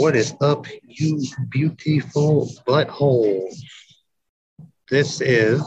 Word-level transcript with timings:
What 0.00 0.16
is 0.16 0.34
up, 0.40 0.64
you 0.82 1.20
beautiful 1.50 2.48
buttholes? 2.66 3.52
This 4.88 5.20
is 5.20 5.62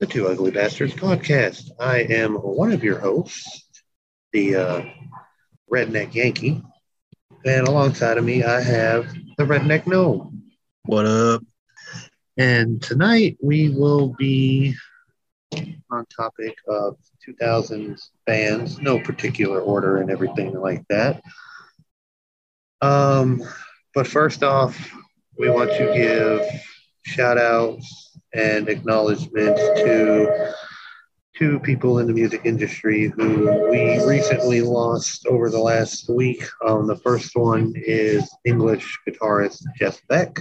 the 0.00 0.06
Two 0.08 0.26
Ugly 0.26 0.50
Bastards 0.50 0.94
podcast. 0.94 1.70
I 1.78 1.98
am 2.00 2.34
one 2.34 2.72
of 2.72 2.82
your 2.82 2.98
hosts, 2.98 3.64
the 4.32 4.56
uh, 4.56 4.82
Redneck 5.72 6.16
Yankee, 6.16 6.64
and 7.46 7.68
alongside 7.68 8.18
of 8.18 8.24
me, 8.24 8.42
I 8.42 8.60
have 8.60 9.06
the 9.38 9.44
Redneck 9.44 9.86
Gnome. 9.86 10.50
What 10.86 11.06
up? 11.06 11.44
And 12.36 12.82
tonight 12.82 13.38
we 13.40 13.68
will 13.68 14.08
be 14.18 14.74
on 15.92 16.04
topic 16.06 16.56
of 16.66 16.96
2000s 17.24 18.10
bands, 18.26 18.80
no 18.80 18.98
particular 18.98 19.60
order 19.60 19.98
and 19.98 20.10
everything 20.10 20.58
like 20.60 20.82
that. 20.88 21.22
Um, 22.84 23.42
but 23.94 24.06
first 24.06 24.42
off, 24.42 24.76
we 25.38 25.48
want 25.48 25.70
to 25.70 25.92
give 25.94 26.42
shout 27.06 27.38
outs 27.38 28.18
and 28.34 28.68
acknowledgments 28.68 29.60
to 29.60 30.52
two 31.34 31.58
people 31.60 32.00
in 32.00 32.06
the 32.06 32.12
music 32.12 32.42
industry 32.44 33.10
who 33.16 33.70
we 33.70 34.04
recently 34.04 34.60
lost 34.60 35.26
over 35.26 35.48
the 35.48 35.58
last 35.58 36.10
week. 36.10 36.44
Um, 36.66 36.86
the 36.86 36.96
first 36.96 37.34
one 37.34 37.72
is 37.74 38.30
English 38.44 38.98
guitarist 39.08 39.62
Jeff 39.76 40.06
Beck, 40.08 40.40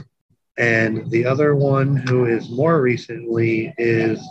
and 0.58 1.10
the 1.12 1.26
other 1.26 1.56
one, 1.56 1.96
who 1.96 2.26
is 2.26 2.50
more 2.50 2.82
recently, 2.82 3.74
is 3.78 4.22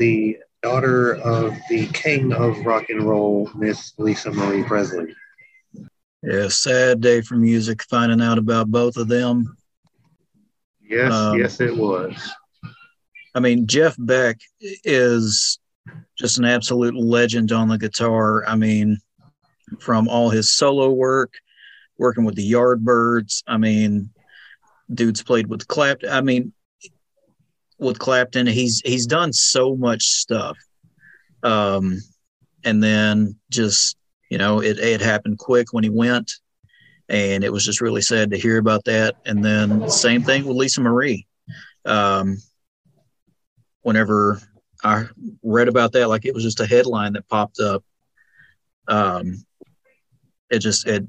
the 0.00 0.38
daughter 0.60 1.14
of 1.14 1.56
the 1.70 1.86
king 1.92 2.32
of 2.32 2.66
rock 2.66 2.90
and 2.90 3.04
roll, 3.04 3.48
Miss 3.54 3.92
Lisa 3.96 4.32
Marie 4.32 4.64
Presley. 4.64 5.14
Yeah, 6.22 6.48
sad 6.48 7.00
day 7.00 7.22
for 7.22 7.36
music 7.36 7.82
finding 7.84 8.20
out 8.20 8.38
about 8.38 8.70
both 8.70 8.96
of 8.96 9.08
them. 9.08 9.56
Yes, 10.82 11.12
Um, 11.12 11.38
yes, 11.38 11.60
it 11.60 11.74
was. 11.76 12.14
I 13.34 13.40
mean, 13.40 13.66
Jeff 13.66 13.94
Beck 13.98 14.38
is 14.60 15.58
just 16.18 16.38
an 16.38 16.44
absolute 16.44 16.94
legend 16.96 17.52
on 17.52 17.68
the 17.68 17.78
guitar. 17.78 18.44
I 18.46 18.56
mean, 18.56 18.98
from 19.78 20.08
all 20.08 20.30
his 20.30 20.52
solo 20.52 20.90
work, 20.90 21.32
working 21.96 22.24
with 22.24 22.34
the 22.34 22.52
Yardbirds. 22.52 23.42
I 23.46 23.56
mean, 23.56 24.10
dude's 24.92 25.22
played 25.22 25.46
with 25.46 25.68
Clapton. 25.68 26.10
I 26.10 26.20
mean, 26.22 26.52
with 27.78 27.98
Clapton, 27.98 28.46
he's 28.46 28.80
he's 28.84 29.06
done 29.06 29.32
so 29.32 29.76
much 29.76 30.02
stuff. 30.08 30.58
Um, 31.42 31.98
and 32.64 32.82
then 32.82 33.36
just 33.48 33.96
you 34.30 34.38
know, 34.38 34.62
it 34.62 34.78
it 34.78 35.00
happened 35.00 35.38
quick 35.38 35.72
when 35.72 35.84
he 35.84 35.90
went, 35.90 36.32
and 37.08 37.44
it 37.44 37.52
was 37.52 37.64
just 37.64 37.80
really 37.80 38.00
sad 38.00 38.30
to 38.30 38.38
hear 38.38 38.58
about 38.58 38.84
that. 38.84 39.16
And 39.26 39.44
then 39.44 39.90
same 39.90 40.22
thing 40.22 40.46
with 40.46 40.56
Lisa 40.56 40.80
Marie. 40.80 41.26
Um, 41.84 42.38
whenever 43.82 44.40
I 44.84 45.06
read 45.42 45.68
about 45.68 45.92
that, 45.92 46.08
like 46.08 46.24
it 46.24 46.34
was 46.34 46.44
just 46.44 46.60
a 46.60 46.66
headline 46.66 47.14
that 47.14 47.28
popped 47.28 47.58
up. 47.58 47.84
Um, 48.86 49.44
it 50.48 50.60
just 50.60 50.86
it 50.86 51.04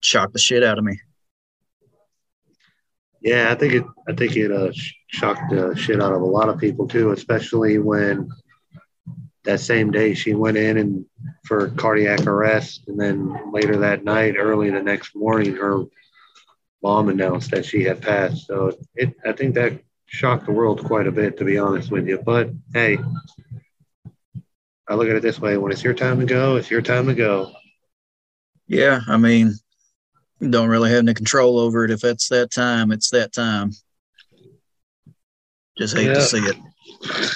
shocked 0.00 0.32
the 0.32 0.38
shit 0.38 0.62
out 0.62 0.78
of 0.78 0.84
me. 0.84 1.00
Yeah, 3.20 3.50
I 3.50 3.56
think 3.56 3.74
it. 3.74 3.84
I 4.08 4.14
think 4.14 4.36
it 4.36 4.52
uh, 4.52 4.70
shocked 5.08 5.50
the 5.50 5.74
shit 5.76 6.00
out 6.00 6.12
of 6.12 6.22
a 6.22 6.26
lot 6.26 6.48
of 6.48 6.58
people 6.58 6.86
too, 6.86 7.10
especially 7.10 7.78
when 7.78 8.30
that 9.44 9.60
same 9.60 9.90
day 9.90 10.14
she 10.14 10.34
went 10.34 10.56
in 10.56 10.76
and 10.76 11.04
for 11.44 11.70
cardiac 11.70 12.26
arrest, 12.26 12.82
and 12.88 12.98
then 13.00 13.52
later 13.52 13.78
that 13.78 14.04
night, 14.04 14.36
early 14.38 14.70
the 14.70 14.82
next 14.82 15.14
morning, 15.16 15.56
her 15.56 15.84
mom 16.82 17.08
announced 17.08 17.50
that 17.50 17.64
she 17.64 17.82
had 17.84 18.02
passed. 18.02 18.46
So 18.46 18.76
it. 18.94 19.14
I 19.26 19.32
think 19.32 19.54
that 19.54 19.80
shocked 20.06 20.46
the 20.46 20.52
world 20.52 20.84
quite 20.84 21.06
a 21.06 21.12
bit, 21.12 21.38
to 21.38 21.44
be 21.44 21.58
honest 21.58 21.90
with 21.90 22.06
you. 22.06 22.18
But 22.18 22.50
hey, 22.74 22.98
I 24.88 24.94
look 24.94 25.08
at 25.08 25.16
it 25.16 25.22
this 25.22 25.40
way: 25.40 25.56
when 25.56 25.72
it's 25.72 25.84
your 25.84 25.94
time 25.94 26.20
to 26.20 26.26
go, 26.26 26.56
it's 26.56 26.70
your 26.70 26.82
time 26.82 27.06
to 27.06 27.14
go. 27.14 27.52
Yeah, 28.66 29.00
I 29.08 29.16
mean, 29.16 29.54
don't 30.48 30.68
really 30.68 30.90
have 30.90 31.00
any 31.00 31.14
control 31.14 31.58
over 31.58 31.84
it. 31.84 31.90
If 31.90 32.04
it's 32.04 32.28
that 32.28 32.50
time, 32.50 32.92
it's 32.92 33.10
that 33.10 33.32
time. 33.32 33.72
Just 35.78 35.96
hate 35.96 36.06
Yeah. 36.06 36.14
to 36.14 36.22
see 36.22 36.38
it. 36.38 36.56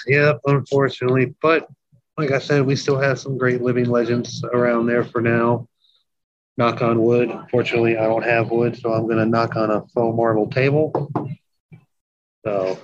Yep, 0.07 0.41
unfortunately. 0.47 1.35
But 1.41 1.67
like 2.17 2.31
I 2.31 2.39
said, 2.39 2.65
we 2.65 2.77
still 2.77 2.99
have 2.99 3.19
some 3.19 3.37
great 3.37 3.61
living 3.61 3.87
legends 3.87 4.45
around 4.45 4.87
there 4.87 5.05
for 5.05 5.21
now. 5.21 5.69
Knock 6.57 6.83
on 6.83 7.03
wood. 7.03 7.33
Fortunately, 7.51 7.99
I 7.99 8.05
don't 8.05 8.23
have 8.23 8.51
wood, 8.51 8.79
so 8.79 8.93
I'm 8.93 9.05
going 9.07 9.19
to 9.19 9.27
knock 9.27 9.57
on 9.57 9.71
a 9.71 9.85
faux 9.89 10.17
marble 10.17 10.49
table. 10.49 11.11
So, 12.45 12.79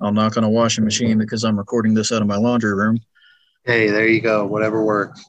I'll 0.00 0.12
knock 0.12 0.36
on 0.36 0.44
a 0.44 0.50
washing 0.50 0.84
machine 0.84 1.18
because 1.18 1.44
I'm 1.44 1.58
recording 1.58 1.94
this 1.94 2.12
out 2.12 2.22
of 2.22 2.28
my 2.28 2.36
laundry 2.36 2.74
room. 2.74 3.00
hey, 3.64 3.88
there 3.90 4.06
you 4.06 4.20
go. 4.20 4.46
Whatever 4.46 4.84
works. 4.84 5.24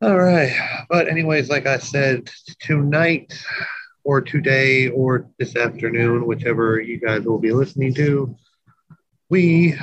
All 0.00 0.18
right. 0.18 0.84
But, 0.88 1.08
anyways, 1.08 1.50
like 1.50 1.66
I 1.66 1.78
said, 1.78 2.30
tonight 2.60 3.38
or 4.04 4.20
today 4.20 4.88
or 4.88 5.28
this 5.38 5.56
afternoon, 5.56 6.26
whichever 6.26 6.80
you 6.80 6.98
guys 6.98 7.24
will 7.24 7.38
be 7.38 7.52
listening 7.52 7.94
to, 7.94 8.34
we 9.28 9.78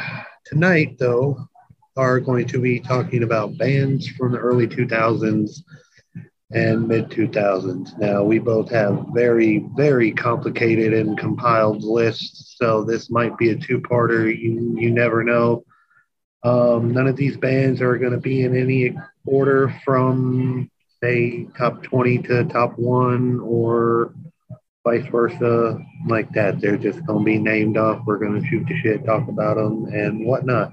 tonight, 0.49 0.97
though, 0.97 1.47
are 1.95 2.19
going 2.19 2.47
to 2.47 2.59
be 2.59 2.79
talking 2.79 3.23
about 3.23 3.57
bands 3.57 4.07
from 4.07 4.31
the 4.31 4.39
early 4.39 4.67
2000s 4.67 5.61
and 6.51 6.87
mid 6.87 7.09
2000s. 7.09 7.97
Now, 7.99 8.23
we 8.23 8.39
both 8.39 8.71
have 8.71 9.05
very, 9.13 9.65
very 9.75 10.11
complicated 10.11 10.93
and 10.93 11.17
compiled 11.17 11.83
lists, 11.83 12.55
so 12.57 12.83
this 12.83 13.11
might 13.11 13.37
be 13.37 13.51
a 13.51 13.55
two 13.55 13.79
parter. 13.79 14.25
You, 14.25 14.75
you 14.75 14.89
never 14.89 15.23
know. 15.23 15.63
Um, 16.43 16.93
none 16.93 17.07
of 17.07 17.15
these 17.15 17.37
bands 17.37 17.81
are 17.81 17.97
going 17.97 18.13
to 18.13 18.17
be 18.17 18.43
in 18.43 18.57
any 18.57 18.97
order 19.25 19.75
from, 19.85 20.71
say, 21.03 21.45
top 21.57 21.83
20 21.83 22.19
to 22.23 22.45
top 22.45 22.79
one 22.79 23.39
or 23.41 24.15
vice 24.83 25.05
versa, 25.11 25.77
like 26.07 26.31
that. 26.31 26.61
They're 26.61 26.77
just 26.77 27.05
going 27.05 27.19
to 27.19 27.25
be 27.25 27.37
named 27.37 27.77
off. 27.77 28.01
We're 28.05 28.17
going 28.17 28.41
to 28.41 28.47
shoot 28.47 28.65
the 28.67 28.79
shit, 28.79 29.05
talk 29.05 29.27
about 29.27 29.57
them, 29.57 29.85
and 29.85 30.25
whatnot. 30.25 30.71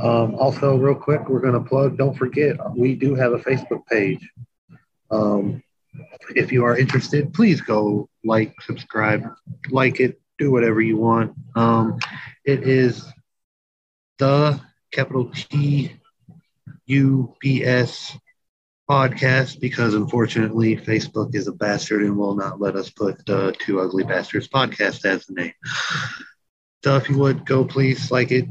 Um, 0.00 0.34
also, 0.34 0.76
real 0.76 0.94
quick, 0.94 1.28
we're 1.28 1.40
going 1.40 1.52
to 1.52 1.68
plug, 1.68 1.98
don't 1.98 2.16
forget, 2.16 2.56
we 2.76 2.94
do 2.94 3.14
have 3.14 3.32
a 3.32 3.38
Facebook 3.38 3.86
page. 3.86 4.26
Um, 5.10 5.62
if 6.34 6.50
you 6.50 6.64
are 6.64 6.78
interested, 6.78 7.34
please 7.34 7.60
go 7.60 8.08
like, 8.24 8.54
subscribe, 8.62 9.24
like 9.70 10.00
it, 10.00 10.20
do 10.38 10.50
whatever 10.50 10.80
you 10.80 10.96
want. 10.96 11.34
Um, 11.54 11.98
it 12.44 12.66
is 12.66 13.04
the 14.18 14.58
capital 14.90 15.30
T 15.30 15.92
U 16.86 17.34
B 17.40 17.62
S 17.64 18.16
podcast 18.88 19.60
because 19.60 19.94
unfortunately 19.94 20.76
Facebook 20.76 21.34
is 21.34 21.46
a 21.46 21.52
bastard 21.52 22.02
and 22.02 22.16
will 22.16 22.34
not 22.34 22.60
let 22.60 22.76
us 22.76 22.90
put 22.90 23.24
the 23.26 23.54
Two 23.58 23.80
Ugly 23.80 24.04
Bastards 24.04 24.48
podcast 24.48 25.04
as 25.04 25.26
the 25.26 25.34
name. 25.34 25.52
So 26.84 26.96
if 26.96 27.08
you 27.08 27.18
would 27.18 27.46
go, 27.46 27.64
please 27.64 28.10
like 28.10 28.32
it, 28.32 28.46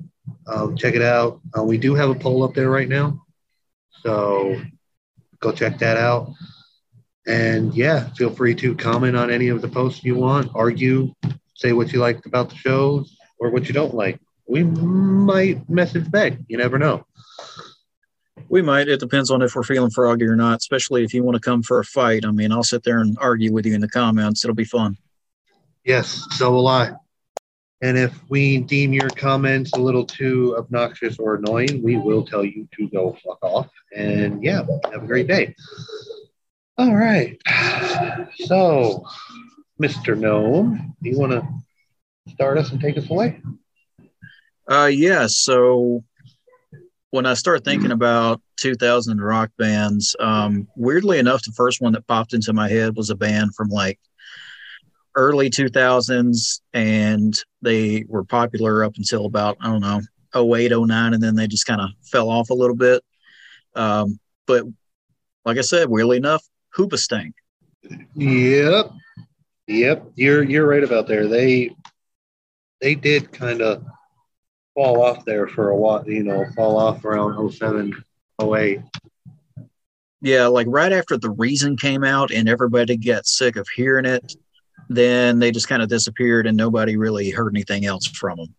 um, 0.48 0.78
check 0.78 0.96
it 0.96 1.02
out. 1.02 1.42
Uh, 1.58 1.64
we 1.64 1.78
do 1.78 1.96
have 1.96 2.10
a 2.10 2.16
poll 2.16 2.44
up 2.44 2.54
there 2.54 2.70
right 2.70 2.88
now, 2.88 3.22
so 4.02 4.62
go 5.40 5.52
check 5.52 5.80
that 5.80 5.98
out. 5.98 6.34
And 7.28 7.74
yeah, 7.76 8.10
feel 8.16 8.32
free 8.32 8.56
to 8.56 8.76
comment 8.76 9.16
on 9.16 9.30
any 9.30 9.50
of 9.50 9.62
the 9.62 9.68
posts 9.68 10.04
you 10.04 10.16
want, 10.16 10.52
argue, 10.56 11.14
say 11.56 11.74
what 11.74 11.94
you 11.94 12.00
liked 12.00 12.26
about 12.26 12.50
the 12.50 12.56
shows 12.56 13.16
or 13.40 13.52
what 13.52 13.68
you 13.68 13.74
don't 13.74 13.94
like. 13.94 14.20
We 14.48 14.64
might 14.64 15.70
message 15.70 16.10
back. 16.10 16.34
You 16.48 16.58
never 16.58 16.80
know. 16.80 17.06
We 18.52 18.62
might. 18.62 18.90
It 18.90 19.00
depends 19.00 19.32
on 19.32 19.42
if 19.42 19.56
we're 19.56 19.64
feeling 19.64 19.92
froggy 19.92 20.26
or 20.26 20.36
not, 20.36 20.58
especially 20.58 21.06
if 21.06 21.14
you 21.14 21.24
want 21.24 21.36
to 21.36 21.40
come 21.40 21.64
for 21.64 21.80
a 21.80 21.86
fight. 21.86 22.26
I 22.26 22.32
mean, 22.32 22.52
I'll 22.52 22.64
sit 22.64 22.84
there 22.84 23.00
and 23.00 23.18
argue 23.22 23.54
with 23.54 23.66
you 23.66 23.74
in 23.74 23.80
the 23.80 23.88
comments. 23.88 24.44
It'll 24.44 24.54
be 24.54 24.66
fun. 24.66 24.98
Yes, 25.86 26.28
so 26.32 26.52
will 26.52 26.68
I. 26.68 26.92
And 27.82 27.98
if 27.98 28.14
we 28.28 28.58
deem 28.58 28.92
your 28.92 29.10
comments 29.12 29.72
a 29.74 29.80
little 29.80 30.06
too 30.06 30.58
obnoxious 30.58 31.18
or 31.18 31.36
annoying, 31.36 31.82
we 31.82 31.96
will 31.96 32.26
tell 32.26 32.44
you 32.44 32.68
to 32.76 32.90
go 32.90 33.18
fuck 33.26 33.42
off. 33.42 33.70
And 33.96 34.44
yeah, 34.44 34.64
have 34.92 35.04
a 35.04 35.08
great 35.08 35.28
day. 35.28 35.56
All 36.78 36.94
right. 36.94 37.42
So, 38.48 39.06
Mr. 39.82 40.20
Gnome, 40.20 40.94
do 41.02 41.10
you 41.10 41.18
want 41.18 41.32
to 41.32 41.48
start 42.34 42.58
us 42.58 42.72
and 42.72 42.82
take 42.82 42.98
us 42.98 43.10
away? 43.10 43.42
Uh, 44.70 44.92
yeah. 44.92 45.28
So 45.28 46.04
when 47.12 47.26
I 47.26 47.36
start 47.36 47.64
thinking 47.64 47.92
about 47.92 48.42
2000 48.58 49.22
rock 49.22 49.52
bands, 49.58 50.16
um, 50.20 50.68
weirdly 50.76 51.20
enough, 51.20 51.44
the 51.44 51.52
first 51.52 51.82
one 51.82 51.94
that 51.94 52.08
popped 52.08 52.34
into 52.34 52.54
my 52.54 52.70
head 52.70 52.96
was 52.96 53.10
a 53.10 53.16
band 53.16 53.54
from 53.54 53.68
like 53.68 54.00
early 55.16 55.50
2000s, 55.50 56.62
and 56.74 57.38
they 57.62 58.06
were 58.08 58.24
popular 58.24 58.84
up 58.84 58.96
until 58.98 59.26
about 59.26 59.58
I 59.60 59.68
don't 59.68 59.82
know 59.82 60.02
08, 60.56 60.72
09, 60.72 61.14
and 61.14 61.22
then 61.22 61.36
they 61.36 61.48
just 61.48 61.66
kind 61.66 61.82
of 61.82 61.90
fell 62.02 62.30
off 62.30 62.50
a 62.50 62.56
little 62.56 62.78
bit. 62.78 63.04
Um, 63.76 64.20
but 64.48 64.64
like 65.46 65.58
I 65.58 65.62
said, 65.62 65.90
weirdly 65.90 66.18
enough, 66.18 66.44
Hoobastank. 66.76 67.34
Yep. 68.16 68.92
Yep. 69.68 70.12
You're 70.16 70.44
you're 70.44 70.68
right 70.68 70.84
about 70.84 71.08
there. 71.08 71.28
They 71.28 71.76
they 72.80 72.96
did 72.96 73.34
kind 73.34 73.62
of 73.62 73.84
fall 74.74 75.04
off 75.04 75.26
there 75.26 75.48
for 75.48 75.70
a 75.70 75.76
while, 75.76 76.08
you 76.10 76.24
know, 76.24 76.46
fall 76.56 76.78
off 76.78 77.04
around 77.04 77.52
07, 77.52 78.04
08. 78.42 78.82
Yeah, 80.22 80.48
like 80.48 80.68
right 80.70 80.92
after 80.94 81.18
the 81.18 81.32
reason 81.32 81.76
came 81.76 82.04
out 82.04 82.32
and 82.32 82.48
everybody 82.48 82.96
got 82.96 83.26
sick 83.26 83.56
of 83.56 83.68
hearing 83.76 84.06
it, 84.06 84.36
then 84.88 85.40
they 85.40 85.52
just 85.52 85.68
kind 85.68 85.82
of 85.82 85.90
disappeared 85.90 86.48
and 86.48 86.56
nobody 86.56 86.96
really 86.96 87.32
heard 87.32 87.54
anything 87.54 87.86
else 87.86 88.08
from 88.08 88.38
them. 88.38 88.56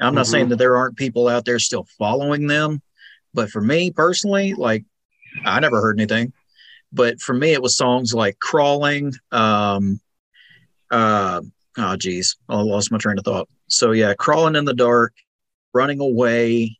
I'm 0.00 0.14
not 0.14 0.24
mm-hmm. 0.24 0.30
saying 0.32 0.48
that 0.50 0.56
there 0.56 0.76
aren't 0.76 0.96
people 0.96 1.28
out 1.28 1.44
there 1.44 1.58
still 1.58 1.86
following 1.98 2.46
them, 2.46 2.82
but 3.32 3.50
for 3.50 3.60
me 3.60 3.90
personally, 3.90 4.54
like 4.54 4.84
I 5.44 5.60
never 5.60 5.80
heard 5.80 5.98
anything. 5.98 6.32
But 6.92 7.20
for 7.20 7.34
me, 7.34 7.52
it 7.52 7.62
was 7.62 7.76
songs 7.76 8.14
like 8.14 8.38
"Crawling." 8.38 9.12
Um, 9.32 10.00
uh, 10.90 11.40
oh, 11.76 11.96
geez, 11.96 12.36
I 12.48 12.60
lost 12.60 12.92
my 12.92 12.98
train 12.98 13.18
of 13.18 13.24
thought. 13.24 13.48
So 13.66 13.92
yeah, 13.92 14.14
"Crawling 14.14 14.54
in 14.54 14.64
the 14.64 14.74
Dark," 14.74 15.12
"Running 15.74 16.00
Away," 16.00 16.78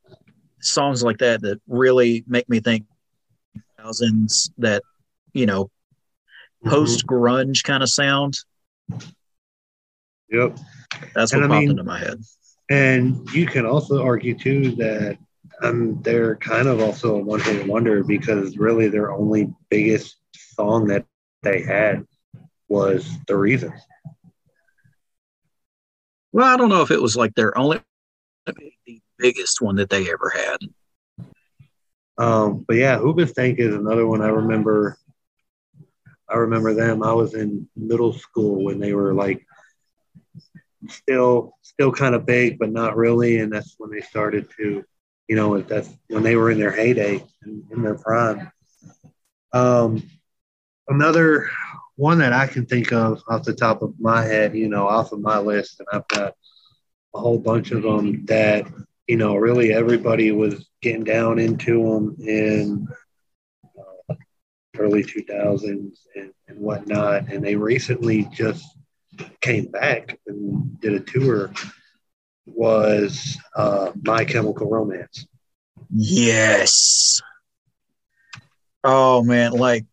songs 0.61 1.03
like 1.03 1.19
that 1.19 1.43
that 1.43 1.61
really 1.69 2.25
make 2.27 2.49
me 2.49 2.61
think 2.61 2.87
thousands. 3.77 4.51
That 4.59 4.83
you 5.33 5.47
know, 5.47 5.65
mm-hmm. 5.65 6.71
post 6.71 7.07
grunge 7.07 7.63
kind 7.65 7.83
of 7.83 7.91
sound. 7.91 8.39
Yep, 10.31 10.59
that's 11.15 11.35
what 11.35 11.43
and 11.43 11.51
popped 11.51 11.57
I 11.57 11.61
mean, 11.61 11.71
into 11.71 11.85
my 11.85 11.99
head. 11.99 12.21
And 12.71 13.29
you 13.33 13.47
can 13.47 13.67
also 13.67 14.03
argue 14.03 14.37
too 14.39 14.75
that 14.77 15.19
um, 15.63 16.01
they're 16.03 16.37
kind 16.37 16.69
of 16.69 16.81
also 16.81 17.17
a 17.17 17.19
one 17.19 17.41
hit 17.41 17.67
wonder 17.67 18.03
because 18.03 18.57
really 18.57 18.89
their 18.89 19.13
only 19.13 19.53
biggest 19.69 20.17
song 20.35 20.87
that 20.89 21.05
they 21.43 21.63
had 21.63 22.07
was 22.69 23.09
The 23.27 23.37
Reason. 23.37 23.73
Well, 26.33 26.47
I 26.47 26.57
don't 26.57 26.69
know 26.69 26.83
if 26.83 26.91
it 26.91 27.01
was 27.01 27.17
like 27.17 27.35
their 27.35 27.57
only 27.57 27.81
biggest 29.19 29.61
one 29.61 29.77
that 29.77 29.91
they 29.91 30.11
ever 30.11 30.33
had. 30.35 30.59
Um, 32.17 32.65
but 32.67 32.77
yeah, 32.77 32.99
Hoobastank 32.99 33.59
is 33.59 33.75
another 33.75 34.07
one 34.07 34.23
I 34.23 34.29
remember. 34.29 34.97
I 36.29 36.37
remember 36.37 36.75
them. 36.75 37.03
I 37.03 37.13
was 37.13 37.35
in 37.35 37.69
middle 37.77 38.13
school 38.13 38.65
when 38.65 38.79
they 38.79 38.95
were 38.95 39.13
like 39.13 39.45
still 40.89 41.57
still 41.63 41.93
kind 41.93 42.15
of 42.15 42.27
big, 42.27 42.59
but 42.59 42.71
not 42.71 42.97
really, 42.97 43.41
and 43.41 43.53
that's 43.53 43.75
when 43.79 43.91
they 43.91 44.01
started 44.01 44.49
to 44.59 44.85
you 45.29 45.37
know, 45.37 45.61
that's 45.61 45.89
when 46.09 46.23
they 46.23 46.37
were 46.37 46.51
in 46.51 46.59
their 46.59 46.73
heyday 46.73 47.25
in, 47.45 47.65
in 47.71 47.83
their 47.83 47.95
prime. 47.95 48.51
Um, 49.53 50.03
another 50.89 51.49
one 51.97 52.19
that 52.19 52.33
I 52.33 52.47
can 52.47 52.67
think 52.67 52.93
of 52.93 53.23
off 53.29 53.45
the 53.45 53.55
top 53.55 53.83
of 53.83 53.95
my 53.99 54.23
head, 54.23 54.55
you 54.55 54.69
know, 54.69 54.87
off 54.87 55.13
of 55.13 55.21
my 55.21 55.39
list, 55.39 55.81
and 55.81 55.89
I've 55.93 56.09
got 56.09 56.35
a 57.15 57.19
whole 57.19 57.39
bunch 57.39 57.71
of 57.71 57.83
them 57.83 58.25
that, 58.27 58.67
you 59.07 59.17
know, 59.17 59.37
really 59.37 59.73
everybody 59.73 60.33
was 60.33 60.69
getting 60.81 61.05
down 61.05 61.39
into 61.39 61.83
them 61.83 62.17
in 62.21 62.89
uh, 64.09 64.15
early 64.79 65.03
2000s 65.03 65.97
and, 66.15 66.33
and 66.49 66.59
whatnot. 66.59 67.29
And 67.29 67.45
they 67.45 67.57
recently 67.57 68.29
just 68.33 68.65
came 69.41 69.67
back 69.67 70.19
and 70.27 70.81
did 70.81 70.95
a 70.95 71.01
tour 71.01 71.53
was 72.47 73.39
uh, 73.57 73.93
My 74.03 74.25
Chemical 74.25 74.69
Romance. 74.69 75.27
Yes. 75.91 77.21
Oh 78.83 79.23
man, 79.23 79.53
like 79.53 79.87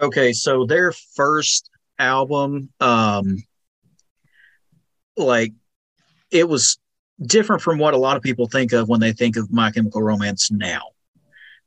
okay, 0.00 0.32
so 0.32 0.66
their 0.66 0.92
first 1.14 1.70
album, 1.98 2.70
um, 2.80 3.42
like 5.16 5.52
it 6.32 6.48
was 6.48 6.78
different 7.26 7.62
from 7.62 7.78
what 7.78 7.94
a 7.94 7.98
lot 7.98 8.16
of 8.16 8.22
people 8.22 8.48
think 8.48 8.72
of 8.72 8.88
when 8.88 9.00
they 9.00 9.12
think 9.12 9.36
of 9.36 9.52
My 9.52 9.70
Chemical 9.70 10.02
Romance 10.02 10.50
now. 10.50 10.82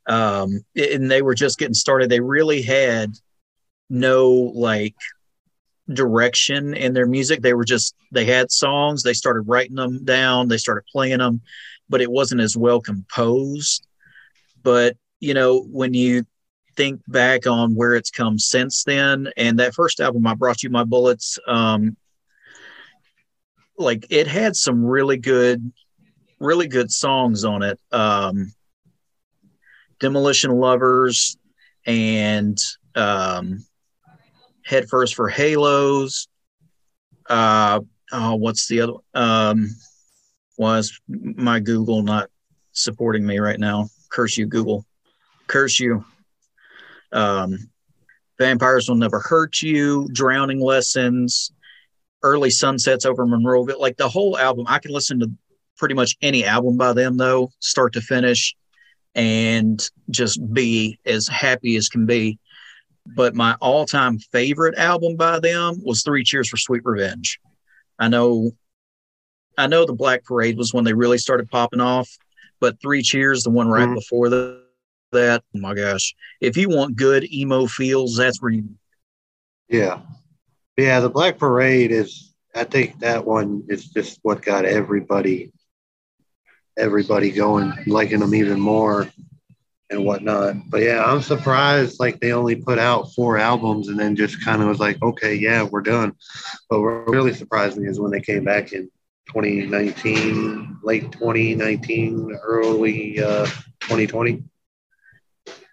Um, 0.08 0.66
and 0.76 1.12
they 1.12 1.22
were 1.22 1.36
just 1.36 1.60
getting 1.60 1.74
started. 1.74 2.10
They 2.10 2.20
really 2.20 2.62
had 2.62 3.12
no 3.90 4.52
like 4.56 4.96
direction 5.92 6.74
in 6.74 6.94
their 6.94 7.06
music. 7.06 7.42
They 7.42 7.54
were 7.54 7.66
just 7.66 7.96
they 8.12 8.26
had 8.26 8.52
songs, 8.52 9.04
they 9.04 9.14
started 9.14 9.42
writing 9.42 9.76
them 9.76 10.04
down, 10.04 10.48
they 10.48 10.58
started 10.58 10.86
playing 10.92 11.20
them, 11.20 11.42
but 11.90 12.02
it 12.02 12.12
wasn't 12.12 12.42
as 12.42 12.58
well 12.58 12.82
composed. 12.82 13.88
But 14.64 14.98
you 15.20 15.34
know, 15.34 15.62
when 15.62 15.94
you 15.94 16.26
think 16.76 17.02
back 17.08 17.48
on 17.48 17.76
where 17.76 17.96
it's 17.96 18.12
come 18.12 18.38
since 18.38 18.84
then, 18.84 19.30
and 19.36 19.60
that 19.60 19.74
first 19.74 20.00
album, 20.00 20.28
I 20.28 20.36
brought 20.36 20.64
you 20.64 20.70
my 20.70 20.84
bullets, 20.84 21.40
um, 21.48 21.98
like 23.78 24.08
it 24.10 24.28
had 24.28 24.56
some 24.56 24.86
really 24.86 25.18
good, 25.18 25.72
really 26.40 26.68
good 26.68 26.92
songs 26.92 27.46
on 27.46 27.64
it. 27.64 27.80
Um, 27.92 28.54
Demolition 30.00 30.52
Lovers 30.52 31.38
and 31.86 32.58
um, 32.96 33.66
head 34.64 34.90
first 34.90 35.16
for 35.16 35.30
Halos. 35.30 36.28
Uh, 37.30 37.80
oh, 38.12 38.36
what's 38.36 38.68
the 38.68 38.82
other? 38.82 38.94
Um, 39.14 39.70
was 40.58 41.00
my 41.08 41.60
Google 41.60 42.04
not 42.04 42.30
supporting 42.72 43.26
me 43.26 43.40
right 43.40 43.60
now? 43.60 43.90
Curse 44.10 44.38
you, 44.38 44.46
Google. 44.46 44.86
Curse 45.48 45.80
you. 45.80 46.04
Um, 47.12 47.70
Vampires 48.38 48.88
will 48.88 48.96
never 48.96 49.20
hurt 49.20 49.62
you. 49.62 50.08
Drowning 50.12 50.60
lessons. 50.60 51.52
Early 52.28 52.50
sunsets 52.50 53.06
over 53.06 53.26
Monroeville. 53.26 53.80
Like 53.80 53.98
the 53.98 54.10
whole 54.10 54.38
album, 54.38 54.66
I 54.68 54.80
can 54.80 54.92
listen 54.92 55.20
to 55.22 55.32
pretty 55.78 55.96
much 55.96 56.18
any 56.22 56.44
album 56.44 56.78
by 56.78 56.94
them 56.94 57.18
though, 57.18 57.52
start 57.60 57.94
to 57.94 58.02
finish, 58.02 58.56
and 59.16 59.82
just 60.10 60.40
be 60.54 61.00
as 61.06 61.28
happy 61.28 61.76
as 61.76 61.90
can 61.90 62.06
be 62.06 62.40
but 63.16 63.36
my 63.36 63.56
all-time 63.62 64.20
favorite 64.20 64.78
album 64.78 65.16
by 65.16 65.40
them 65.40 65.82
was 65.84 66.04
Three 66.04 66.24
Cheers 66.24 66.50
for 66.50 66.58
Sweet 66.58 66.82
Revenge. 66.84 67.40
I 68.00 68.10
know 68.10 68.52
I 69.58 69.68
know 69.68 69.86
the 69.86 69.94
Black 69.94 70.24
Parade 70.24 70.58
was 70.58 70.74
when 70.74 70.84
they 70.84 70.94
really 70.94 71.18
started 71.18 71.50
popping 71.50 71.82
off, 71.82 72.10
but 72.60 72.80
Three 72.82 73.02
Cheers, 73.02 73.44
the 73.44 73.50
one 73.50 73.68
right 73.68 73.86
mm-hmm. 73.86 73.96
before 73.96 74.30
the, 74.30 74.64
that, 75.12 75.44
oh 75.56 75.60
my 75.60 75.74
gosh. 75.74 76.14
If 76.42 76.58
you 76.58 76.70
want 76.70 76.96
good 76.96 77.32
emo 77.34 77.66
feels, 77.66 78.18
that's 78.18 78.42
where 78.42 78.52
you 78.52 78.66
Yeah. 79.68 80.02
Yeah, 80.78 81.00
the 81.00 81.10
Black 81.10 81.38
Parade 81.40 81.92
is 81.92 82.34
I 82.56 82.64
think 82.64 83.00
that 83.00 83.26
one 83.26 83.64
is 83.68 83.86
just 83.86 84.20
what 84.22 84.42
got 84.42 84.66
everybody 84.66 85.52
everybody 86.78 87.32
going, 87.32 87.74
liking 87.88 88.20
them 88.20 88.36
even 88.36 88.60
more 88.60 89.08
and 89.90 90.06
whatnot. 90.06 90.56
But 90.70 90.84
yeah, 90.84 91.04
I'm 91.04 91.22
surprised 91.22 92.00
like 92.00 92.20
they 92.20 92.34
only 92.34 92.56
put 92.56 92.78
out 92.78 93.14
four 93.14 93.38
albums 93.38 93.88
and 93.88 94.00
then 94.00 94.16
just 94.16 94.44
kind 94.44 94.62
of 94.62 94.68
was 94.68 94.80
like, 94.80 95.02
okay, 95.02 95.34
yeah, 95.34 95.64
we're 95.64 95.82
done. 95.82 96.14
But 96.70 96.82
what 96.82 97.10
really 97.10 97.34
surprised 97.34 97.78
me 97.78 97.88
is 97.88 98.00
when 98.00 98.12
they 98.12 98.22
came 98.22 98.44
back 98.44 98.74
in 98.74 98.92
2019, 99.28 100.78
late 100.84 101.12
2019, 101.12 102.38
early 102.44 103.22
uh, 103.22 103.46
2020. 103.82 104.44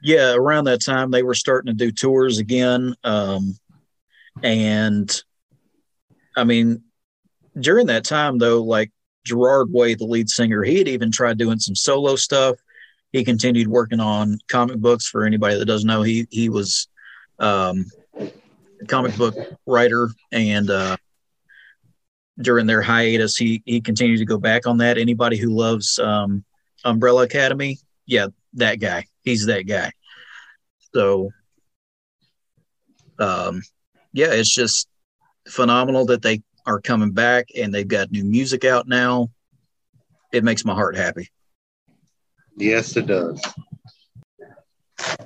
Yeah, 0.03 0.35
around 0.35 0.65
that 0.65 0.83
time 0.83 1.11
they 1.11 1.23
were 1.23 1.35
starting 1.35 1.77
to 1.77 1.85
do 1.85 1.91
tours 1.91 2.39
again. 2.39 2.95
Um, 3.05 3.57
and 4.43 5.23
I 6.37 6.45
mean, 6.45 6.83
during 7.59 7.87
that 7.87 8.05
time 8.05 8.39
though, 8.39 8.63
like 8.63 8.91
Gerard 9.25 9.73
Way, 9.73 9.95
the 9.95 10.05
lead 10.05 10.29
singer, 10.29 10.63
he 10.63 10.79
had 10.79 10.89
even 10.89 11.11
tried 11.11 11.39
doing 11.39 11.59
some 11.59 11.75
solo 11.75 12.17
stuff 12.17 12.57
he 13.15 13.23
continued 13.23 13.69
working 13.69 14.01
on 14.01 14.39
comic 14.49 14.79
books. 14.79 15.07
For 15.07 15.25
anybody 15.25 15.57
that 15.57 15.67
doesn't 15.67 15.87
know, 15.87 16.03
he 16.03 16.27
he 16.31 16.49
was 16.49 16.89
um, 17.39 17.87
a 18.19 18.87
comic 18.89 19.17
book 19.17 19.37
writer, 19.67 20.09
and 20.33 20.69
uh, 20.69 20.97
during 22.39 22.67
their 22.67 22.83
hiatus, 22.83 23.37
he 23.37 23.63
he 23.65 23.81
continued 23.81 24.19
to 24.19 24.25
go 24.25 24.37
back 24.37 24.67
on 24.67 24.79
that. 24.79 24.99
Anybody 24.99 25.37
who 25.37 25.51
loves 25.51 25.97
um, 26.01 26.45
Umbrella 26.85 27.23
Academy, 27.23 27.79
yeah, 28.05 28.27
that 28.55 28.81
guy. 28.81 29.05
He's 29.23 29.47
that 29.47 29.63
guy. 29.69 29.93
So, 30.93 31.31
um, 33.21 33.63
yeah, 34.15 34.33
it's 34.33 34.55
just 34.55 34.89
phenomenal 35.49 36.07
that 36.07 36.23
they 36.23 36.41
are 36.65 36.81
coming 36.81 37.11
back 37.11 37.49
and 37.59 37.75
they've 37.75 37.87
got 37.87 38.11
new 38.13 38.25
music 38.25 38.65
out 38.65 38.89
now. 38.89 39.29
It 40.33 40.45
makes 40.45 40.65
my 40.65 40.73
heart 40.73 40.97
happy. 40.97 41.29
Yes, 42.57 42.97
it 42.97 43.07
does. 43.07 43.45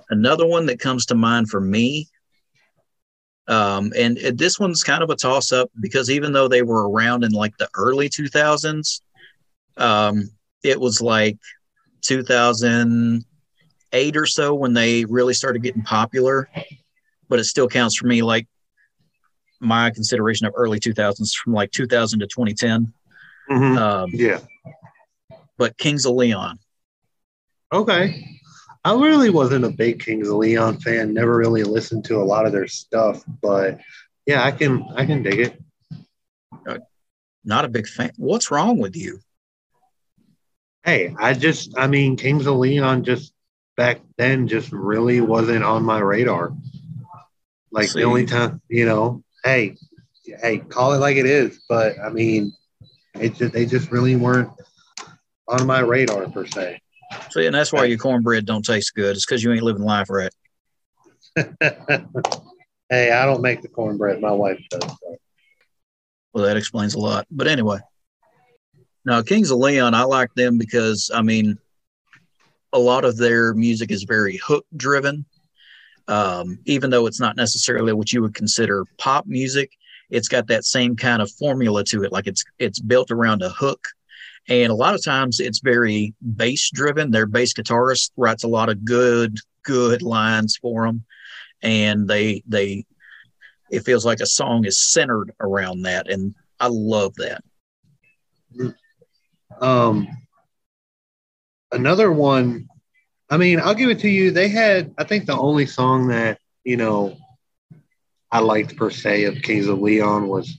Another 0.08 0.46
one 0.46 0.64
that 0.66 0.80
comes 0.80 1.06
to 1.06 1.14
mind 1.14 1.48
for 1.50 1.60
me, 1.60 2.08
um, 3.46 3.92
and 3.94 4.16
this 4.16 4.58
one's 4.58 4.82
kind 4.82 5.02
of 5.02 5.10
a 5.10 5.16
toss 5.16 5.52
up 5.52 5.70
because 5.80 6.10
even 6.10 6.32
though 6.32 6.48
they 6.48 6.62
were 6.62 6.90
around 6.90 7.24
in 7.24 7.32
like 7.32 7.56
the 7.58 7.68
early 7.74 8.08
2000s, 8.08 9.02
um, 9.76 10.30
it 10.62 10.80
was 10.80 11.02
like 11.02 11.36
2008 12.00 14.16
or 14.16 14.26
so 14.26 14.54
when 14.54 14.72
they 14.72 15.04
really 15.04 15.34
started 15.34 15.62
getting 15.62 15.82
popular. 15.82 16.48
but 17.28 17.38
it 17.38 17.44
still 17.44 17.68
counts 17.68 17.96
for 17.96 18.06
me. 18.06 18.22
Like 18.22 18.48
my 19.60 19.90
consideration 19.90 20.46
of 20.46 20.54
early 20.56 20.78
2000s 20.80 21.32
from 21.34 21.52
like 21.52 21.70
2000 21.72 22.20
to 22.20 22.26
2010. 22.26 22.92
Mhm. 23.50 23.78
Um, 23.78 24.10
yeah. 24.12 24.40
but 25.56 25.76
Kings 25.78 26.06
of 26.06 26.14
Leon. 26.14 26.58
Okay. 27.72 28.24
I 28.84 28.92
really 28.94 29.28
wasn't 29.30 29.64
a 29.64 29.70
big 29.70 30.00
Kings 30.00 30.28
of 30.28 30.36
Leon 30.36 30.78
fan. 30.80 31.12
Never 31.12 31.36
really 31.36 31.64
listened 31.64 32.04
to 32.06 32.16
a 32.16 32.24
lot 32.24 32.46
of 32.46 32.52
their 32.52 32.68
stuff, 32.68 33.22
but 33.42 33.80
yeah, 34.26 34.44
I 34.44 34.52
can 34.52 34.84
I 34.94 35.04
can 35.04 35.22
dig 35.22 35.40
it. 35.40 35.62
Not 37.44 37.64
a 37.64 37.68
big 37.68 37.86
fan. 37.86 38.12
What's 38.16 38.50
wrong 38.50 38.78
with 38.78 38.94
you? 38.94 39.20
Hey, 40.84 41.14
I 41.18 41.34
just 41.34 41.76
I 41.76 41.86
mean 41.86 42.16
Kings 42.16 42.46
of 42.46 42.56
Leon 42.56 43.04
just 43.04 43.32
back 43.76 44.00
then 44.16 44.48
just 44.48 44.70
really 44.72 45.20
wasn't 45.20 45.64
on 45.64 45.82
my 45.84 45.98
radar. 45.98 46.52
Like 47.70 47.88
See. 47.88 48.00
the 48.00 48.06
only 48.06 48.26
time, 48.26 48.60
you 48.68 48.86
know, 48.86 49.22
hey, 49.44 49.76
hey, 50.24 50.58
call 50.58 50.92
it 50.92 50.98
like 50.98 51.16
it 51.16 51.26
is, 51.26 51.60
but 51.68 51.98
I 51.98 52.10
mean, 52.10 52.52
it 53.14 53.34
just 53.34 53.52
they 53.52 53.66
just 53.66 53.90
really 53.90 54.16
weren't 54.16 54.50
on 55.48 55.66
my 55.66 55.80
radar 55.80 56.28
per 56.30 56.46
se. 56.46 56.80
See, 57.30 57.46
and 57.46 57.54
that's 57.54 57.72
why 57.72 57.84
your 57.84 57.98
cornbread 57.98 58.44
don't 58.44 58.64
taste 58.64 58.94
good. 58.94 59.16
It's 59.16 59.24
because 59.24 59.42
you 59.42 59.52
ain't 59.52 59.62
living 59.62 59.82
life 59.82 60.10
right. 60.10 60.32
hey, 62.90 63.12
I 63.12 63.24
don't 63.24 63.40
make 63.40 63.62
the 63.62 63.68
cornbread, 63.68 64.20
my 64.20 64.32
wife 64.32 64.60
does. 64.70 64.82
So. 64.82 65.16
Well, 66.32 66.44
that 66.44 66.56
explains 66.56 66.94
a 66.94 66.98
lot. 66.98 67.26
But 67.30 67.46
anyway, 67.46 67.78
now 69.04 69.22
Kings 69.22 69.50
of 69.50 69.58
Leon, 69.58 69.94
I 69.94 70.02
like 70.02 70.34
them 70.34 70.58
because 70.58 71.10
I 71.14 71.22
mean, 71.22 71.58
a 72.72 72.78
lot 72.78 73.04
of 73.04 73.16
their 73.16 73.54
music 73.54 73.90
is 73.90 74.04
very 74.04 74.36
hook 74.36 74.66
driven. 74.76 75.24
Um, 76.08 76.58
even 76.64 76.90
though 76.90 77.06
it's 77.06 77.20
not 77.20 77.36
necessarily 77.36 77.92
what 77.92 78.12
you 78.12 78.22
would 78.22 78.34
consider 78.34 78.84
pop 78.96 79.26
music, 79.26 79.70
it's 80.10 80.28
got 80.28 80.46
that 80.48 80.64
same 80.64 80.96
kind 80.96 81.20
of 81.20 81.30
formula 81.32 81.84
to 81.84 82.02
it. 82.02 82.12
Like 82.12 82.26
it's 82.26 82.44
it's 82.58 82.80
built 82.80 83.10
around 83.10 83.42
a 83.42 83.50
hook, 83.50 83.88
and 84.48 84.72
a 84.72 84.74
lot 84.74 84.94
of 84.94 85.04
times 85.04 85.38
it's 85.38 85.60
very 85.60 86.14
bass 86.36 86.70
driven. 86.72 87.10
Their 87.10 87.26
bass 87.26 87.52
guitarist 87.52 88.10
writes 88.16 88.44
a 88.44 88.48
lot 88.48 88.70
of 88.70 88.84
good 88.84 89.36
good 89.64 90.00
lines 90.02 90.56
for 90.56 90.86
them, 90.86 91.04
and 91.62 92.08
they 92.08 92.42
they 92.46 92.86
it 93.70 93.80
feels 93.80 94.06
like 94.06 94.20
a 94.20 94.26
song 94.26 94.64
is 94.64 94.80
centered 94.80 95.32
around 95.40 95.82
that, 95.82 96.10
and 96.10 96.34
I 96.58 96.68
love 96.68 97.14
that. 97.16 97.44
Um, 99.60 100.08
another 101.70 102.10
one. 102.10 102.68
I 103.30 103.36
mean, 103.36 103.60
I'll 103.60 103.74
give 103.74 103.90
it 103.90 104.00
to 104.00 104.08
you. 104.08 104.30
They 104.30 104.48
had, 104.48 104.94
I 104.98 105.04
think, 105.04 105.26
the 105.26 105.36
only 105.36 105.66
song 105.66 106.08
that 106.08 106.38
you 106.64 106.76
know 106.76 107.16
I 108.30 108.40
liked 108.40 108.76
per 108.76 108.90
se 108.90 109.24
of 109.24 109.42
Kings 109.42 109.66
of 109.66 109.80
Leon 109.80 110.28
was 110.28 110.58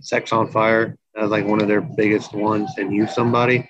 "Sex 0.00 0.32
on 0.32 0.50
Fire." 0.50 0.96
That 1.14 1.22
was 1.22 1.30
like 1.30 1.46
one 1.46 1.60
of 1.60 1.68
their 1.68 1.80
biggest 1.80 2.34
ones, 2.34 2.70
and 2.76 2.92
"Use 2.92 3.14
Somebody." 3.14 3.68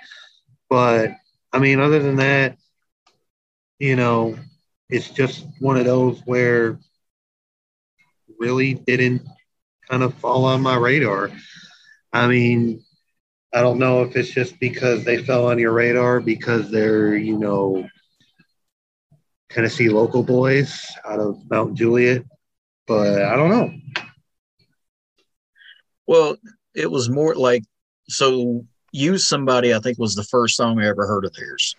But 0.71 1.11
I 1.53 1.59
mean, 1.59 1.81
other 1.81 1.99
than 1.99 2.17
that, 2.17 2.57
you 3.79 3.97
know, 3.97 4.37
it's 4.89 5.11
just 5.11 5.47
one 5.61 5.77
of 5.77 5.85
those 5.85 6.21
where 6.25 6.79
really 8.39 8.75
didn't 8.75 9.23
kind 9.91 10.03
of 10.03 10.15
fall 10.15 10.45
on 10.45 10.63
my 10.63 10.77
radar. 10.77 11.31
I 12.13 12.27
mean, 12.27 12.83
I 13.53 13.61
don't 13.61 13.79
know 13.79 14.03
if 14.03 14.17
it's 14.17 14.31
just 14.31 14.59
because 14.59 15.05
they 15.05 15.23
fell 15.23 15.47
on 15.49 15.59
your 15.59 15.73
radar 15.73 16.21
because 16.21 16.71
they're, 16.71 17.17
you 17.17 17.39
know, 17.39 17.87
Tennessee 19.53 19.89
local 19.91 20.23
boys 20.23 20.87
out 21.05 21.21
of 21.21 21.39
Mount 21.51 21.75
Juliet, 21.75 22.25
but 22.87 23.23
I 23.23 23.37
don't 23.37 23.51
know. 23.51 23.71
Well, 26.07 26.37
it 26.75 26.91
was 26.91 27.09
more 27.09 27.35
like 27.35 27.63
so. 28.09 28.65
Use 28.95 29.27
somebody, 29.27 29.75
I 29.75 29.79
think, 29.79 29.99
was 29.99 30.15
the 30.15 30.25
first 30.25 30.57
song 30.57 30.79
I 30.79 30.87
ever 30.87 31.07
heard 31.07 31.25
of 31.25 31.33
theirs, 31.35 31.77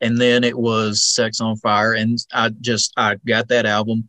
and 0.00 0.20
then 0.20 0.44
it 0.44 0.58
was 0.58 1.02
"Sex 1.02 1.40
on 1.40 1.56
Fire," 1.56 1.92
and 1.92 2.18
I 2.32 2.50
just 2.60 2.92
I 2.96 3.16
got 3.26 3.48
that 3.48 3.66
album, 3.66 4.08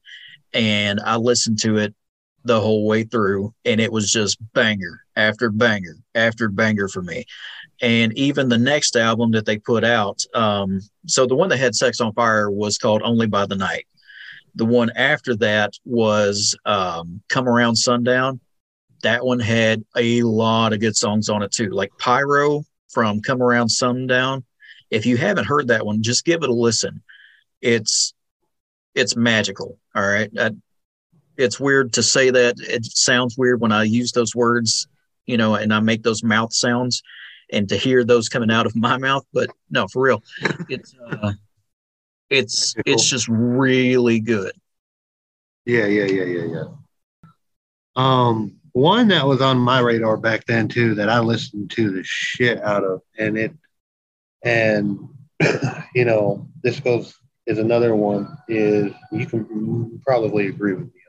and 0.54 1.00
I 1.00 1.16
listened 1.18 1.60
to 1.60 1.78
it 1.78 1.96
the 2.44 2.60
whole 2.60 2.86
way 2.86 3.04
through, 3.04 3.54
and 3.66 3.80
it 3.80 3.92
was 3.92 4.12
just 4.12 4.38
banger 4.54 5.02
after 5.16 5.50
banger 5.50 5.96
after 6.16 6.50
banger 6.50 6.88
for 6.88 7.02
me. 7.02 7.26
And 7.82 8.18
even 8.18 8.50
the 8.50 8.58
next 8.58 8.96
album 8.96 9.32
that 9.32 9.46
they 9.46 9.58
put 9.58 9.84
out, 9.84 10.24
um, 10.34 10.82
so 11.08 11.26
the 11.26 11.36
one 11.36 11.50
that 11.50 11.60
had 11.60 11.76
"Sex 11.76 12.02
on 12.02 12.14
Fire" 12.14 12.50
was 12.50 12.78
called 12.78 13.02
"Only 13.04 13.28
by 13.28 13.46
the 13.46 13.56
Night." 13.56 13.88
The 14.56 14.66
one 14.66 14.92
after 14.96 15.36
that 15.38 15.74
was 15.86 16.56
um, 16.66 17.22
"Come 17.30 17.48
Around 17.48 17.76
Sundown." 17.76 18.40
that 19.04 19.24
one 19.24 19.40
had 19.40 19.84
a 19.96 20.24
lot 20.24 20.74
of 20.74 20.80
good 20.80 20.98
songs 20.98 21.30
on 21.30 21.44
it 21.44 21.52
too, 21.52 21.70
like 21.70 21.92
Pyro 22.00 22.64
from 22.90 23.22
Come 23.22 23.44
Around 23.44 23.70
Sundown. 23.70 24.44
If 24.90 25.06
you 25.06 25.18
haven't 25.18 25.46
heard 25.46 25.68
that 25.68 25.86
one, 25.86 26.02
just 26.02 26.26
give 26.26 26.42
it 26.42 26.50
a 26.50 26.54
listen. 26.54 27.04
It's 27.62 28.14
it's 28.96 29.16
magical. 29.16 29.78
All 29.96 30.06
right, 30.06 30.30
I, 30.40 30.52
it's 31.38 31.60
weird 31.60 31.94
to 31.94 32.04
say 32.04 32.30
that. 32.30 32.56
It 32.60 32.86
sounds 32.86 33.38
weird 33.38 33.62
when 33.62 33.72
I 33.72 33.84
use 33.84 34.12
those 34.12 34.36
words, 34.36 34.88
you 35.26 35.38
know, 35.38 35.56
and 35.56 35.74
I 35.74 35.80
make 35.80 36.04
those 36.04 36.24
mouth 36.24 36.54
sounds, 36.54 37.02
and 37.52 37.68
to 37.70 37.78
hear 37.78 38.04
those 38.04 38.30
coming 38.30 38.52
out 38.52 38.66
of 38.66 38.76
my 38.76 38.98
mouth. 38.98 39.26
But 39.34 39.50
no, 39.70 39.88
for 39.88 40.02
real, 40.04 40.24
it's 40.70 40.96
uh, 41.12 41.34
it's 42.30 42.76
it's 42.86 43.06
just 43.06 43.28
really 43.28 44.20
good. 44.20 44.54
Yeah, 45.66 45.86
yeah, 45.86 46.06
yeah, 46.06 46.24
yeah, 46.24 46.46
yeah. 46.46 46.64
Um, 47.96 48.58
one 48.74 49.08
that 49.10 49.26
was 49.26 49.42
on 49.42 49.58
my 49.58 49.80
radar 49.80 50.18
back 50.18 50.46
then 50.46 50.68
too 50.68 50.96
that 50.96 51.10
I 51.10 51.20
listened 51.20 51.72
to 51.72 51.92
the 51.92 52.04
shit 52.04 52.62
out 52.62 52.84
of, 52.84 53.02
and 53.18 53.38
it, 53.38 53.54
and 54.44 55.10
you 55.96 56.06
know, 56.06 56.48
this 56.64 56.80
goes 56.80 57.16
is 57.46 57.60
another 57.60 57.94
one 57.96 58.38
is 58.48 58.94
you 59.12 59.26
can 59.26 60.00
probably 60.06 60.48
agree 60.48 60.74
with 60.74 60.86
me 60.86 61.03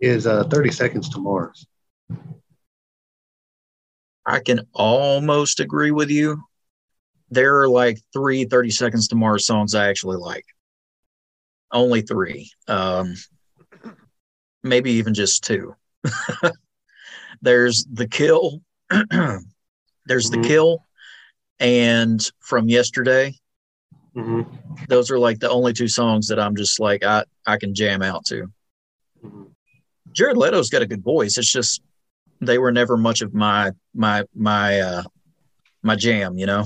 is 0.00 0.26
uh 0.26 0.44
30 0.44 0.70
seconds 0.70 1.08
to 1.10 1.18
Mars. 1.18 1.66
I 4.26 4.40
can 4.40 4.60
almost 4.72 5.60
agree 5.60 5.90
with 5.90 6.10
you. 6.10 6.42
There 7.30 7.60
are 7.60 7.68
like 7.68 7.98
three 8.12 8.44
30 8.44 8.70
Seconds 8.70 9.08
to 9.08 9.16
Mars 9.16 9.46
songs 9.46 9.74
I 9.74 9.88
actually 9.88 10.18
like. 10.18 10.44
Only 11.72 12.02
three. 12.02 12.50
Um, 12.68 13.14
maybe 14.62 14.92
even 14.92 15.14
just 15.14 15.44
two. 15.44 15.74
There's 17.42 17.86
The 17.92 18.08
Kill. 18.08 18.60
There's 20.06 20.30
Mhm. 20.30 20.32
The 20.32 20.48
Kill 20.48 20.84
and 21.60 22.30
From 22.40 22.68
Yesterday. 22.68 23.34
hmm 24.14 24.42
Those 24.88 25.10
are 25.10 25.18
like 25.18 25.38
the 25.38 25.50
only 25.50 25.72
two 25.72 25.88
songs 25.88 26.28
that 26.28 26.40
I'm 26.40 26.56
just 26.56 26.80
like, 26.80 27.04
I, 27.04 27.24
I 27.46 27.56
can 27.58 27.74
jam 27.74 28.02
out 28.02 28.24
to. 28.26 28.46
hmm 29.22 29.44
Jared 30.12 30.36
Leto's 30.36 30.70
got 30.70 30.82
a 30.82 30.86
good 30.86 31.02
voice. 31.02 31.38
It's 31.38 31.50
just 31.50 31.82
they 32.40 32.58
were 32.58 32.72
never 32.72 32.96
much 32.96 33.22
of 33.22 33.34
my 33.34 33.72
my 33.94 34.24
my 34.34 34.80
uh 34.80 35.02
my 35.82 35.96
jam, 35.96 36.38
you 36.38 36.46
know. 36.46 36.64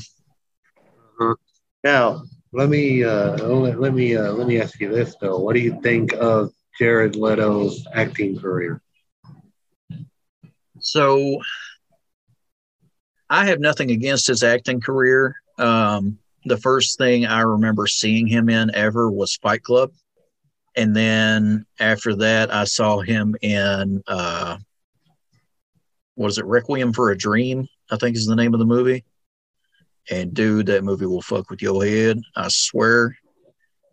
Now, 1.83 2.23
let 2.53 2.69
me 2.69 3.05
uh, 3.05 3.37
let, 3.47 3.81
let 3.81 3.95
me 3.95 4.17
uh, 4.17 4.33
let 4.33 4.47
me 4.47 4.61
ask 4.61 4.81
you 4.81 4.89
this 4.89 5.17
though. 5.21 5.39
What 5.39 5.55
do 5.55 5.61
you 5.61 5.81
think 5.83 6.13
of 6.15 6.51
Jared 6.79 7.17
Leto's 7.17 7.87
acting 7.93 8.39
career? 8.39 8.81
So 10.81 11.41
I 13.29 13.47
have 13.47 13.61
nothing 13.61 13.91
against 13.91 14.27
his 14.27 14.43
acting 14.43 14.81
career. 14.81 15.37
Um, 15.59 16.19
the 16.45 16.57
first 16.57 16.99
thing 16.99 17.27
I 17.27 17.41
remember 17.41 17.87
seeing 17.87 18.27
him 18.27 18.49
in 18.49 18.75
ever 18.75 19.11
was 19.11 19.37
Fight 19.37 19.63
Club. 19.63 19.93
And 20.77 20.95
then 20.95 21.67
after 21.79 22.15
that, 22.17 22.53
I 22.53 22.65
saw 22.65 23.01
him 23.01 23.37
in, 23.43 24.03
uh, 24.07 24.59
what 26.17 26.29
is 26.29 26.39
it, 26.39 26.45
Requiem 26.45 26.93
for 26.93 27.11
a 27.11 27.17
Dream, 27.17 27.69
I 27.91 27.97
think 27.97 28.17
is 28.17 28.27
the 28.27 28.37
name 28.37 28.55
of 28.55 28.61
the 28.61 28.67
movie. 28.67 29.05
And 30.11 30.35
dude, 30.35 30.67
that 30.67 30.85
movie 30.85 31.07
will 31.07 31.23
fuck 31.23 31.49
with 31.51 31.63
your 31.63 31.85
head. 31.85 32.21
I 32.37 32.49
swear. 32.49 33.17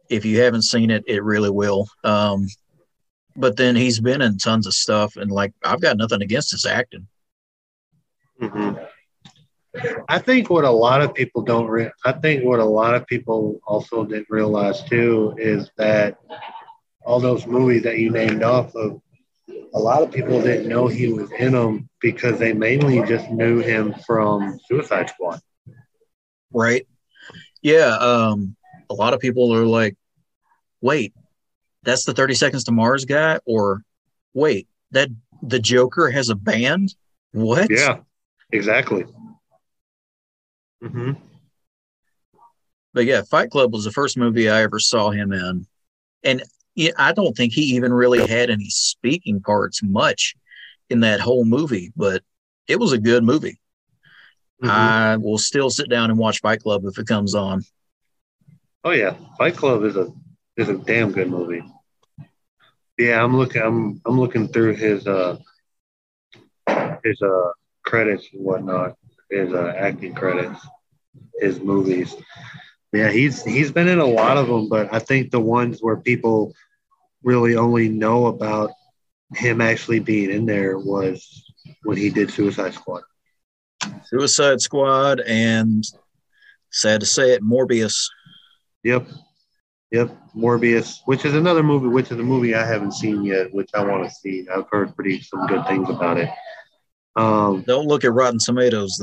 If 0.10 0.26
you 0.26 0.42
haven't 0.42 0.64
seen 0.64 0.92
it, 0.92 1.04
it 1.08 1.24
really 1.24 1.50
will. 1.50 1.88
Um, 2.04 2.48
but 3.36 3.56
then 3.56 3.76
he's 3.76 4.00
been 4.00 4.22
in 4.22 4.38
tons 4.38 4.68
of 4.68 4.74
stuff, 4.74 5.16
and 5.16 5.32
like 5.32 5.54
I've 5.64 5.80
got 5.80 5.98
nothing 5.98 6.22
against 6.22 6.52
his 6.52 6.66
acting. 6.66 7.08
hmm 8.40 8.74
I 10.10 10.20
think 10.20 10.50
what 10.50 10.66
a 10.66 10.70
lot 10.70 11.02
of 11.02 11.14
people 11.14 11.42
don't. 11.44 11.68
Re- 11.68 11.92
I 12.04 12.12
think 12.12 12.44
what 12.44 12.60
a 12.60 12.66
lot 12.66 12.94
of 12.94 13.08
people 13.08 13.62
also 13.66 14.04
didn't 14.04 14.30
realize 14.30 14.84
too 14.84 15.34
is 15.38 15.72
that 15.78 16.18
all 17.04 17.20
those 17.20 17.46
movies 17.46 17.84
that 17.84 17.98
you 17.98 18.12
named 18.12 18.44
off 18.44 18.76
of, 18.76 19.02
a 19.74 19.80
lot 19.80 20.04
of 20.04 20.12
people 20.12 20.42
didn't 20.42 20.68
know 20.68 20.88
he 20.88 21.12
was 21.12 21.32
in 21.32 21.54
them 21.54 21.90
because 22.00 22.38
they 22.40 22.54
mainly 22.54 23.02
just 23.08 23.30
knew 23.30 23.60
him 23.60 23.94
from 24.06 24.60
Suicide 24.68 25.10
Squad. 25.10 25.40
right? 26.54 26.86
Yeah. 27.62 27.98
Um, 27.98 28.56
a 28.90 28.94
lot 28.94 29.14
of 29.14 29.20
people 29.20 29.54
are 29.54 29.66
like, 29.66 29.96
wait, 30.82 31.14
that's 31.84 32.06
the 32.06 32.14
30 32.14 32.34
Seconds 32.36 32.64
to 32.66 32.72
Mars 32.72 33.06
guy, 33.06 33.40
or 33.46 33.82
wait, 34.34 34.68
that 34.92 35.10
the 35.42 35.60
Joker 35.60 36.10
has 36.10 36.30
a 36.30 36.36
band? 36.36 36.94
What? 37.32 37.70
Yeah, 37.70 38.00
exactly. 38.52 39.06
Mm-hmm. 40.84 41.12
But 42.94 43.06
yeah, 43.06 43.22
Fight 43.22 43.50
Club 43.50 43.72
was 43.72 43.86
the 43.86 43.92
first 43.92 44.18
movie 44.18 44.50
I 44.50 44.64
ever 44.64 44.80
saw 44.80 45.12
him 45.12 45.32
in. 45.32 45.66
And 46.24 46.44
I 46.98 47.14
don't 47.14 47.36
think 47.36 47.54
he 47.54 47.76
even 47.76 47.94
really 47.94 48.26
had 48.26 48.50
any 48.50 48.70
speaking 48.70 49.42
parts 49.42 49.84
much 49.84 50.36
in 50.90 51.02
that 51.02 51.20
whole 51.20 51.46
movie, 51.46 51.92
but 51.96 52.24
it 52.68 52.80
was 52.80 52.94
a 52.94 52.98
good 52.98 53.24
movie. 53.24 53.60
Mm-hmm. 54.62 54.70
I 54.70 55.18
will 55.18 55.38
still 55.38 55.70
sit 55.70 55.90
down 55.90 56.10
and 56.10 56.20
watch 56.20 56.40
Fight 56.42 56.62
Club 56.62 56.86
if 56.86 56.98
it 56.98 57.08
comes 57.08 57.36
on. 57.36 57.64
Oh 58.84 58.92
yeah, 58.92 59.16
Fight 59.38 59.56
Club 59.56 59.84
is 59.84 59.96
a 59.96 60.12
is 60.58 60.70
a 60.70 60.78
damn 60.78 61.12
good 61.12 61.30
movie. 61.30 61.64
Yeah, 62.98 63.24
I'm 63.24 63.36
looking 63.36 63.62
I'm 63.62 64.02
I'm 64.06 64.20
looking 64.20 64.48
through 64.48 64.76
his 64.76 65.08
uh 65.08 65.38
his 67.04 67.22
uh 67.22 67.52
credits 67.84 68.28
and 68.34 68.44
whatnot, 68.44 68.96
his 69.30 69.52
uh, 69.54 69.74
acting 69.76 70.14
credits, 70.14 70.66
his 71.40 71.60
movies. 71.60 72.16
Yeah, 72.94 73.10
he's 73.10 73.44
he's 73.44 73.72
been 73.72 73.88
in 73.88 74.00
a 74.00 74.06
lot 74.06 74.38
of 74.38 74.48
them, 74.48 74.68
but 74.68 74.94
I 74.94 75.00
think 75.00 75.32
the 75.32 75.40
ones 75.40 75.80
where 75.82 75.98
people 75.98 76.54
really 77.24 77.56
only 77.56 77.88
know 77.88 78.28
about 78.28 78.72
him 79.34 79.62
actually 79.62 80.00
being 80.00 80.30
in 80.30 80.46
there 80.46 80.78
was 80.78 81.46
when 81.84 81.98
he 81.98 82.10
did 82.10 82.32
Suicide 82.32 82.74
Squad. 82.74 83.04
Suicide 84.06 84.60
Squad 84.60 85.22
and 85.22 85.84
sad 86.70 87.00
to 87.00 87.06
say 87.06 87.32
it, 87.32 87.42
Morbius. 87.42 88.08
Yep. 88.84 89.08
Yep. 89.92 90.18
Morbius, 90.36 91.00
which 91.06 91.26
is 91.26 91.34
another 91.34 91.64
movie, 91.64 91.88
which 91.88 92.12
is 92.12 92.20
a 92.20 92.24
movie 92.24 92.56
I 92.56 92.66
haven't 92.66 92.94
seen 92.94 93.24
yet, 93.24 93.54
which 93.54 93.70
I 93.74 93.84
want 93.84 94.04
to 94.04 94.10
see. 94.10 94.48
I've 94.54 94.70
heard 94.70 94.96
pretty 94.96 95.22
some 95.22 95.46
good 95.48 95.66
things 95.68 95.90
about 95.90 96.18
it. 96.18 96.30
Um, 97.16 97.64
Don't 97.68 97.88
look 97.88 98.06
at 98.06 98.14
Rotten 98.14 98.40
Tomatoes 98.40 98.98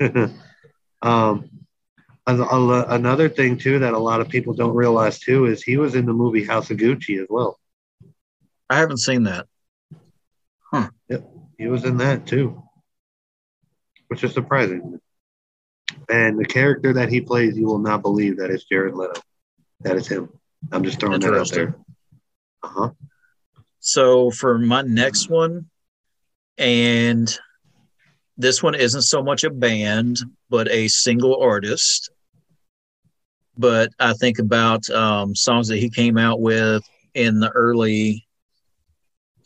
then. 0.00 0.34
um, 1.02 1.48
another 2.26 3.28
thing 3.28 3.56
too 3.56 3.78
that 3.78 3.94
a 3.94 3.98
lot 3.98 4.20
of 4.20 4.28
people 4.28 4.52
don't 4.52 4.74
realize 4.74 5.18
too 5.18 5.46
is 5.46 5.62
he 5.62 5.76
was 5.76 5.94
in 5.94 6.06
the 6.06 6.12
movie 6.12 6.44
House 6.44 6.70
of 6.70 6.78
Gucci 6.78 7.20
as 7.20 7.26
well. 7.30 7.58
I 8.68 8.78
haven't 8.78 8.98
seen 8.98 9.24
that. 9.24 9.46
Huh. 10.72 10.90
Yep, 11.08 11.30
he 11.56 11.68
was 11.68 11.84
in 11.84 11.98
that 11.98 12.26
too, 12.26 12.62
which 14.08 14.24
is 14.24 14.32
surprising. 14.32 15.00
And 16.08 16.38
the 16.38 16.44
character 16.44 16.92
that 16.94 17.08
he 17.10 17.20
plays, 17.20 17.56
you 17.56 17.66
will 17.66 17.78
not 17.78 18.02
believe 18.02 18.38
that 18.38 18.50
it's 18.50 18.64
Jared 18.64 18.94
Leto. 18.94 19.20
That 19.80 19.96
is 19.96 20.08
him. 20.08 20.28
I'm 20.72 20.82
just 20.82 20.98
throwing 20.98 21.20
that 21.20 21.34
out 21.34 21.50
there. 21.50 21.76
Uh 22.62 22.68
huh. 22.68 22.90
So 23.78 24.30
for 24.32 24.58
my 24.58 24.82
next 24.82 25.30
one, 25.30 25.70
and 26.58 27.32
this 28.36 28.62
one 28.62 28.74
isn't 28.74 29.02
so 29.02 29.22
much 29.22 29.44
a 29.44 29.50
band, 29.50 30.18
but 30.50 30.68
a 30.70 30.88
single 30.88 31.40
artist 31.40 32.10
but 33.56 33.90
I 33.98 34.12
think 34.12 34.38
about 34.38 34.88
um, 34.90 35.34
songs 35.34 35.68
that 35.68 35.78
he 35.78 35.90
came 35.90 36.18
out 36.18 36.40
with 36.40 36.82
in 37.14 37.40
the 37.40 37.50
early 37.50 38.26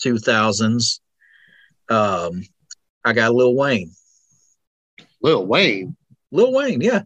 2000s. 0.05 1.01
Um, 1.88 2.42
I 3.05 3.12
got 3.12 3.35
Lil 3.35 3.55
Wayne. 3.55 3.92
Lil 5.23 5.46
Wayne? 5.46 5.96
Lil 6.31 6.53
Wayne, 6.53 6.81
yeah. 6.81 7.03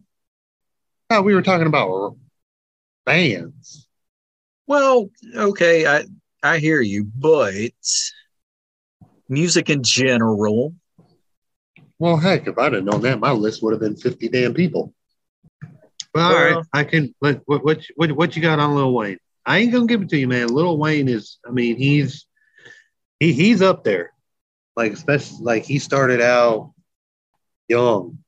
Oh, 1.09 1.21
we 1.21 1.35
were 1.35 1.41
talking 1.41 1.67
about 1.67 2.17
bands. 3.05 3.87
Well, 4.67 5.09
okay, 5.35 5.85
I 5.85 6.05
I 6.41 6.57
hear 6.57 6.81
you, 6.81 7.05
but 7.15 7.71
music 9.29 9.69
in 9.69 9.83
general. 9.83 10.73
Well, 11.99 12.17
heck, 12.17 12.47
if 12.47 12.57
I'd 12.57 12.73
have 12.73 12.83
known 12.83 13.01
that, 13.01 13.19
my 13.19 13.31
list 13.31 13.63
would 13.63 13.71
have 13.71 13.79
been 13.79 13.95
50 13.95 14.29
damn 14.29 14.53
people. 14.53 14.93
Well, 16.15 16.31
all 16.31 16.33
right, 16.33 16.65
I 16.71 16.85
can. 16.85 17.13
What 17.19 17.41
what 17.43 17.61
what 17.97 18.11
what 18.13 18.35
you 18.37 18.41
got 18.41 18.57
on 18.57 18.73
Lil 18.73 18.93
Wayne? 18.93 19.17
I 19.45 19.57
ain't 19.57 19.73
gonna 19.73 19.85
give 19.85 20.01
it 20.01 20.07
to 20.09 20.17
you, 20.17 20.29
man. 20.29 20.47
Lil 20.47 20.77
Wayne 20.77 21.09
is. 21.09 21.39
I 21.45 21.51
mean, 21.51 21.75
he's 21.75 22.25
he 23.19 23.33
he's 23.33 23.61
up 23.61 23.83
there. 23.83 24.13
Like 24.77 24.93
especially 24.93 25.39
like 25.41 25.65
he 25.65 25.77
started 25.77 26.21
out 26.21 26.71
young. 27.67 28.19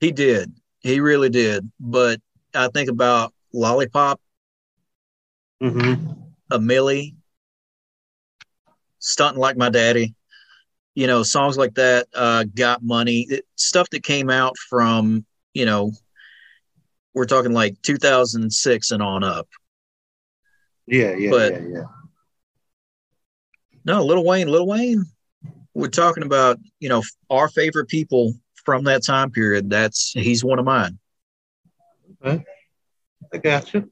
He 0.00 0.10
did. 0.10 0.54
He 0.80 1.00
really 1.00 1.28
did. 1.28 1.70
But 1.78 2.18
I 2.54 2.68
think 2.68 2.88
about 2.88 3.34
Lollipop, 3.52 4.18
mm-hmm. 5.62 6.12
a 6.50 6.58
Milli, 6.58 7.14
stunting 9.00 9.40
like 9.40 9.58
my 9.58 9.68
daddy. 9.68 10.14
You 10.94 11.06
know, 11.06 11.24
songs 11.24 11.58
like 11.58 11.74
that. 11.74 12.06
Uh, 12.14 12.44
got 12.54 12.82
money. 12.82 13.26
It, 13.28 13.44
stuff 13.56 13.90
that 13.90 14.02
came 14.02 14.30
out 14.30 14.56
from 14.70 15.26
you 15.52 15.66
know 15.66 15.92
we're 17.16 17.24
talking 17.24 17.52
like 17.52 17.80
2006 17.82 18.90
and 18.90 19.02
on 19.02 19.24
up. 19.24 19.48
Yeah, 20.86 21.14
yeah, 21.16 21.30
but, 21.30 21.52
yeah, 21.54 21.68
yeah. 21.68 21.82
No, 23.86 24.04
Little 24.04 24.24
Wayne, 24.24 24.48
Little 24.48 24.66
Wayne. 24.66 25.06
We're 25.74 25.88
talking 25.88 26.22
about 26.22 26.58
you 26.78 26.88
know 26.88 27.02
our 27.30 27.48
favorite 27.48 27.88
people 27.88 28.34
from 28.64 28.84
that 28.84 29.04
time 29.04 29.30
period. 29.30 29.70
That's 29.70 30.12
he's 30.12 30.44
one 30.44 30.58
of 30.58 30.64
mine. 30.64 30.98
Okay, 32.24 32.44
I 33.32 33.38
got 33.38 33.72
you. 33.72 33.90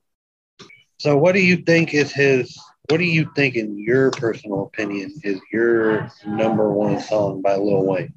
So, 0.98 1.16
what 1.16 1.32
do 1.32 1.40
you 1.40 1.56
think 1.56 1.94
is 1.94 2.12
his? 2.12 2.56
What 2.90 2.98
do 2.98 3.04
you 3.04 3.30
think, 3.34 3.56
in 3.56 3.78
your 3.78 4.10
personal 4.10 4.64
opinion, 4.64 5.14
is 5.22 5.40
your 5.52 6.10
number 6.26 6.70
one 6.72 7.00
song 7.00 7.40
by 7.40 7.56
Lil 7.56 7.86
Wayne? 7.86 8.12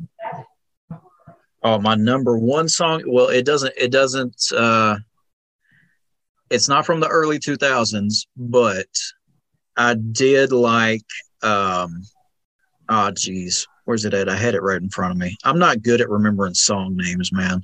Oh, 1.67 1.77
my 1.79 1.95
number 1.95 2.37
one 2.37 2.69
song. 2.69 3.03
Well, 3.05 3.27
it 3.27 3.45
doesn't. 3.45 3.73
It 3.77 3.91
doesn't. 3.91 4.41
uh 4.55 4.95
It's 6.49 6.69
not 6.69 6.85
from 6.85 7.01
the 7.01 7.09
early 7.09 7.39
two 7.39 7.57
thousands, 7.57 8.25
but 8.37 8.87
I 9.75 9.95
did 9.95 10.53
like. 10.53 11.03
um 11.43 12.03
Oh, 12.87 13.11
geez, 13.11 13.67
where's 13.83 14.05
it 14.05 14.13
at? 14.13 14.29
I 14.29 14.37
had 14.37 14.55
it 14.55 14.61
right 14.61 14.81
in 14.81 14.89
front 14.89 15.11
of 15.11 15.17
me. 15.17 15.35
I'm 15.43 15.59
not 15.59 15.81
good 15.81 15.99
at 15.99 16.09
remembering 16.09 16.53
song 16.53 16.95
names, 16.95 17.33
man. 17.33 17.61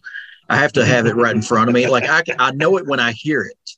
I 0.50 0.58
have 0.58 0.74
to 0.74 0.84
have 0.84 1.06
it 1.06 1.16
right 1.16 1.34
in 1.34 1.42
front 1.42 1.70
of 1.70 1.74
me. 1.74 1.88
Like 1.88 2.10
I, 2.10 2.24
I 2.40 2.52
know 2.52 2.78
it 2.78 2.86
when 2.86 3.00
I 3.00 3.14
hear 3.14 3.44
it, 3.44 3.72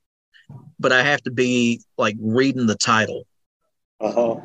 but 0.79 0.91
I 0.91 1.03
have 1.03 1.21
to 1.25 1.31
be 1.31 1.81
like 1.99 2.15
reading 2.19 2.65
the 2.65 2.73
title. 2.73 3.27
Uh 4.01 4.11
huh. 4.11 4.35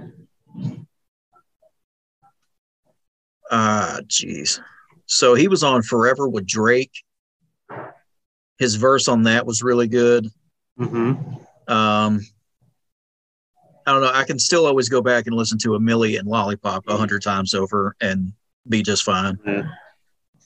Ah, 3.50 4.00
jeez. 4.08 4.60
So 5.11 5.35
he 5.35 5.49
was 5.49 5.64
on 5.64 5.83
Forever 5.83 6.29
with 6.29 6.46
Drake. 6.46 6.92
His 8.61 8.77
verse 8.77 9.09
on 9.09 9.25
that 9.25 9.44
was 9.44 9.61
really 9.61 9.88
good. 9.88 10.29
Mm-hmm. 10.79 11.73
Um, 11.73 12.20
I 13.87 13.92
don't 13.92 14.03
know. 14.03 14.12
I 14.14 14.23
can 14.23 14.38
still 14.38 14.66
always 14.66 14.88
go 14.88 15.03
back 15.03 15.27
and 15.27 15.35
listen 15.35 15.59
to 15.59 15.75
a 15.75 15.81
Milli 15.81 16.16
and 16.16 16.29
Lollipop 16.29 16.85
a 16.87 16.96
hundred 16.96 17.23
times 17.23 17.55
over 17.55 17.96
and 18.01 18.33
be 18.68 18.85
just 18.85 19.03
fine. 19.03 19.37
Yeah. 19.44 19.62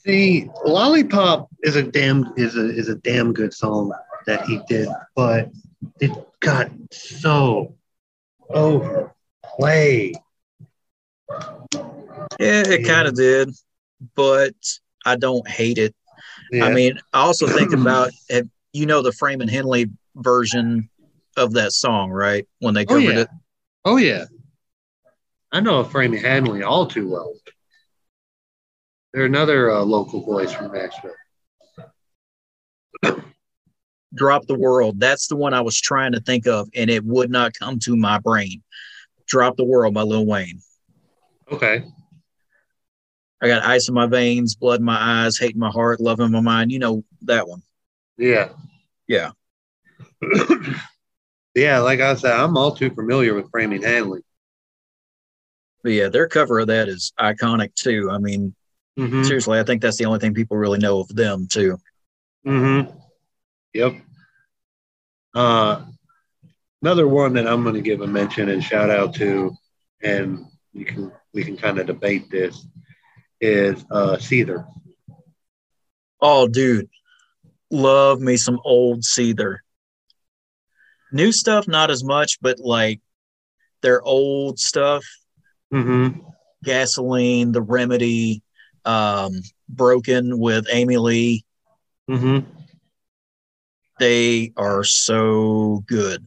See, 0.03 0.49
Lollipop 0.65 1.47
is 1.61 1.75
a 1.75 1.83
damn 1.83 2.33
is 2.35 2.57
a 2.57 2.67
is 2.67 2.89
a 2.89 2.95
damn 2.95 3.33
good 3.33 3.53
song 3.53 3.93
that 4.25 4.45
he 4.47 4.61
did, 4.67 4.89
but 5.15 5.51
it 5.99 6.11
got 6.39 6.71
so 6.91 7.75
overplayed. 8.49 10.15
Yeah, 12.39 12.63
it 12.67 12.87
kind 12.87 13.07
of 13.07 13.13
did 13.13 13.53
but 14.15 14.53
I 15.05 15.15
don't 15.15 15.47
hate 15.47 15.77
it. 15.77 15.95
Yeah. 16.51 16.65
I 16.65 16.73
mean, 16.73 16.99
I 17.13 17.21
also 17.21 17.47
think 17.47 17.73
about 17.79 18.11
you 18.73 18.85
know 18.85 19.01
the 19.01 19.11
Framing 19.11 19.47
Hanley 19.47 19.89
version 20.15 20.89
of 21.37 21.53
that 21.53 21.71
song, 21.71 22.11
right? 22.11 22.47
When 22.59 22.73
they 22.73 22.85
covered 22.85 23.03
oh, 23.03 23.09
yeah. 23.09 23.19
it. 23.19 23.27
Oh 23.85 23.97
yeah, 23.97 24.25
I 25.51 25.59
know 25.59 25.83
Framing 25.83 26.21
Hanley 26.21 26.63
all 26.63 26.87
too 26.87 27.09
well. 27.09 27.33
They're 29.13 29.25
another 29.25 29.71
uh, 29.71 29.81
local 29.81 30.21
voice 30.21 30.51
from 30.51 30.73
Nashville. 30.73 31.15
Drop 34.13 34.45
the 34.47 34.57
World. 34.57 34.99
That's 34.99 35.27
the 35.27 35.37
one 35.37 35.53
I 35.53 35.61
was 35.61 35.79
trying 35.79 36.11
to 36.13 36.19
think 36.19 36.47
of, 36.47 36.67
and 36.75 36.89
it 36.89 37.05
would 37.05 37.29
not 37.29 37.53
come 37.53 37.79
to 37.79 37.95
my 37.95 38.19
brain. 38.19 38.61
Drop 39.27 39.55
the 39.55 39.63
World 39.63 39.93
by 39.93 40.01
Lil 40.01 40.25
Wayne. 40.25 40.59
Okay. 41.51 41.85
I 43.45 43.47
got 43.47 43.63
ice 43.63 43.87
in 43.87 43.93
my 43.93 44.07
veins, 44.07 44.55
blood 44.55 44.79
in 44.79 44.85
my 44.85 44.97
eyes, 44.99 45.37
hate 45.37 45.53
in 45.53 45.59
my 45.59 45.69
heart, 45.69 45.99
love 45.99 46.19
in 46.19 46.31
my 46.31 46.41
mind. 46.41 46.71
You 46.71 46.79
know 46.79 47.03
that 47.21 47.47
one. 47.47 47.61
Yeah. 48.17 48.49
Yeah. 49.07 49.31
yeah, 51.53 51.77
like 51.77 51.99
I 51.99 52.15
said, 52.15 52.33
I'm 52.33 52.57
all 52.57 52.75
too 52.75 52.89
familiar 52.89 53.35
with 53.35 53.51
Framing 53.51 53.83
Hanley. 53.83 54.21
But 55.83 55.91
yeah, 55.91 56.09
their 56.09 56.27
cover 56.27 56.57
of 56.57 56.67
that 56.67 56.89
is 56.89 57.13
iconic 57.19 57.75
too. 57.75 58.09
I 58.11 58.17
mean, 58.17 58.55
mm-hmm. 58.97 59.21
seriously, 59.21 59.59
I 59.59 59.63
think 59.63 59.83
that's 59.83 59.97
the 59.97 60.05
only 60.05 60.17
thing 60.17 60.33
people 60.33 60.57
really 60.57 60.79
know 60.79 61.01
of 61.01 61.09
them 61.09 61.47
too. 61.47 61.77
Mm-hmm. 62.47 62.97
Yep. 63.75 63.93
Uh, 65.35 65.83
another 66.81 67.07
one 67.07 67.33
that 67.33 67.47
I'm 67.47 67.61
going 67.61 67.75
to 67.75 67.81
give 67.81 68.01
a 68.01 68.07
mention 68.07 68.49
and 68.49 68.63
shout 68.63 68.89
out 68.89 69.13
to, 69.15 69.55
and 70.01 70.47
you 70.73 70.85
can 70.85 71.11
we 71.31 71.43
can 71.43 71.57
kind 71.57 71.77
of 71.77 71.85
debate 71.85 72.31
this 72.31 72.65
is 73.41 73.83
uh, 73.91 74.17
Seether. 74.17 74.65
Oh, 76.21 76.47
dude, 76.47 76.89
love 77.69 78.19
me 78.19 78.37
some 78.37 78.59
old 78.63 79.01
Seether. 79.01 79.57
New 81.11 81.31
stuff, 81.31 81.67
not 81.67 81.91
as 81.91 82.03
much, 82.03 82.39
but 82.41 82.59
like 82.59 82.99
their 83.81 84.01
old 84.01 84.59
stuff, 84.59 85.03
Mm-hmm. 85.73 86.19
gasoline, 86.63 87.51
the 87.51 87.61
remedy, 87.61 88.41
um, 88.85 89.41
broken 89.67 90.39
with 90.39 90.67
Amy 90.71 90.97
Lee. 90.97 91.43
Mm-hmm. 92.09 92.47
They 93.99 94.53
are 94.55 94.83
so 94.83 95.83
good. 95.87 96.25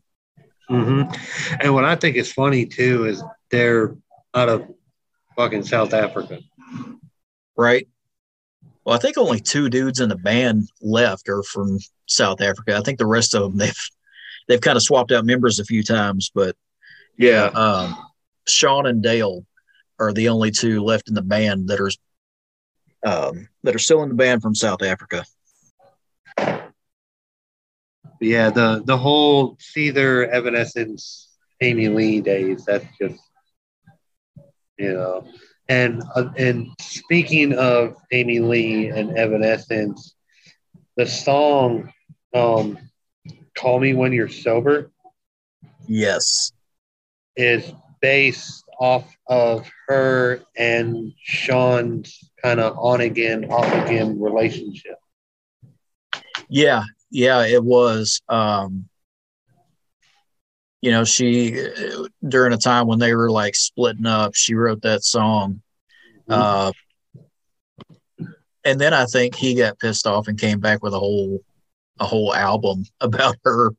Mm-hmm. 0.70 1.56
And 1.60 1.74
what 1.74 1.84
I 1.84 1.96
think 1.96 2.16
is 2.16 2.32
funny 2.32 2.66
too 2.66 3.06
is 3.06 3.22
they're 3.50 3.96
out 4.34 4.48
of 4.48 4.68
fucking 5.36 5.64
South 5.64 5.94
Africa. 5.94 6.40
Right? 7.56 7.88
Well, 8.84 8.96
I 8.96 8.98
think 8.98 9.18
only 9.18 9.40
two 9.40 9.68
dudes 9.68 10.00
in 10.00 10.08
the 10.08 10.16
band 10.16 10.68
left 10.80 11.28
are 11.28 11.42
from 11.42 11.78
South 12.06 12.40
Africa. 12.40 12.76
I 12.76 12.80
think 12.80 12.98
the 12.98 13.06
rest 13.06 13.34
of 13.34 13.42
them 13.42 13.56
they've 13.58 13.88
they've 14.46 14.60
kind 14.60 14.76
of 14.76 14.82
swapped 14.82 15.12
out 15.12 15.26
members 15.26 15.58
a 15.58 15.64
few 15.64 15.82
times, 15.82 16.30
but 16.34 16.56
Yeah. 17.18 17.46
um, 17.46 17.96
Shaun 18.46 18.86
and 18.86 19.02
Dale 19.02 19.44
are 19.98 20.12
the 20.12 20.28
only 20.28 20.50
two 20.50 20.82
left 20.82 21.08
in 21.08 21.14
the 21.14 21.22
band 21.22 21.68
that 21.68 21.80
are 21.80 21.90
um, 23.04 23.48
that 23.62 23.74
are 23.74 23.78
still 23.80 24.02
in 24.02 24.08
the 24.08 24.14
band 24.14 24.42
from 24.42 24.54
South 24.54 24.82
Africa. 24.82 25.24
Yeah, 28.20 28.50
the 28.50 28.82
the 28.84 28.96
whole 28.96 29.56
Seether 29.56 30.28
Evanescence 30.28 31.28
Amy 31.60 31.88
Lee 31.88 32.20
days, 32.20 32.64
that's 32.64 32.86
just 33.00 33.20
you 34.78 34.94
know. 34.94 35.26
And 35.68 36.02
uh, 36.14 36.30
and 36.36 36.68
speaking 36.80 37.52
of 37.54 37.96
Amy 38.12 38.40
Lee 38.40 38.88
and 38.88 39.16
Evanescence, 39.18 40.14
the 40.96 41.06
song 41.06 41.92
um 42.34 42.78
Call 43.54 43.80
Me 43.80 43.94
When 43.94 44.12
You're 44.12 44.28
Sober 44.28 44.90
Yes, 45.86 46.52
is 47.36 47.72
based 48.00 48.64
off 48.80 49.14
of 49.26 49.68
her 49.88 50.40
and 50.56 51.12
Shaun's 51.22 52.30
kind 52.42 52.60
of 52.60 52.76
on 52.78 53.00
again, 53.00 53.46
off 53.50 53.72
again 53.86 54.20
relationship. 54.20 54.96
yeah, 56.48 56.82
yeah, 57.10 57.44
it 57.44 57.62
was. 57.62 58.22
Um, 58.28 58.88
you 60.80 60.90
know, 60.90 61.04
she 61.04 61.68
during 62.26 62.52
a 62.52 62.58
time 62.58 62.86
when 62.86 62.98
they 62.98 63.14
were 63.14 63.30
like 63.30 63.54
splitting 63.54 64.06
up, 64.06 64.34
she 64.34 64.54
wrote 64.54 64.82
that 64.82 65.02
song. 65.02 65.60
Uh, 66.28 66.72
and 68.64 68.80
then 68.80 68.92
I 68.92 69.06
think 69.06 69.34
he 69.34 69.54
got 69.54 69.78
pissed 69.78 70.06
off 70.06 70.28
and 70.28 70.38
came 70.38 70.60
back 70.60 70.82
with 70.82 70.94
a 70.94 70.98
whole 70.98 71.40
a 72.00 72.04
whole 72.04 72.34
album 72.34 72.84
about 73.00 73.36
her 73.44 73.70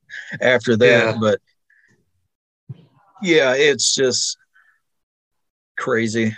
after 0.41 0.75
that. 0.75 0.85
Yeah. 0.85 1.17
But 1.19 1.39
yeah, 3.21 3.53
it's 3.55 3.93
just 3.93 4.37
crazy. 5.77 6.35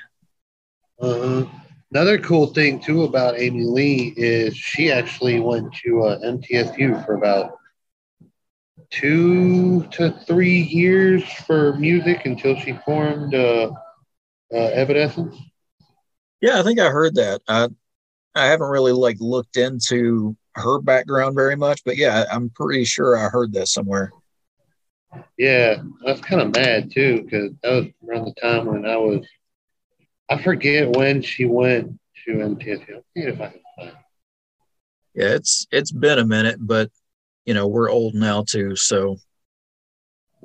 Uh-huh. 1.00 1.45
Another 1.91 2.17
cool 2.19 2.47
thing 2.47 2.80
too 2.80 3.04
about 3.04 3.39
Amy 3.39 3.65
Lee 3.65 4.13
is 4.15 4.56
she 4.56 4.91
actually 4.91 5.39
went 5.39 5.74
to 5.84 6.04
uh, 6.04 6.19
MTSU 6.19 7.06
for 7.06 7.15
about 7.15 7.58
two 8.91 9.84
to 9.91 10.12
three 10.27 10.62
years 10.62 11.23
for 11.47 11.73
music 11.77 12.25
until 12.25 12.56
she 12.58 12.73
formed 12.86 13.34
uh, 13.34 13.71
uh, 14.54 14.58
Evanescence. 14.58 15.36
Yeah, 16.41 16.60
I 16.60 16.63
think 16.63 16.80
I 16.80 16.89
heard 16.89 17.15
that. 17.15 17.41
I 17.47 17.69
I 18.36 18.45
haven't 18.45 18.69
really 18.69 18.91
like 18.91 19.17
looked 19.19 19.58
into 19.58 20.36
her 20.56 20.80
background 20.80 21.36
very 21.36 21.56
much, 21.56 21.84
but 21.84 21.97
yeah, 21.97 22.25
I'm 22.32 22.49
pretty 22.49 22.86
sure 22.86 23.17
I 23.17 23.30
heard 23.30 23.54
that 23.54 23.67
somewhere. 23.67 24.12
Yeah, 25.38 25.82
that's 26.06 26.21
kind 26.21 26.41
of 26.41 26.56
mad 26.56 26.91
too 26.91 27.23
because 27.23 27.51
that 27.63 27.71
was 27.71 27.88
around 28.08 28.25
the 28.25 28.34
time 28.41 28.65
when 28.65 28.86
I 28.86 28.97
was. 28.97 29.25
I 30.30 30.41
forget 30.41 30.95
when 30.95 31.21
she 31.21 31.45
went 31.45 31.99
to 32.25 32.32
MTSU. 32.32 32.95
I'll 32.95 33.04
see 33.15 33.23
if 33.23 33.41
I 33.41 33.47
can 33.49 33.62
find. 33.77 33.91
Yeah, 35.13 35.36
it's 35.36 35.67
it's 35.71 35.91
been 35.91 36.19
a 36.19 36.25
minute, 36.25 36.58
but 36.60 36.89
you 37.45 37.54
know 37.54 37.67
we're 37.67 37.89
old 37.89 38.13
now 38.15 38.43
too, 38.43 38.75
so 38.75 39.17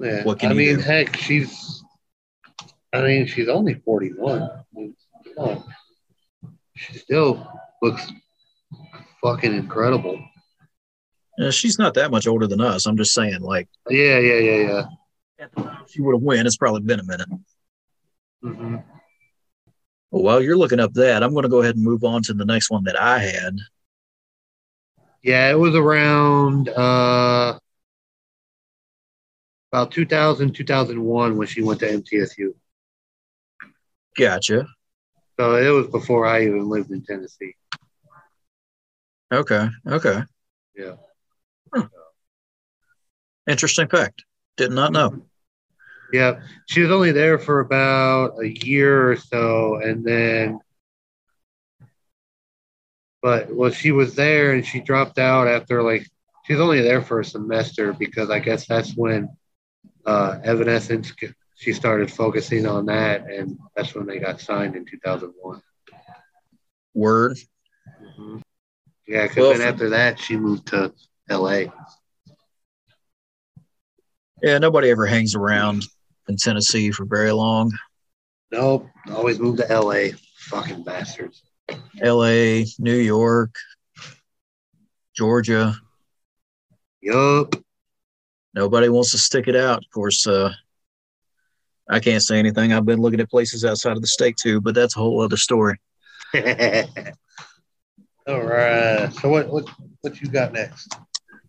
Yeah, 0.00 0.24
What 0.24 0.38
can 0.38 0.50
I 0.50 0.52
you 0.52 0.59
mean, 0.59 0.76
do? 0.76 0.82
heck, 0.82 1.16
she's. 1.16 1.82
I 2.92 3.02
mean, 3.02 3.26
she's 3.26 3.48
only 3.48 3.74
forty-one. 3.74 4.42
I 4.42 4.62
mean. 4.74 4.94
She 6.74 6.98
still 6.98 7.46
looks 7.82 8.11
fucking 9.22 9.54
incredible. 9.54 10.18
uh, 11.42 11.50
she's 11.50 11.78
not 11.78 11.94
that 11.94 12.11
much 12.11 12.26
older 12.26 12.46
than 12.46 12.61
us. 12.61 12.87
I'm 12.87 12.96
just 12.96 13.12
saying, 13.14 13.40
like 13.40 13.68
Yeah, 13.88 14.18
yeah, 14.18 14.38
yeah, 14.38 14.56
yeah. 14.68 14.85
at 15.38 15.52
the 15.54 15.62
time 15.62 15.85
she 15.88 16.00
would 16.02 16.14
have 16.14 16.22
win. 16.22 16.46
It's 16.46 16.56
probably 16.56 16.82
been 16.82 17.00
a 17.00 17.04
minute. 17.04 17.28
hmm 18.42 18.76
Well, 20.11 20.22
while 20.22 20.42
you're 20.42 20.56
looking 20.56 20.80
up 20.80 20.92
that, 20.94 21.22
I'm 21.22 21.32
going 21.32 21.42
to 21.44 21.48
go 21.48 21.61
ahead 21.62 21.76
and 21.76 21.85
move 21.85 22.04
on 22.04 22.22
to 22.24 22.35
the 22.35 22.44
next 22.44 22.70
one 22.70 22.85
that 22.85 23.00
I 23.00 23.18
had. 23.20 23.56
Yeah, 25.22 25.50
it 25.50 25.59
was 25.59 25.74
around 25.74 26.68
uh, 26.68 27.59
about 29.72 29.90
2000, 29.90 30.52
2001 30.52 31.37
when 31.37 31.46
she 31.46 31.62
went 31.62 31.81
to 31.81 31.87
MTSU. 31.88 32.55
Gotcha. 34.16 34.66
So 35.38 35.57
it 35.57 35.68
was 35.68 35.88
before 35.88 36.26
I 36.26 36.44
even 36.44 36.68
lived 36.68 36.90
in 36.90 37.02
Tennessee. 37.02 37.55
Okay. 39.33 39.68
Okay. 39.87 40.22
Yeah. 40.76 40.94
Interesting 43.46 43.88
fact. 43.88 44.24
Did 44.57 44.72
not 44.72 44.92
know. 44.92 45.22
Yeah, 46.12 46.40
she 46.66 46.83
was 46.83 46.90
only 46.90 47.12
there 47.12 47.38
for 47.38 47.61
about 47.61 48.40
a 48.40 48.48
year 48.48 49.11
or 49.11 49.16
so, 49.16 49.76
and 49.76 50.05
then, 50.05 50.61
but 53.22 53.55
well, 53.55 53.70
she 53.70 53.92
was 53.92 54.14
there 54.14 54.52
and 54.52 54.64
she 54.64 54.81
dropped 54.81 55.18
out 55.18 55.48
after 55.48 55.83
like 55.83 56.07
she 56.46 56.52
was 56.52 56.61
only 56.61 56.81
there 56.81 57.02
for 57.02 57.20
a 57.20 57.24
semester 57.24 57.92
because 57.92 58.31
I 58.31 58.38
guess 58.38 58.66
that's 58.66 58.94
when 58.96 59.29
uh, 60.05 60.38
Evanescence 60.44 61.12
she 61.57 61.72
started 61.72 62.11
focusing 62.12 62.66
on 62.66 62.87
that, 62.87 63.22
and 63.29 63.59
that's 63.74 63.94
when 63.94 64.07
they 64.07 64.18
got 64.18 64.40
signed 64.40 64.76
in 64.76 64.85
two 64.85 64.98
thousand 64.98 65.33
one. 65.40 65.61
Word. 66.94 67.38
Yeah, 69.07 69.22
because 69.22 69.37
Well, 69.37 69.48
then 69.52 69.61
for- 69.61 69.64
after 69.68 69.88
that 69.90 70.18
she 70.20 70.37
moved 70.37 70.68
to 70.68 70.92
L.A. 71.29 71.72
Yeah, 74.42 74.59
nobody 74.59 74.90
ever 74.90 75.07
hangs 75.07 75.35
around 75.35 75.85
in 76.29 76.37
Tennessee 76.37 76.90
for 76.90 77.05
very 77.07 77.33
long. 77.33 77.72
Nope, 78.52 78.87
always 79.11 79.38
moved 79.40 79.59
to 79.59 79.70
L.A. 79.70 80.12
Fucking 80.37 80.85
bastards. 80.85 81.42
L.A., 82.00 82.66
New 82.79 82.96
York, 82.96 83.55
Georgia. 85.14 85.74
Yup. 87.02 87.55
Nobody 88.55 88.88
wants 88.88 89.11
to 89.12 89.18
stick 89.18 89.48
it 89.48 89.57
out. 89.57 89.79
Of 89.79 89.90
course, 89.92 90.26
uh, 90.26 90.52
I 91.88 92.00
can't 92.00 92.22
say 92.22 92.38
anything. 92.38 92.72
I've 92.72 92.87
been 92.87 93.00
looking 93.00 93.20
at 93.20 93.31
places 93.31 93.64
outside 93.64 93.96
of 93.96 94.00
the 94.00 94.09
state 94.09 94.37
too, 94.37 94.61
but 94.61 94.74
that's 94.74 94.96
a 94.96 95.00
whole 95.00 95.20
other 95.20 95.37
story. 95.37 95.79
All 98.26 98.42
right. 98.42 99.12
So 99.12 99.29
what 99.29 99.48
what 99.48 99.68
what 100.00 100.20
you 100.20 100.29
got 100.29 100.52
next? 100.52 100.96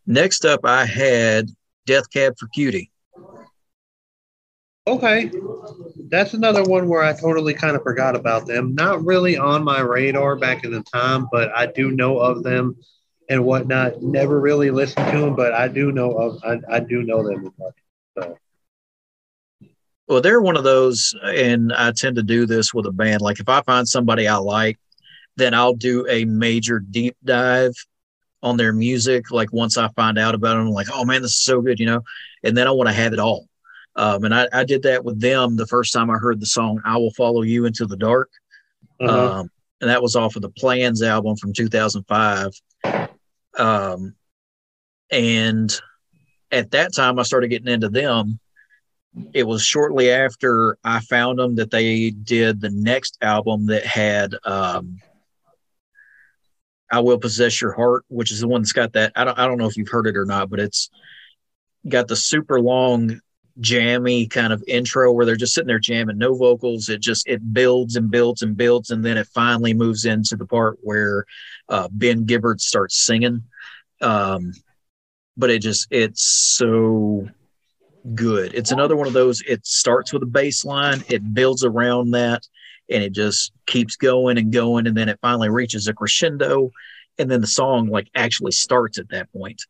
Next 0.05 0.45
up, 0.45 0.61
I 0.63 0.85
had 0.85 1.49
Death 1.85 2.09
Cab 2.11 2.35
for 2.37 2.47
Cutie. 2.49 2.91
Okay. 4.87 5.29
That's 6.09 6.33
another 6.33 6.63
one 6.63 6.87
where 6.87 7.03
I 7.03 7.11
totally 7.11 7.53
kind 7.53 7.75
of 7.75 7.83
forgot 7.83 8.15
about 8.15 8.47
them. 8.47 8.73
Not 8.73 9.03
really 9.03 9.37
on 9.37 9.61
my 9.63 9.81
radar 9.81 10.37
back 10.37 10.63
in 10.63 10.71
the 10.71 10.81
time, 10.81 11.27
but 11.29 11.51
I 11.53 11.65
do 11.65 11.91
know 11.91 12.19
of 12.19 12.41
them 12.41 12.77
and 13.29 13.43
whatnot. 13.43 14.01
Never 14.01 14.39
really 14.39 14.71
listened 14.71 15.11
to 15.11 15.19
them, 15.19 15.35
but 15.35 15.53
I 15.53 15.67
do 15.67 15.91
know 15.91 16.13
of 16.13 16.41
I, 16.41 16.77
I 16.77 16.79
do 16.79 17.03
know 17.03 17.27
them. 17.27 17.53
So 18.17 18.37
Well, 20.07 20.21
they're 20.21 20.41
one 20.41 20.55
of 20.55 20.63
those, 20.63 21.13
and 21.21 21.73
I 21.73 21.91
tend 21.91 22.15
to 22.15 22.23
do 22.23 22.45
this 22.45 22.73
with 22.73 22.85
a 22.85 22.91
band. 22.93 23.21
Like 23.21 23.41
if 23.41 23.49
I 23.49 23.61
find 23.63 23.85
somebody 23.85 24.25
I 24.25 24.37
like, 24.37 24.77
then 25.35 25.53
I'll 25.53 25.73
do 25.73 26.07
a 26.07 26.23
major 26.23 26.79
deep 26.79 27.17
dive 27.25 27.73
on 28.41 28.55
their 28.55 28.71
music. 28.71 29.31
Like 29.31 29.51
once 29.51 29.77
I 29.77 29.89
find 29.89 30.17
out 30.17 30.33
about 30.33 30.55
them, 30.55 30.67
I'm 30.67 30.71
like, 30.71 30.87
oh 30.93 31.03
man, 31.03 31.23
this 31.23 31.31
is 31.31 31.43
so 31.43 31.59
good, 31.59 31.77
you 31.77 31.87
know. 31.87 32.03
And 32.41 32.55
then 32.55 32.67
I 32.67 32.71
want 32.71 32.87
to 32.87 32.93
have 32.95 33.11
it 33.11 33.19
all. 33.19 33.49
Um, 33.97 34.23
and 34.25 34.33
I, 34.33 34.47
I 34.53 34.63
did 34.63 34.83
that 34.83 35.03
with 35.03 35.19
them 35.19 35.55
the 35.55 35.65
first 35.65 35.91
time 35.91 36.11
I 36.11 36.17
heard 36.17 36.39
the 36.39 36.45
song 36.45 36.79
"I 36.85 36.97
Will 36.97 37.11
Follow 37.11 37.41
You 37.41 37.65
Into 37.65 37.87
the 37.87 37.97
Dark," 37.97 38.29
uh-huh. 39.01 39.39
um, 39.39 39.49
and 39.81 39.89
that 39.89 40.03
was 40.03 40.15
off 40.15 40.35
of 40.35 40.43
the 40.43 40.49
Plans 40.51 41.01
album 41.01 41.35
from 41.35 41.51
2005. 41.51 42.51
Um, 43.57 44.15
and 45.09 45.81
at 46.51 46.71
that 46.71 46.93
time, 46.95 47.17
I 47.17 47.23
started 47.23 47.47
getting 47.47 47.73
into 47.73 47.89
them. 47.89 48.39
It 49.33 49.47
was 49.47 49.63
shortly 49.63 50.11
after 50.11 50.77
I 50.83 50.99
found 50.99 51.39
them 51.39 51.55
that 51.55 51.71
they 51.71 52.11
did 52.11 52.61
the 52.61 52.69
next 52.69 53.17
album 53.21 53.65
that 53.65 53.83
had 53.83 54.35
um, 54.45 54.99
"I 56.91 56.99
Will 56.99 57.17
Possess 57.17 57.59
Your 57.59 57.71
Heart," 57.71 58.05
which 58.09 58.31
is 58.31 58.41
the 58.41 58.47
one 58.47 58.61
that's 58.61 58.73
got 58.73 58.93
that. 58.93 59.13
I 59.15 59.23
don't 59.23 59.39
I 59.39 59.47
don't 59.47 59.57
know 59.57 59.67
if 59.67 59.75
you've 59.75 59.89
heard 59.89 60.05
it 60.05 60.15
or 60.15 60.25
not, 60.25 60.51
but 60.51 60.59
it's 60.59 60.91
got 61.87 62.07
the 62.07 62.15
super 62.15 62.61
long 62.61 63.21
jammy 63.59 64.27
kind 64.27 64.53
of 64.53 64.63
intro 64.67 65.11
where 65.11 65.25
they're 65.25 65.35
just 65.35 65.53
sitting 65.53 65.67
there 65.67 65.79
jamming, 65.79 66.17
no 66.17 66.35
vocals. 66.35 66.89
It 66.89 67.01
just 67.01 67.27
it 67.27 67.53
builds 67.53 67.95
and 67.95 68.09
builds 68.11 68.41
and 68.41 68.55
builds, 68.55 68.91
and 68.91 69.03
then 69.03 69.17
it 69.17 69.27
finally 69.27 69.73
moves 69.73 70.05
into 70.05 70.35
the 70.35 70.45
part 70.45 70.77
where 70.81 71.25
uh, 71.69 71.87
Ben 71.91 72.25
Gibbard 72.25 72.61
starts 72.61 73.05
singing. 73.05 73.43
Um, 74.01 74.53
but 75.35 75.49
it 75.49 75.61
just 75.61 75.87
it's 75.91 76.23
so 76.23 77.27
good. 78.13 78.53
It's 78.53 78.71
another 78.71 78.95
one 78.95 79.07
of 79.07 79.13
those. 79.13 79.41
It 79.41 79.65
starts 79.65 80.13
with 80.13 80.23
a 80.23 80.27
bass 80.27 80.63
line, 80.65 81.03
it 81.09 81.33
builds 81.33 81.63
around 81.63 82.11
that, 82.11 82.47
and 82.89 83.03
it 83.03 83.13
just 83.13 83.51
keeps 83.65 83.95
going 83.95 84.37
and 84.37 84.51
going, 84.51 84.87
and 84.87 84.95
then 84.95 85.09
it 85.09 85.19
finally 85.21 85.49
reaches 85.49 85.87
a 85.87 85.93
crescendo, 85.93 86.71
and 87.17 87.29
then 87.29 87.41
the 87.41 87.47
song 87.47 87.87
like 87.87 88.09
actually 88.15 88.51
starts 88.51 88.97
at 88.97 89.09
that 89.09 89.31
point. 89.31 89.63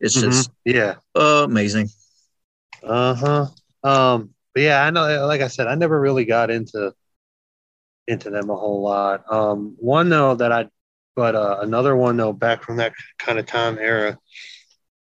It's 0.00 0.16
Mhm. 0.16 0.22
just 0.22 0.50
Yeah. 0.64 0.96
amazing. 1.14 1.90
Uh 2.82 3.14
huh. 3.14 3.46
Um. 3.82 4.34
But 4.54 4.62
yeah, 4.62 4.82
I 4.82 4.90
know. 4.90 5.26
Like 5.26 5.40
I 5.40 5.48
said, 5.48 5.66
I 5.66 5.74
never 5.74 5.98
really 6.00 6.24
got 6.24 6.50
into 6.50 6.92
into 8.06 8.30
them 8.30 8.50
a 8.50 8.56
whole 8.56 8.82
lot. 8.82 9.24
Um. 9.30 9.76
One 9.78 10.08
though 10.08 10.34
that 10.34 10.52
I, 10.52 10.68
but 11.14 11.34
uh, 11.34 11.58
another 11.60 11.96
one 11.96 12.16
though 12.16 12.32
back 12.32 12.62
from 12.62 12.76
that 12.78 12.92
kind 13.18 13.38
of 13.38 13.46
time 13.46 13.78
era, 13.78 14.18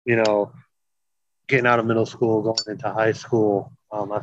you 0.05 0.15
know, 0.15 0.53
getting 1.47 1.67
out 1.67 1.79
of 1.79 1.85
middle 1.85 2.05
school, 2.05 2.41
going 2.41 2.57
into 2.67 2.91
high 2.91 3.13
school. 3.13 3.71
Um. 3.91 4.11
I 4.11 4.21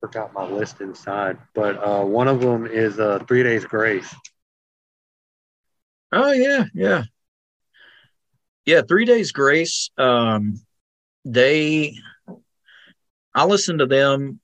forgot 0.00 0.32
my 0.32 0.44
list 0.44 0.80
inside, 0.80 1.38
but 1.54 1.76
uh, 1.76 2.04
one 2.04 2.28
of 2.28 2.40
them 2.40 2.66
is 2.66 3.00
uh, 3.00 3.18
Three 3.26 3.42
Days 3.42 3.64
Grace. 3.64 4.14
Oh 6.12 6.30
yeah, 6.30 6.66
yeah, 6.72 7.02
yeah. 8.64 8.82
Three 8.88 9.04
Days 9.04 9.32
Grace. 9.32 9.90
Um, 9.98 10.60
they, 11.24 11.96
I 13.34 13.44
listened 13.44 13.78
to 13.80 13.86
them 13.86 14.40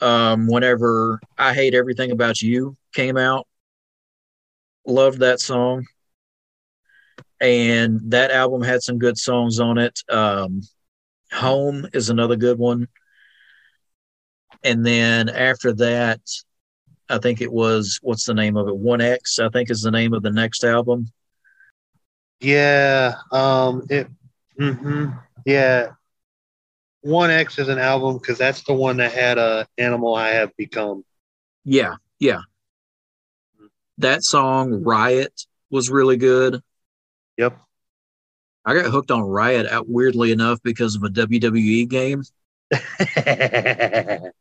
um, 0.00 0.46
whenever 0.46 1.20
I 1.38 1.54
Hate 1.54 1.74
Everything 1.74 2.10
About 2.10 2.42
You 2.42 2.76
came 2.94 3.16
out. 3.16 3.46
Loved 4.86 5.18
that 5.18 5.40
song, 5.40 5.84
and 7.40 8.00
that 8.10 8.30
album 8.30 8.62
had 8.62 8.82
some 8.82 8.98
good 8.98 9.18
songs 9.18 9.60
on 9.60 9.78
it. 9.78 10.00
Um, 10.08 10.62
Home 11.32 11.86
is 11.92 12.10
another 12.10 12.36
good 12.36 12.58
one, 12.58 12.88
and 14.62 14.84
then 14.84 15.28
after 15.28 15.72
that, 15.74 16.20
I 17.08 17.18
think 17.18 17.40
it 17.40 17.52
was 17.52 17.98
what's 18.02 18.24
the 18.24 18.34
name 18.34 18.56
of 18.56 18.68
it? 18.68 18.76
One 18.76 19.00
X, 19.00 19.38
I 19.38 19.48
think 19.48 19.70
is 19.70 19.82
the 19.82 19.90
name 19.90 20.14
of 20.14 20.22
the 20.22 20.30
next 20.30 20.64
album. 20.64 21.08
Yeah. 22.40 23.16
Um. 23.32 23.86
It. 23.88 24.08
hmm 24.58 25.08
Yeah. 25.44 25.92
One 27.06 27.30
X 27.30 27.60
is 27.60 27.68
an 27.68 27.78
album 27.78 28.18
because 28.18 28.36
that's 28.36 28.62
the 28.62 28.74
one 28.74 28.96
that 28.96 29.12
had 29.12 29.38
a 29.38 29.66
animal 29.78 30.16
I 30.16 30.30
have 30.30 30.56
become. 30.56 31.04
Yeah, 31.64 31.94
yeah. 32.18 32.40
That 33.98 34.24
song 34.24 34.82
Riot 34.82 35.46
was 35.70 35.88
really 35.88 36.16
good. 36.16 36.60
Yep. 37.38 37.58
I 38.64 38.74
got 38.74 38.90
hooked 38.90 39.12
on 39.12 39.22
Riot 39.22 39.66
out 39.66 39.88
weirdly 39.88 40.32
enough 40.32 40.60
because 40.64 40.96
of 40.96 41.04
a 41.04 41.08
WWE 41.08 41.86
game. 41.86 42.22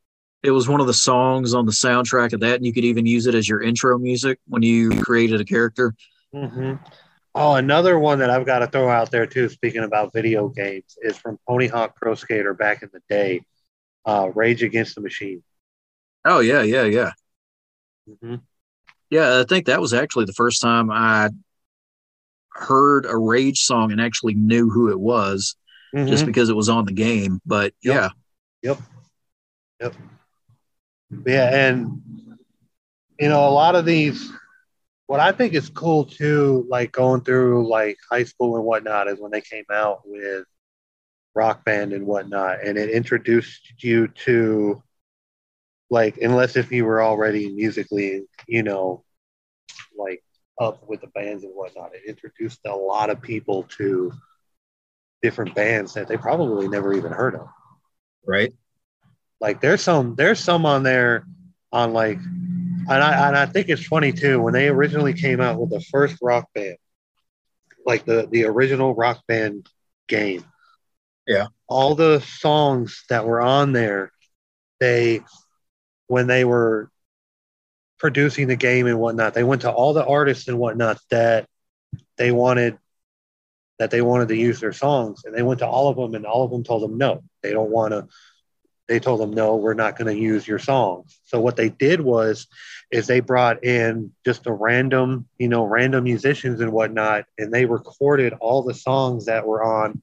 It 0.43 0.51
was 0.51 0.69
one 0.69 0.79
of 0.79 0.85
the 0.85 0.93
songs 0.93 1.55
on 1.55 1.65
the 1.65 1.71
soundtrack 1.71 2.33
of 2.33 2.41
that, 2.41 2.57
and 2.57 2.65
you 2.67 2.71
could 2.71 2.85
even 2.85 3.07
use 3.07 3.25
it 3.25 3.33
as 3.33 3.49
your 3.49 3.63
intro 3.63 3.97
music 3.97 4.37
when 4.47 4.61
you 4.61 4.91
created 5.01 5.41
a 5.41 5.45
character. 5.45 5.95
hmm 6.31 6.75
Oh, 7.37 7.55
another 7.55 7.99
one 7.99 8.19
that 8.19 8.29
I've 8.29 8.45
got 8.45 8.59
to 8.59 8.67
throw 8.67 8.89
out 8.89 9.11
there 9.11 9.27
too. 9.27 9.49
Speaking 9.49 9.83
about 9.83 10.13
video 10.13 10.47
games, 10.47 10.97
is 11.01 11.17
from 11.17 11.37
Tony 11.47 11.67
Hawk 11.67 11.97
Pro 11.97 12.15
Skater 12.15 12.53
back 12.53 12.81
in 12.81 12.89
the 12.93 13.01
day, 13.09 13.41
uh, 14.05 14.31
Rage 14.33 14.63
Against 14.63 14.95
the 14.95 15.01
Machine. 15.01 15.43
Oh 16.23 16.39
yeah, 16.39 16.61
yeah, 16.61 16.85
yeah. 16.85 17.11
hmm 18.21 18.35
Yeah, 19.09 19.41
I 19.41 19.43
think 19.43 19.65
that 19.65 19.81
was 19.81 19.93
actually 19.93 20.25
the 20.25 20.33
first 20.33 20.61
time 20.61 20.89
I 20.89 21.29
heard 22.53 23.05
a 23.05 23.17
Rage 23.17 23.59
song 23.59 23.91
and 23.91 23.99
actually 23.99 24.33
knew 24.35 24.69
who 24.69 24.89
it 24.89 24.99
was 24.99 25.57
just 26.07 26.25
because 26.25 26.49
it 26.49 26.55
was 26.55 26.69
on 26.69 26.85
the 26.85 26.93
game. 26.93 27.41
But 27.45 27.73
Yep. 27.83 27.95
yeah, 27.95 28.09
yep, 28.61 28.79
yep, 29.81 29.95
Yeah, 31.25 31.67
and 31.67 32.01
you 33.19 33.27
know, 33.27 33.47
a 33.47 33.51
lot 33.51 33.75
of 33.75 33.85
these 33.85 34.31
what 35.07 35.19
I 35.19 35.31
think 35.31 35.53
is 35.53 35.69
cool 35.69 36.05
too, 36.05 36.65
like 36.69 36.91
going 36.91 37.21
through 37.21 37.67
like 37.67 37.97
high 38.09 38.23
school 38.23 38.55
and 38.55 38.65
whatnot, 38.65 39.07
is 39.07 39.19
when 39.19 39.31
they 39.31 39.41
came 39.41 39.65
out 39.71 40.01
with 40.05 40.45
rock 41.33 41.65
band 41.65 41.93
and 41.93 42.05
whatnot, 42.05 42.63
and 42.63 42.77
it 42.77 42.89
introduced 42.89 43.83
you 43.83 44.07
to 44.07 44.81
like 45.89 46.17
unless 46.17 46.55
if 46.55 46.71
you 46.71 46.85
were 46.85 47.03
already 47.03 47.53
musically, 47.53 48.23
you 48.47 48.63
know, 48.63 49.03
like 49.97 50.23
up 50.59 50.87
with 50.87 51.01
the 51.01 51.07
bands 51.07 51.43
and 51.43 51.53
whatnot, 51.53 51.93
it 51.93 52.01
introduced 52.07 52.59
a 52.65 52.75
lot 52.75 53.09
of 53.09 53.21
people 53.21 53.63
to 53.77 54.11
different 55.21 55.55
bands 55.55 55.93
that 55.93 56.07
they 56.07 56.17
probably 56.17 56.67
never 56.67 56.93
even 56.93 57.11
heard 57.11 57.33
of 57.33 57.47
right. 58.27 58.53
like 59.41 59.59
there's 59.59 59.81
some 59.81 60.13
there's 60.15 60.39
some 60.39 60.67
on 60.67 60.83
there 60.83 61.25
on 61.71 61.93
like 61.93 62.19
and 62.89 63.03
I 63.03 63.27
and 63.27 63.37
I 63.37 63.45
think 63.45 63.69
it's 63.69 63.85
funny 63.85 64.11
too 64.11 64.41
when 64.41 64.53
they 64.53 64.67
originally 64.67 65.13
came 65.13 65.41
out 65.41 65.59
with 65.59 65.69
the 65.69 65.81
first 65.81 66.17
rock 66.21 66.49
band, 66.53 66.77
like 67.85 68.05
the 68.05 68.27
the 68.31 68.45
original 68.45 68.93
rock 68.93 69.21
band 69.27 69.67
game. 70.07 70.43
Yeah. 71.27 71.47
All 71.67 71.95
the 71.95 72.21
songs 72.21 73.03
that 73.09 73.25
were 73.25 73.41
on 73.41 73.71
there, 73.71 74.11
they 74.79 75.21
when 76.07 76.27
they 76.27 76.45
were 76.45 76.89
producing 77.97 78.47
the 78.47 78.55
game 78.55 78.85
and 78.87 78.99
whatnot, 78.99 79.33
they 79.33 79.43
went 79.43 79.61
to 79.63 79.71
all 79.71 79.93
the 79.93 80.05
artists 80.05 80.47
and 80.47 80.59
whatnot 80.59 80.99
that 81.09 81.47
they 82.17 82.31
wanted 82.31 82.77
that 83.79 83.91
they 83.91 84.01
wanted 84.01 84.29
to 84.29 84.35
use 84.35 84.59
their 84.59 84.73
songs 84.73 85.23
and 85.25 85.35
they 85.35 85.43
went 85.43 85.59
to 85.59 85.67
all 85.67 85.89
of 85.89 85.97
them 85.97 86.15
and 86.15 86.25
all 86.25 86.43
of 86.43 86.51
them 86.51 86.63
told 86.63 86.81
them 86.81 86.97
no 86.97 87.21
they 87.43 87.51
don't 87.51 87.71
want 87.71 87.91
to 87.91 88.07
they 88.87 88.99
told 88.99 89.19
them 89.19 89.31
no 89.31 89.55
we're 89.55 89.73
not 89.73 89.97
going 89.97 90.13
to 90.13 90.21
use 90.21 90.47
your 90.47 90.59
songs. 90.59 91.19
So 91.23 91.39
what 91.39 91.55
they 91.55 91.69
did 91.69 92.01
was 92.01 92.47
is 92.91 93.07
they 93.07 93.19
brought 93.19 93.63
in 93.63 94.11
just 94.23 94.45
a 94.47 94.53
random 94.53 95.27
you 95.37 95.47
know 95.47 95.63
random 95.65 96.03
musicians 96.03 96.61
and 96.61 96.71
whatnot 96.71 97.25
and 97.37 97.53
they 97.53 97.65
recorded 97.65 98.33
all 98.33 98.63
the 98.63 98.73
songs 98.73 99.25
that 99.25 99.45
were 99.45 99.63
on 99.63 100.01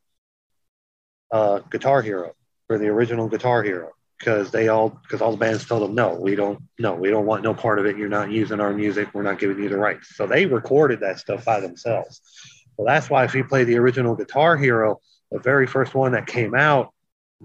uh, 1.31 1.61
guitar 1.71 2.03
hero 2.03 2.35
for 2.67 2.79
the 2.79 2.89
original 2.89 3.29
guitar 3.29 3.63
hero 3.63 3.91
because 4.19 4.51
they 4.51 4.69
all 4.69 4.91
because 4.91 5.21
all 5.21 5.33
the 5.33 5.37
bands 5.37 5.65
told 5.65 5.83
them 5.83 5.95
no 5.95 6.15
we 6.15 6.35
don't 6.35 6.61
no 6.79 6.95
we 6.95 7.11
don't 7.11 7.27
want 7.27 7.43
no 7.43 7.55
part 7.55 7.79
of 7.79 7.87
it. 7.87 7.97
You're 7.97 8.09
not 8.09 8.31
using 8.31 8.61
our 8.61 8.73
music. 8.73 9.09
We're 9.15 9.23
not 9.23 9.39
giving 9.39 9.63
you 9.63 9.69
the 9.69 9.77
rights. 9.77 10.17
So 10.17 10.27
they 10.27 10.47
recorded 10.47 11.01
that 11.01 11.19
stuff 11.19 11.45
by 11.45 11.61
themselves. 11.61 12.21
Well 12.77 12.87
that's 12.87 13.09
why 13.09 13.25
if 13.25 13.35
you 13.35 13.45
play 13.45 13.65
the 13.65 13.79
original 13.79 14.15
guitar 14.15 14.57
hero 14.57 15.01
the 15.31 15.39
very 15.39 15.67
first 15.67 15.95
one 15.95 16.13
that 16.13 16.27
came 16.27 16.55
out 16.55 16.92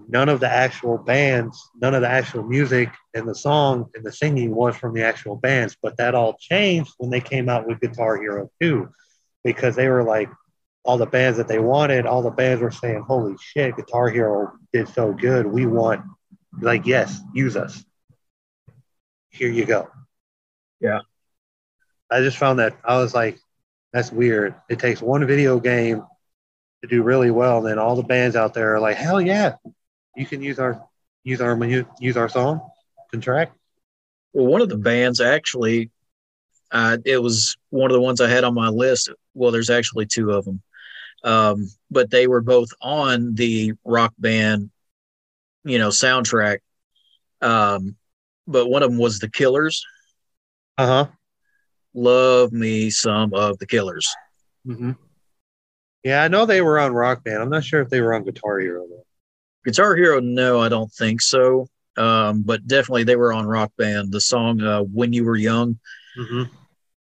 none 0.06 0.28
of 0.28 0.40
the 0.40 0.48
actual 0.48 0.98
bands, 0.98 1.70
none 1.80 1.94
of 1.94 2.02
the 2.02 2.08
actual 2.08 2.42
music 2.42 2.90
and 3.14 3.26
the 3.28 3.34
song 3.34 3.90
and 3.94 4.04
the 4.04 4.12
singing 4.12 4.54
was 4.54 4.76
from 4.76 4.94
the 4.94 5.02
actual 5.02 5.36
bands. 5.36 5.76
But 5.82 5.96
that 5.96 6.14
all 6.14 6.36
changed 6.38 6.92
when 6.98 7.10
they 7.10 7.20
came 7.20 7.48
out 7.48 7.66
with 7.66 7.80
Guitar 7.80 8.16
Hero 8.20 8.50
2 8.60 8.88
because 9.44 9.74
they 9.74 9.88
were 9.88 10.04
like, 10.04 10.28
all 10.84 10.96
the 10.96 11.06
bands 11.06 11.36
that 11.36 11.48
they 11.48 11.58
wanted, 11.58 12.06
all 12.06 12.22
the 12.22 12.30
bands 12.30 12.62
were 12.62 12.70
saying, 12.70 13.02
Holy 13.06 13.36
shit, 13.40 13.76
Guitar 13.76 14.08
Hero 14.08 14.52
did 14.72 14.88
so 14.88 15.12
good. 15.12 15.46
We 15.46 15.66
want, 15.66 16.02
like, 16.60 16.86
yes, 16.86 17.20
use 17.34 17.56
us. 17.56 17.84
Here 19.30 19.50
you 19.50 19.66
go. 19.66 19.90
Yeah. 20.80 21.00
I 22.10 22.20
just 22.20 22.38
found 22.38 22.60
that 22.60 22.78
I 22.84 22.96
was 22.96 23.14
like, 23.14 23.38
that's 23.92 24.10
weird. 24.10 24.54
It 24.70 24.78
takes 24.78 25.02
one 25.02 25.26
video 25.26 25.60
game 25.60 26.02
to 26.82 26.88
do 26.88 27.02
really 27.02 27.30
well, 27.30 27.58
and 27.58 27.66
then 27.66 27.78
all 27.78 27.96
the 27.96 28.02
bands 28.02 28.36
out 28.36 28.54
there 28.54 28.74
are 28.74 28.80
like, 28.80 28.96
hell 28.96 29.20
yeah, 29.20 29.56
you 30.18 30.26
can 30.26 30.42
use 30.42 30.58
our 30.58 30.84
use 31.22 31.40
our 31.40 31.56
use 32.00 32.16
our 32.16 32.28
song 32.28 32.60
contract. 33.10 33.56
Well, 34.32 34.46
one 34.46 34.60
of 34.60 34.68
the 34.68 34.76
bands 34.76 35.20
actually, 35.20 35.90
uh, 36.70 36.98
it 37.04 37.22
was 37.22 37.56
one 37.70 37.90
of 37.90 37.94
the 37.94 38.00
ones 38.00 38.20
I 38.20 38.28
had 38.28 38.44
on 38.44 38.54
my 38.54 38.68
list. 38.68 39.10
Well, 39.34 39.52
there's 39.52 39.70
actually 39.70 40.06
two 40.06 40.32
of 40.32 40.44
them, 40.44 40.60
um, 41.22 41.68
but 41.90 42.10
they 42.10 42.26
were 42.26 42.40
both 42.40 42.68
on 42.82 43.34
the 43.34 43.74
rock 43.84 44.12
band, 44.18 44.70
you 45.64 45.78
know, 45.78 45.88
soundtrack. 45.88 46.58
Um, 47.40 47.96
but 48.46 48.68
one 48.68 48.82
of 48.82 48.90
them 48.90 48.98
was 48.98 49.20
the 49.20 49.30
Killers. 49.30 49.84
Uh 50.76 50.86
huh. 50.86 51.06
Love 51.94 52.52
me 52.52 52.90
some 52.90 53.32
of 53.34 53.58
the 53.58 53.66
Killers. 53.66 54.12
Mm-hmm. 54.66 54.92
Yeah, 56.04 56.22
I 56.22 56.28
know 56.28 56.46
they 56.46 56.60
were 56.60 56.78
on 56.78 56.92
Rock 56.92 57.24
Band. 57.24 57.42
I'm 57.42 57.50
not 57.50 57.64
sure 57.64 57.80
if 57.80 57.88
they 57.88 58.00
were 58.00 58.14
on 58.14 58.24
Guitar 58.24 58.58
Hero 58.60 58.86
though. 58.88 58.97
Guitar 59.68 59.94
Hero, 59.96 60.18
no, 60.18 60.60
I 60.60 60.70
don't 60.70 60.90
think 60.90 61.20
so. 61.20 61.68
Um, 61.98 62.42
but 62.42 62.66
definitely 62.66 63.04
they 63.04 63.16
were 63.16 63.34
on 63.34 63.44
Rock 63.46 63.70
Band. 63.76 64.10
The 64.12 64.20
song 64.20 64.62
uh, 64.62 64.80
"When 64.82 65.12
You 65.12 65.24
Were 65.26 65.36
Young," 65.36 65.78
hmm 66.16 66.44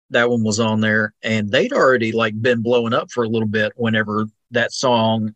that 0.09 0.27
one 0.31 0.43
was 0.43 0.59
on 0.59 0.81
there, 0.81 1.13
and 1.21 1.51
they'd 1.51 1.71
already 1.71 2.11
like 2.11 2.41
been 2.41 2.63
blowing 2.63 2.93
up 2.95 3.11
for 3.11 3.23
a 3.23 3.27
little 3.29 3.47
bit 3.47 3.71
whenever 3.75 4.25
that 4.49 4.71
song 4.73 5.35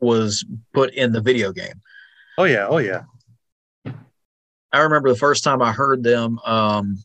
was 0.00 0.44
put 0.72 0.92
in 0.94 1.12
the 1.12 1.20
video 1.20 1.52
game. 1.52 1.80
Oh 2.36 2.42
yeah, 2.44 2.66
oh 2.68 2.78
yeah. 2.78 3.02
I 4.72 4.80
remember 4.80 5.10
the 5.10 5.18
first 5.18 5.44
time 5.44 5.62
I 5.62 5.70
heard 5.70 6.02
them. 6.02 6.40
Um, 6.44 6.96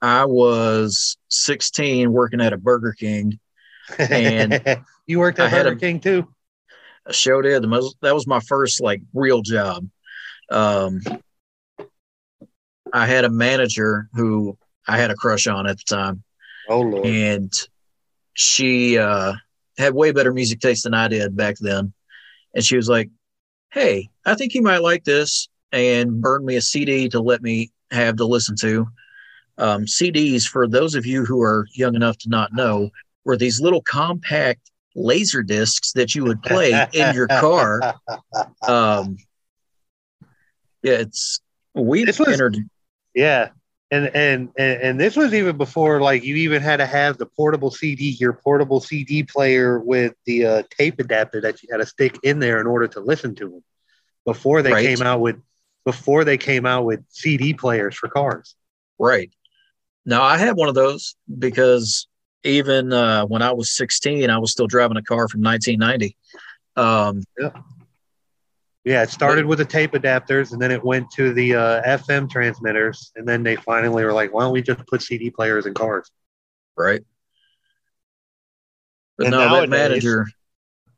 I 0.00 0.24
was 0.24 1.18
16 1.28 2.10
working 2.10 2.40
at 2.40 2.54
a 2.54 2.56
Burger 2.56 2.94
King. 2.98 3.38
And 3.98 4.62
you 5.06 5.18
worked 5.18 5.40
I 5.40 5.44
at 5.46 5.50
had 5.50 5.64
Burger 5.64 5.76
a- 5.76 5.80
King 5.80 6.00
too. 6.00 6.28
I 7.06 7.12
showed 7.12 7.46
it. 7.46 7.62
That 7.62 8.14
was 8.14 8.26
my 8.26 8.40
first 8.40 8.80
like 8.80 9.00
real 9.14 9.42
job. 9.42 9.88
Um, 10.50 11.00
I 12.92 13.06
had 13.06 13.24
a 13.24 13.30
manager 13.30 14.08
who 14.14 14.58
I 14.88 14.98
had 14.98 15.10
a 15.10 15.14
crush 15.14 15.46
on 15.46 15.66
at 15.66 15.78
the 15.78 15.84
time, 15.84 16.22
Oh 16.68 16.80
lord. 16.80 17.06
and 17.06 17.52
she 18.34 18.98
uh, 18.98 19.34
had 19.78 19.94
way 19.94 20.12
better 20.12 20.32
music 20.32 20.60
taste 20.60 20.84
than 20.84 20.94
I 20.94 21.08
did 21.08 21.36
back 21.36 21.56
then. 21.60 21.92
And 22.54 22.64
she 22.64 22.76
was 22.76 22.88
like, 22.88 23.08
"Hey, 23.72 24.08
I 24.26 24.34
think 24.34 24.54
you 24.54 24.62
might 24.62 24.82
like 24.82 25.04
this," 25.04 25.48
and 25.72 26.20
burned 26.20 26.44
me 26.44 26.56
a 26.56 26.60
CD 26.62 27.08
to 27.10 27.20
let 27.20 27.42
me 27.42 27.70
have 27.92 28.16
to 28.16 28.24
listen 28.24 28.56
to. 28.56 28.86
Um, 29.58 29.84
CDs, 29.84 30.48
for 30.48 30.66
those 30.66 30.94
of 30.94 31.06
you 31.06 31.24
who 31.24 31.40
are 31.42 31.66
young 31.74 31.94
enough 31.94 32.16
to 32.18 32.28
not 32.28 32.52
know, 32.54 32.90
were 33.24 33.36
these 33.36 33.60
little 33.60 33.82
compact 33.82 34.69
laser 34.94 35.42
discs 35.42 35.92
that 35.92 36.14
you 36.14 36.24
would 36.24 36.42
play 36.42 36.72
in 36.92 37.14
your 37.14 37.28
car. 37.28 37.94
Um, 38.66 39.16
yeah, 40.82 40.94
it's 40.94 41.40
we 41.74 42.04
This 42.04 42.18
was- 42.18 42.28
entered. 42.28 42.56
Yeah. 43.14 43.48
And, 43.92 44.06
and 44.14 44.50
and 44.56 44.80
and 44.82 45.00
this 45.00 45.16
was 45.16 45.34
even 45.34 45.56
before 45.56 46.00
like 46.00 46.22
you 46.22 46.36
even 46.36 46.62
had 46.62 46.76
to 46.76 46.86
have 46.86 47.18
the 47.18 47.26
portable 47.26 47.72
CD, 47.72 48.10
your 48.10 48.32
portable 48.32 48.78
CD 48.80 49.24
player 49.24 49.80
with 49.80 50.14
the 50.26 50.46
uh, 50.46 50.62
tape 50.70 51.00
adapter 51.00 51.40
that 51.40 51.60
you 51.60 51.68
had 51.72 51.78
to 51.78 51.86
stick 51.86 52.16
in 52.22 52.38
there 52.38 52.60
in 52.60 52.68
order 52.68 52.86
to 52.86 53.00
listen 53.00 53.34
to 53.34 53.48
them. 53.50 53.64
Before 54.24 54.62
they 54.62 54.72
Right. 54.72 54.86
came 54.86 55.02
out 55.04 55.20
with 55.20 55.40
before 55.84 56.22
they 56.24 56.38
came 56.38 56.66
out 56.66 56.84
with 56.84 57.00
CD 57.08 57.52
players 57.52 57.96
for 57.96 58.08
cars. 58.08 58.54
Right. 58.96 59.32
Now 60.06 60.22
I 60.22 60.38
had 60.38 60.54
one 60.56 60.68
of 60.68 60.76
those 60.76 61.16
because 61.38 62.06
even 62.44 62.92
uh, 62.92 63.26
when 63.26 63.42
I 63.42 63.52
was 63.52 63.70
16, 63.70 64.30
I 64.30 64.38
was 64.38 64.52
still 64.52 64.66
driving 64.66 64.96
a 64.96 65.02
car 65.02 65.28
from 65.28 65.42
1990. 65.42 66.16
Um, 66.76 67.24
Yeah, 68.84 69.02
it 69.02 69.10
started 69.10 69.44
with 69.44 69.58
the 69.58 69.64
tape 69.66 69.92
adapters, 69.92 70.52
and 70.52 70.60
then 70.62 70.70
it 70.70 70.82
went 70.82 71.10
to 71.12 71.34
the 71.34 71.54
uh, 71.54 71.82
FM 71.82 72.30
transmitters, 72.30 73.12
and 73.14 73.28
then 73.28 73.42
they 73.42 73.56
finally 73.56 74.04
were 74.04 74.12
like, 74.14 74.32
"Why 74.32 74.42
don't 74.42 74.52
we 74.52 74.62
just 74.62 74.86
put 74.86 75.02
CD 75.02 75.30
players 75.30 75.66
in 75.66 75.74
cars?" 75.74 76.10
right. 76.76 77.02
But 79.18 79.26
And 79.26 79.32
no, 79.32 79.38
that 79.40 79.50
nowadays- 79.50 79.70
manager, 79.70 80.26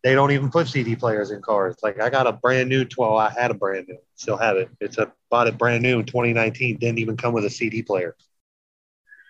They 0.04 0.14
don't 0.14 0.30
even 0.30 0.48
put 0.50 0.68
CD 0.68 0.94
players 0.94 1.32
in 1.32 1.42
cars. 1.42 1.74
Like 1.82 2.00
I 2.00 2.08
got 2.08 2.28
a 2.28 2.32
brand 2.32 2.68
new 2.68 2.84
12. 2.84 3.16
I 3.18 3.30
had 3.30 3.50
a 3.50 3.54
brand 3.54 3.86
new, 3.88 3.98
still 4.14 4.36
have 4.36 4.56
it. 4.56 4.68
It's 4.80 4.98
a 4.98 5.12
bought 5.28 5.48
it 5.48 5.58
brand 5.58 5.82
new 5.82 5.98
in 5.98 6.06
2019. 6.06 6.78
Didn't 6.78 6.98
even 6.98 7.16
come 7.16 7.32
with 7.32 7.44
a 7.44 7.50
CD 7.50 7.82
player. 7.82 8.14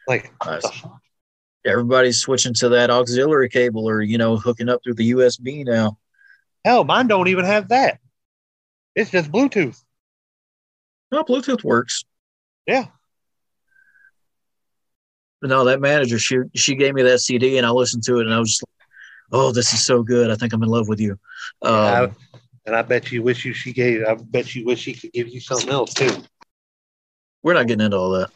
Like 0.07 0.31
Nice. 0.45 0.67
Everybody's 1.65 2.19
switching 2.19 2.55
to 2.55 2.69
that 2.71 2.91
auxiliary 2.91 3.49
cable 3.49 3.89
or 3.89 4.03
you 4.03 4.19
know 4.19 4.37
hooking 4.37 4.69
up 4.69 4.81
through 4.83 4.95
the 4.95 5.11
USB 5.13 5.65
now. 5.65 5.99
hell, 6.65 6.85
mine 6.85 7.07
don't 7.07 7.29
even 7.29 7.45
have 7.45 7.69
that. 7.69 7.99
It's 8.95 9.11
just 9.11 9.31
Bluetooth. 9.33 9.81
No, 11.11 11.25
Bluetooth 11.25 11.65
works. 11.65 12.05
Yeah. 12.67 12.87
But 15.41 15.51
no, 15.51 15.65
that 15.65 15.81
manager, 15.81 16.19
she 16.19 16.39
she 16.55 16.75
gave 16.77 16.95
me 16.95 17.03
that 17.03 17.19
CD 17.21 17.59
and 17.59 17.67
I 17.67 17.71
listened 17.71 18.05
to 18.05 18.19
it 18.19 18.27
and 18.27 18.35
I 18.35 18.39
was 18.39 18.51
just 18.51 18.63
like, 18.63 18.87
oh, 19.33 19.51
this 19.53 19.73
is 19.73 19.85
so 19.85 20.03
good. 20.03 20.31
I 20.31 20.37
think 20.37 20.53
I'm 20.53 20.63
in 20.63 20.69
love 20.69 20.89
with 20.89 21.01
you. 21.01 21.19
Um, 21.63 21.73
Yeah, 21.75 22.07
And 22.67 22.77
I 22.77 22.83
bet 22.83 23.11
you 23.11 23.23
wish 23.23 23.45
you 23.45 23.53
she 23.53 23.73
gave. 23.73 24.05
I 24.05 24.15
bet 24.15 24.55
you 24.55 24.65
wish 24.65 24.81
she 24.81 24.95
could 24.95 25.13
give 25.13 25.29
you 25.29 25.41
something 25.41 25.71
else 25.71 25.95
too. 25.95 26.23
we're 27.43 27.55
not 27.55 27.67
getting 27.67 27.85
into 27.85 27.97
all 27.97 28.11
that. 28.11 28.31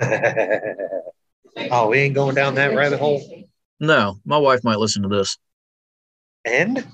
oh, 1.70 1.88
we 1.88 1.98
ain't 1.98 2.14
going 2.14 2.34
down 2.34 2.54
that 2.56 2.74
rabbit 2.74 2.98
hole. 2.98 3.22
No, 3.78 4.18
my 4.24 4.38
wife 4.38 4.62
might 4.64 4.78
listen 4.78 5.02
to 5.02 5.08
this. 5.08 5.36
And 6.44 6.86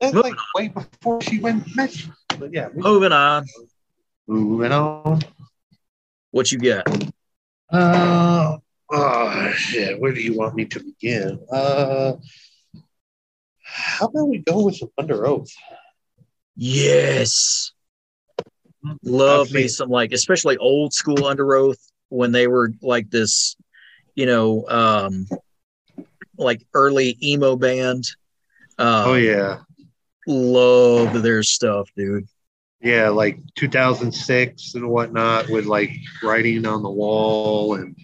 that's 0.00 0.14
Moving 0.14 0.32
like 0.34 0.40
way 0.54 0.68
before 0.68 1.20
she 1.22 1.40
went 1.40 1.74
Mitch. 1.76 2.08
But 2.38 2.52
yeah, 2.52 2.68
Moving 2.74 3.12
on. 3.12 3.44
moving 4.26 4.72
on. 4.72 5.20
What 6.30 6.52
you 6.52 6.58
got? 6.58 6.84
Uh, 7.70 8.58
oh 8.90 9.52
shit. 9.52 9.98
Where 10.00 10.12
do 10.12 10.20
you 10.20 10.36
want 10.36 10.54
me 10.54 10.66
to 10.66 10.80
begin? 10.80 11.38
Uh, 11.50 12.12
how 13.64 14.06
about 14.06 14.28
we 14.28 14.38
go 14.38 14.64
with 14.64 14.76
some 14.76 14.90
Underoath? 15.00 15.50
Yes. 16.56 17.72
Love 19.02 19.48
I've 19.48 19.52
me 19.54 19.60
seen- 19.62 19.68
some 19.70 19.88
like 19.88 20.12
especially 20.12 20.56
old 20.58 20.92
school 20.92 21.24
under 21.26 21.54
oath 21.56 21.85
when 22.08 22.32
they 22.32 22.46
were 22.46 22.72
like 22.82 23.10
this, 23.10 23.56
you 24.14 24.26
know, 24.26 24.66
um 24.68 25.26
like 26.38 26.66
early 26.74 27.16
emo 27.22 27.56
band. 27.56 28.04
Um, 28.78 29.06
Oh 29.06 29.14
yeah, 29.14 29.60
love 30.26 31.22
their 31.22 31.42
stuff, 31.42 31.88
dude. 31.96 32.26
yeah, 32.80 33.08
like 33.08 33.38
2006 33.54 34.74
and 34.74 34.88
whatnot 34.88 35.48
with 35.48 35.66
like 35.66 35.90
writing 36.22 36.66
on 36.66 36.82
the 36.82 36.90
wall 36.90 37.74
and 37.74 37.96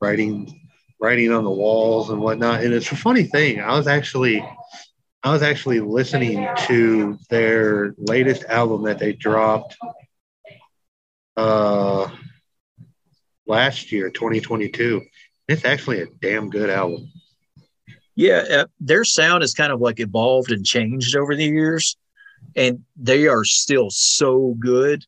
writing 0.00 0.60
writing 1.00 1.32
on 1.32 1.44
the 1.44 1.50
walls 1.50 2.10
and 2.10 2.20
whatnot. 2.20 2.62
And 2.64 2.72
it's 2.72 2.90
a 2.90 2.96
funny 2.96 3.24
thing. 3.24 3.60
I 3.60 3.76
was 3.76 3.86
actually 3.86 4.44
I 5.22 5.32
was 5.32 5.42
actually 5.42 5.80
listening 5.80 6.46
to 6.66 7.18
their 7.30 7.94
latest 7.98 8.44
album 8.44 8.82
that 8.84 8.98
they 8.98 9.12
dropped 9.12 9.76
uh 11.36 12.08
last 13.46 13.92
year, 13.92 14.10
2022. 14.10 15.02
It's 15.48 15.64
actually 15.64 16.02
a 16.02 16.06
damn 16.20 16.48
good 16.48 16.70
album. 16.70 17.10
Yeah, 18.16 18.44
uh, 18.50 18.66
their 18.80 19.04
sound 19.04 19.42
has 19.42 19.54
kind 19.54 19.72
of 19.72 19.80
like 19.80 20.00
evolved 20.00 20.52
and 20.52 20.64
changed 20.64 21.16
over 21.16 21.34
the 21.34 21.44
years, 21.44 21.96
and 22.54 22.84
they 22.96 23.26
are 23.26 23.44
still 23.44 23.90
so 23.90 24.54
good. 24.58 25.04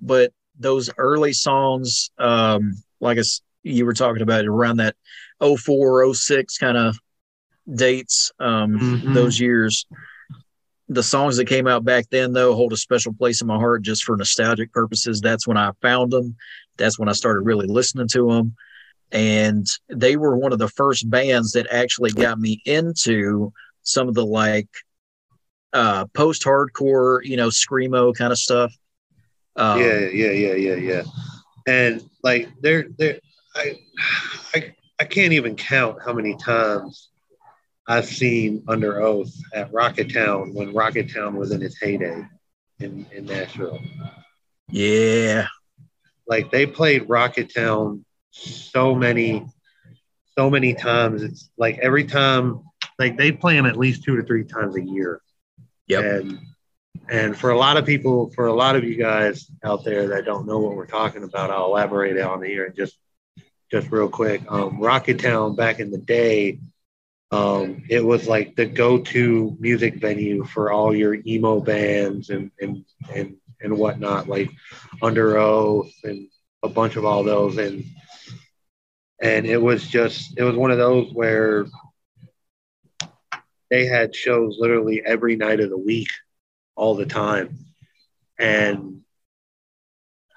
But 0.00 0.32
those 0.58 0.90
early 0.96 1.32
songs, 1.32 2.10
um, 2.18 2.72
like 3.00 3.18
you 3.62 3.84
were 3.84 3.92
talking 3.92 4.22
about 4.22 4.46
around 4.46 4.78
that 4.78 4.96
04, 5.40 6.02
06 6.14 6.56
kind 6.58 6.76
of 6.76 6.98
dates, 7.72 8.32
um, 8.40 8.78
Mhm. 8.78 9.12
those 9.14 9.38
years. 9.38 9.86
The 10.88 11.02
songs 11.02 11.36
that 11.36 11.44
came 11.44 11.66
out 11.66 11.84
back 11.84 12.06
then, 12.10 12.32
though, 12.32 12.54
hold 12.54 12.72
a 12.72 12.76
special 12.78 13.12
place 13.12 13.42
in 13.42 13.46
my 13.46 13.58
heart 13.58 13.82
just 13.82 14.04
for 14.04 14.16
nostalgic 14.16 14.72
purposes. 14.72 15.20
That's 15.20 15.46
when 15.46 15.58
I 15.58 15.72
found 15.82 16.10
them. 16.10 16.36
That's 16.78 16.98
when 16.98 17.08
I 17.08 17.12
started 17.12 17.42
really 17.42 17.66
listening 17.66 18.08
to 18.08 18.28
them. 18.28 18.54
And 19.10 19.66
they 19.88 20.16
were 20.16 20.36
one 20.36 20.52
of 20.52 20.58
the 20.58 20.68
first 20.68 21.08
bands 21.08 21.52
that 21.52 21.66
actually 21.72 22.10
got 22.10 22.38
me 22.38 22.60
into 22.64 23.52
some 23.82 24.08
of 24.08 24.14
the 24.14 24.26
like 24.26 24.68
uh, 25.72 26.06
post 26.14 26.44
hardcore, 26.44 27.20
you 27.24 27.36
know, 27.36 27.48
screamo 27.48 28.14
kind 28.14 28.32
of 28.32 28.38
stuff. 28.38 28.72
Um, 29.56 29.80
yeah, 29.80 29.98
yeah, 30.00 30.30
yeah, 30.30 30.54
yeah, 30.54 30.74
yeah. 30.74 31.02
And 31.66 32.08
like 32.22 32.48
they're 32.60 32.86
they're 32.96 33.18
I 33.54 33.78
I 34.54 34.74
I 35.00 35.04
can't 35.04 35.32
even 35.32 35.56
count 35.56 35.98
how 36.04 36.12
many 36.12 36.36
times 36.36 37.08
I've 37.86 38.06
seen 38.06 38.62
Underoath 38.66 39.32
at 39.54 39.72
Rocketown 39.72 40.54
when 40.54 40.72
Rocketown 40.74 41.34
was 41.34 41.52
in 41.52 41.62
its 41.62 41.80
heyday 41.80 42.22
in, 42.80 43.06
in 43.12 43.24
Nashville. 43.24 43.80
yeah. 44.68 45.46
Like 46.28 46.50
they 46.50 46.66
played 46.66 47.08
Rocketown 47.08 48.04
so 48.30 48.94
many 48.94 49.46
so 50.36 50.48
many 50.48 50.74
times. 50.74 51.22
It's 51.22 51.50
like 51.56 51.78
every 51.78 52.04
time 52.04 52.62
like 52.98 53.16
they 53.16 53.32
play 53.32 53.56
them 53.56 53.66
at 53.66 53.76
least 53.76 54.04
two 54.04 54.16
to 54.16 54.22
three 54.22 54.44
times 54.44 54.76
a 54.76 54.82
year. 54.82 55.20
Yep. 55.88 56.04
And 56.04 56.38
and 57.10 57.36
for 57.36 57.50
a 57.50 57.58
lot 57.58 57.76
of 57.76 57.86
people, 57.86 58.30
for 58.30 58.46
a 58.46 58.52
lot 58.52 58.76
of 58.76 58.84
you 58.84 58.96
guys 58.96 59.50
out 59.64 59.84
there 59.84 60.08
that 60.08 60.26
don't 60.26 60.46
know 60.46 60.58
what 60.58 60.76
we're 60.76 60.86
talking 60.86 61.24
about, 61.24 61.50
I'll 61.50 61.66
elaborate 61.66 62.20
on 62.20 62.42
here 62.42 62.66
and 62.66 62.76
just 62.76 62.96
just 63.70 63.90
real 63.90 64.08
quick. 64.08 64.42
Um, 64.48 64.78
Rocketown 64.78 65.56
back 65.56 65.80
in 65.80 65.90
the 65.90 65.98
day, 65.98 66.60
um, 67.30 67.82
it 67.88 68.04
was 68.04 68.28
like 68.28 68.56
the 68.56 68.66
go-to 68.66 69.56
music 69.58 69.96
venue 69.96 70.44
for 70.44 70.70
all 70.70 70.94
your 70.94 71.16
emo 71.26 71.60
bands 71.60 72.30
and 72.30 72.50
and 72.60 72.84
and 73.14 73.37
and 73.60 73.76
whatnot, 73.76 74.28
like 74.28 74.50
Underoath 75.02 75.90
and 76.04 76.28
a 76.62 76.68
bunch 76.68 76.96
of 76.96 77.04
all 77.04 77.24
those, 77.24 77.58
and 77.58 77.84
and 79.20 79.46
it 79.46 79.60
was 79.60 79.86
just 79.86 80.38
it 80.38 80.42
was 80.44 80.56
one 80.56 80.70
of 80.70 80.78
those 80.78 81.12
where 81.12 81.66
they 83.70 83.86
had 83.86 84.14
shows 84.14 84.56
literally 84.58 85.02
every 85.04 85.36
night 85.36 85.60
of 85.60 85.70
the 85.70 85.78
week, 85.78 86.08
all 86.76 86.94
the 86.94 87.06
time, 87.06 87.58
and 88.38 89.02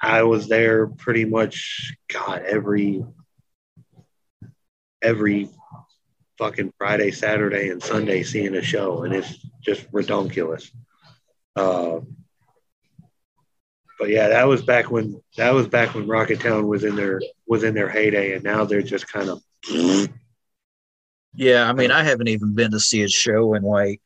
I 0.02 0.24
was 0.24 0.48
there 0.48 0.88
pretty 0.88 1.26
much, 1.26 1.94
God, 2.12 2.42
every 2.42 3.06
every 5.02 5.50
fucking 6.38 6.74
Friday, 6.78 7.12
Saturday, 7.12 7.70
and 7.70 7.84
Sunday 7.84 8.24
seeing 8.24 8.56
a 8.56 8.64
show, 8.64 9.04
and 9.04 9.14
it's 9.14 9.36
just 9.64 9.90
redonkulous. 9.92 10.72
Uh, 11.56 12.00
but 14.02 14.10
yeah, 14.10 14.30
that 14.30 14.48
was 14.48 14.64
back 14.64 14.90
when 14.90 15.22
that 15.38 15.54
was 15.54 15.68
back 15.68 15.94
when 15.94 16.08
Rocketown 16.08 16.66
was 16.66 16.84
in 16.84 16.96
their 16.96 17.22
was 17.46 17.64
in 17.64 17.76
their 17.76 17.88
heyday, 17.88 18.34
and 18.34 18.44
now 18.44 18.66
they're 18.66 18.82
just 18.82 19.08
kind 19.08 19.30
of. 19.30 19.44
Yeah, 21.36 21.70
I 21.70 21.74
mean, 21.74 21.92
I 21.92 22.04
haven't 22.04 22.28
even 22.28 22.56
been 22.56 22.72
to 22.72 22.80
see 22.80 23.04
a 23.04 23.08
show 23.08 23.54
in 23.54 23.62
like 23.62 24.02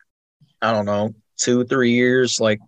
I 0.61 0.73
don't 0.73 0.85
know 0.85 1.15
two 1.37 1.63
three 1.63 1.91
years. 1.91 2.41
Like 2.41 2.59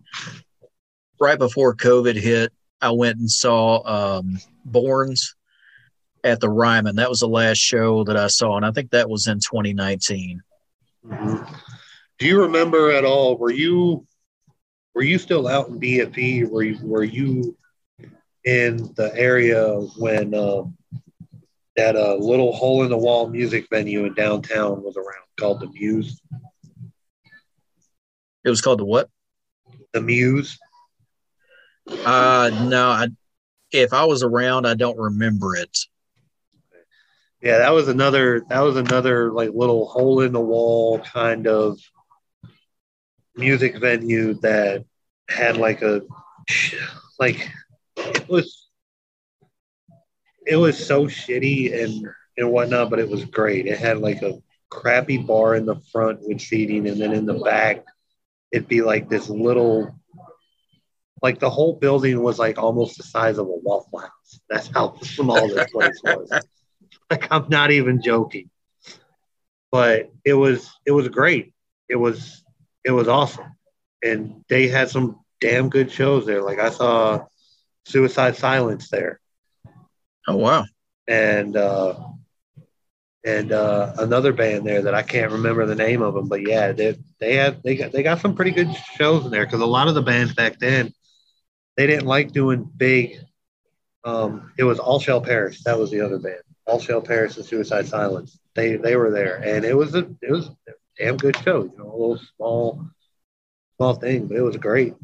right 1.20 1.38
before 1.38 1.76
COVID 1.76 2.16
hit, 2.16 2.50
I 2.80 2.92
went 2.92 3.18
and 3.18 3.30
saw 3.30 3.82
um, 4.16 4.38
Borns 4.66 5.34
at 6.24 6.40
the 6.40 6.48
Ryman. 6.48 6.96
That 6.96 7.10
was 7.10 7.20
the 7.20 7.28
last 7.28 7.58
show 7.58 8.04
that 8.04 8.16
I 8.16 8.28
saw, 8.28 8.56
and 8.56 8.64
I 8.64 8.72
think 8.72 8.92
that 8.92 9.10
was 9.10 9.26
in 9.26 9.38
2019. 9.40 10.40
Mm-hmm. 11.04 11.54
Do 12.18 12.26
you 12.26 12.40
remember 12.40 12.90
at 12.90 13.04
all? 13.04 13.36
Were 13.36 13.52
you 13.52 14.06
were 14.94 15.02
you 15.02 15.18
still 15.18 15.46
out 15.46 15.68
in 15.68 15.80
BFE? 15.80 16.48
Were 16.50 16.62
you 16.62 16.78
were 16.82 17.04
you 17.04 17.56
in 18.44 18.92
the 18.96 19.12
area 19.14 19.74
when 19.96 20.34
uh, 20.34 20.62
that 21.76 21.96
uh, 21.96 22.14
little 22.16 22.52
hole 22.52 22.82
in 22.82 22.90
the 22.90 22.98
wall 22.98 23.28
music 23.28 23.66
venue 23.70 24.04
in 24.04 24.14
downtown 24.14 24.82
was 24.82 24.96
around 24.96 25.24
called 25.38 25.60
the 25.60 25.68
Muse? 25.68 26.20
It 28.44 28.50
was 28.50 28.60
called 28.60 28.80
the 28.80 28.84
what? 28.84 29.08
The 29.92 30.00
Muse. 30.00 30.58
Uh, 31.88 32.50
no, 32.68 32.90
I, 32.90 33.08
if 33.72 33.92
I 33.92 34.04
was 34.04 34.22
around, 34.22 34.66
I 34.66 34.74
don't 34.74 34.98
remember 34.98 35.56
it. 35.56 35.76
Yeah, 37.40 37.58
that 37.58 37.70
was 37.70 37.88
another. 37.88 38.42
That 38.48 38.60
was 38.60 38.76
another 38.76 39.30
like 39.30 39.50
little 39.54 39.86
hole 39.86 40.20
in 40.22 40.32
the 40.32 40.40
wall 40.40 40.98
kind 40.98 41.46
of 41.46 41.78
music 43.38 43.76
venue 43.78 44.34
that 44.34 44.84
had 45.28 45.56
like 45.56 45.82
a 45.82 46.02
like 47.18 47.50
it 47.96 48.28
was 48.28 48.68
it 50.46 50.56
was 50.56 50.84
so 50.84 51.06
shitty 51.06 51.82
and 51.82 52.08
and 52.36 52.50
whatnot, 52.50 52.90
but 52.90 52.98
it 52.98 53.08
was 53.08 53.24
great. 53.24 53.66
It 53.66 53.78
had 53.78 53.98
like 53.98 54.22
a 54.22 54.34
crappy 54.70 55.18
bar 55.18 55.54
in 55.54 55.66
the 55.66 55.76
front 55.92 56.20
with 56.22 56.40
seating, 56.40 56.88
and 56.88 57.00
then 57.00 57.12
in 57.12 57.26
the 57.26 57.34
back, 57.34 57.84
it'd 58.52 58.68
be 58.68 58.82
like 58.82 59.08
this 59.08 59.28
little 59.28 59.94
like 61.20 61.40
the 61.40 61.50
whole 61.50 61.74
building 61.74 62.22
was 62.22 62.38
like 62.38 62.58
almost 62.58 62.96
the 62.96 63.02
size 63.02 63.38
of 63.38 63.46
a 63.46 63.50
Waffle 63.50 64.00
House. 64.00 64.40
That's 64.48 64.68
how 64.68 64.98
small 65.02 65.48
this 65.48 65.70
place 65.70 66.00
was. 66.04 66.30
like 67.10 67.26
I'm 67.30 67.48
not 67.48 67.70
even 67.70 68.02
joking. 68.02 68.50
But 69.70 70.10
it 70.24 70.34
was 70.34 70.70
it 70.86 70.92
was 70.92 71.08
great. 71.08 71.52
It 71.88 71.96
was 71.96 72.42
it 72.88 72.92
was 72.92 73.06
awesome. 73.06 73.44
And 74.02 74.44
they 74.48 74.66
had 74.66 74.88
some 74.88 75.20
damn 75.42 75.68
good 75.68 75.92
shows 75.92 76.24
there. 76.24 76.42
Like 76.42 76.58
I 76.58 76.70
saw 76.70 77.26
Suicide 77.84 78.34
Silence 78.34 78.88
there. 78.88 79.20
Oh 80.26 80.36
wow. 80.36 80.64
And 81.06 81.54
uh 81.54 81.94
and 83.24 83.52
uh, 83.52 83.92
another 83.98 84.32
band 84.32 84.66
there 84.66 84.80
that 84.82 84.94
I 84.94 85.02
can't 85.02 85.32
remember 85.32 85.66
the 85.66 85.74
name 85.74 86.00
of 86.00 86.14
them, 86.14 86.28
but 86.28 86.46
yeah, 86.48 86.72
they 86.72 86.96
they 87.20 87.34
had 87.34 87.62
they 87.62 87.76
got 87.76 87.92
they 87.92 88.02
got 88.02 88.20
some 88.20 88.34
pretty 88.34 88.52
good 88.52 88.74
shows 88.96 89.26
in 89.26 89.30
there 89.30 89.44
because 89.44 89.60
a 89.60 89.66
lot 89.66 89.88
of 89.88 89.94
the 89.94 90.02
bands 90.02 90.32
back 90.34 90.58
then 90.58 90.92
they 91.76 91.86
didn't 91.86 92.06
like 92.06 92.32
doing 92.32 92.64
big. 92.64 93.18
Um, 94.04 94.52
it 94.56 94.64
was 94.64 94.78
All 94.78 94.98
Shall 94.98 95.20
Perish. 95.20 95.62
That 95.64 95.78
was 95.78 95.90
the 95.90 96.00
other 96.00 96.18
band. 96.18 96.40
All 96.66 96.80
Shall 96.80 97.02
Perish 97.02 97.36
and 97.36 97.44
Suicide 97.44 97.86
Silence. 97.86 98.38
They 98.54 98.76
they 98.76 98.96
were 98.96 99.10
there, 99.10 99.36
and 99.44 99.64
it 99.64 99.76
was 99.76 99.94
a 99.94 100.08
it 100.22 100.30
was 100.30 100.50
damn 100.98 101.16
good 101.16 101.36
show. 101.38 101.64
You 101.64 101.74
know, 101.78 101.84
a 101.84 101.96
little 101.96 102.20
small 102.36 102.88
small 103.76 103.94
thing, 103.94 104.26
but 104.26 104.36
it 104.36 104.42
was 104.42 104.56
great. 104.56 104.94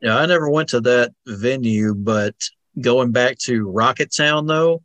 Yeah, 0.00 0.16
I 0.16 0.26
never 0.26 0.48
went 0.48 0.68
to 0.70 0.80
that 0.82 1.12
venue, 1.26 1.94
but 1.94 2.34
going 2.80 3.10
back 3.10 3.38
to 3.38 3.66
Rocketown 3.66 4.46
though, 4.46 4.82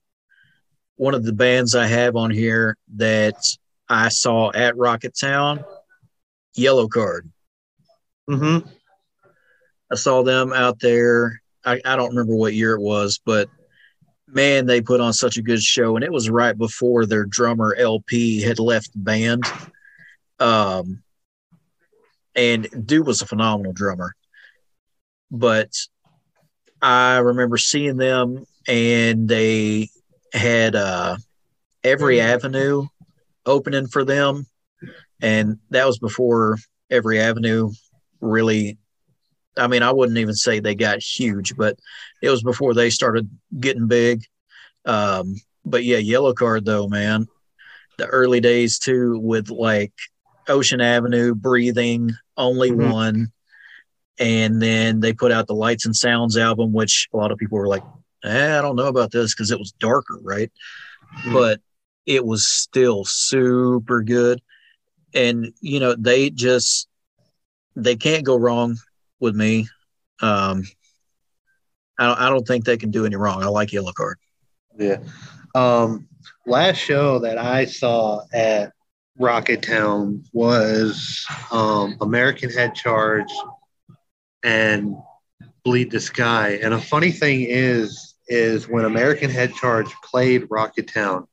one 0.95 1.13
of 1.13 1.23
the 1.23 1.33
bands 1.33 1.75
I 1.75 1.85
have 1.87 2.15
on 2.15 2.31
here 2.31 2.77
that 2.95 3.35
I 3.89 4.09
saw 4.09 4.51
at 4.51 4.75
Rocketown, 4.75 5.63
Yellow 6.55 6.87
Card. 6.87 7.29
Mm-hmm. 8.29 8.67
I 9.91 9.95
saw 9.95 10.23
them 10.23 10.53
out 10.53 10.79
there. 10.79 11.41
I, 11.65 11.81
I 11.83 11.95
don't 11.95 12.09
remember 12.09 12.35
what 12.35 12.53
year 12.53 12.73
it 12.73 12.81
was, 12.81 13.19
but 13.23 13.49
man, 14.33 14.65
they 14.65 14.81
put 14.81 15.01
on 15.01 15.13
such 15.13 15.37
a 15.37 15.41
good 15.41 15.61
show. 15.61 15.95
And 15.95 16.03
it 16.03 16.11
was 16.11 16.29
right 16.29 16.57
before 16.57 17.05
their 17.05 17.25
drummer 17.25 17.75
LP 17.75 18.41
had 18.41 18.59
left 18.59 18.93
the 18.93 18.99
band. 18.99 19.43
Um, 20.39 21.03
and 22.35 22.67
dude 22.85 23.07
was 23.07 23.21
a 23.21 23.27
phenomenal 23.27 23.73
drummer. 23.73 24.15
But 25.29 25.71
I 26.81 27.17
remember 27.17 27.57
seeing 27.57 27.97
them 27.97 28.45
and 28.67 29.27
they 29.27 29.89
had 30.33 30.75
uh, 30.75 31.17
every 31.83 32.21
avenue 32.21 32.87
opening 33.45 33.87
for 33.87 34.03
them. 34.03 34.45
And 35.21 35.59
that 35.69 35.85
was 35.85 35.99
before 35.99 36.57
every 36.89 37.19
avenue 37.19 37.71
really 38.19 38.77
I 39.57 39.67
mean, 39.67 39.83
I 39.83 39.91
wouldn't 39.91 40.17
even 40.17 40.35
say 40.35 40.59
they 40.59 40.75
got 40.75 41.01
huge, 41.01 41.55
but 41.55 41.77
it 42.21 42.29
was 42.29 42.43
before 42.43 42.73
they 42.73 42.89
started 42.89 43.29
getting 43.59 43.87
big. 43.87 44.23
Um, 44.85 45.35
but 45.65 45.83
yeah, 45.83 45.97
Yellowcard 45.97 46.65
though, 46.65 46.87
man, 46.87 47.27
the 47.97 48.07
early 48.07 48.39
days 48.39 48.79
too, 48.79 49.19
with 49.19 49.49
like 49.49 49.93
Ocean 50.47 50.81
Avenue, 50.81 51.35
Breathing, 51.35 52.11
Only 52.37 52.71
mm-hmm. 52.71 52.91
One, 52.91 53.31
and 54.19 54.61
then 54.61 54.99
they 54.99 55.13
put 55.13 55.31
out 55.31 55.47
the 55.47 55.53
Lights 55.53 55.85
and 55.85 55.95
Sounds 55.95 56.37
album, 56.37 56.73
which 56.73 57.09
a 57.13 57.17
lot 57.17 57.31
of 57.31 57.37
people 57.37 57.57
were 57.57 57.67
like, 57.67 57.83
eh, 58.23 58.57
I 58.57 58.61
don't 58.61 58.75
know 58.75 58.87
about 58.87 59.11
this 59.11 59.33
because 59.33 59.51
it 59.51 59.59
was 59.59 59.71
darker, 59.73 60.19
right? 60.21 60.51
Mm-hmm. 61.19 61.33
But 61.33 61.61
it 62.05 62.25
was 62.25 62.45
still 62.45 63.03
super 63.05 64.01
good. 64.01 64.41
And, 65.13 65.53
you 65.59 65.79
know, 65.79 65.95
they 65.97 66.29
just, 66.29 66.87
they 67.75 67.95
can't 67.95 68.23
go 68.23 68.37
wrong 68.37 68.77
with 69.21 69.35
me. 69.35 69.67
Um, 70.21 70.63
I 71.97 72.07
don't, 72.07 72.19
I 72.19 72.29
don't 72.29 72.47
think 72.47 72.65
they 72.65 72.77
can 72.77 72.91
do 72.91 73.05
any 73.05 73.15
wrong. 73.15 73.43
I 73.43 73.47
like 73.47 73.69
Yellowcard. 73.69 74.15
Yeah. 74.77 74.97
Um, 75.53 76.07
last 76.47 76.77
show 76.77 77.19
that 77.19 77.37
I 77.37 77.65
saw 77.65 78.21
at 78.33 78.73
Rocketown 79.19 80.23
was 80.33 81.25
um, 81.51 81.97
American 82.01 82.49
Head 82.49 82.73
Charge 82.73 83.31
and 84.43 84.95
Bleed 85.63 85.91
the 85.91 85.99
Sky. 85.99 86.59
And 86.63 86.73
a 86.73 86.81
funny 86.81 87.11
thing 87.11 87.41
is, 87.41 88.15
is 88.27 88.67
when 88.67 88.85
American 88.85 89.29
Head 89.29 89.53
Charge 89.53 89.91
played 90.03 90.49
Rocketown, 90.49 91.27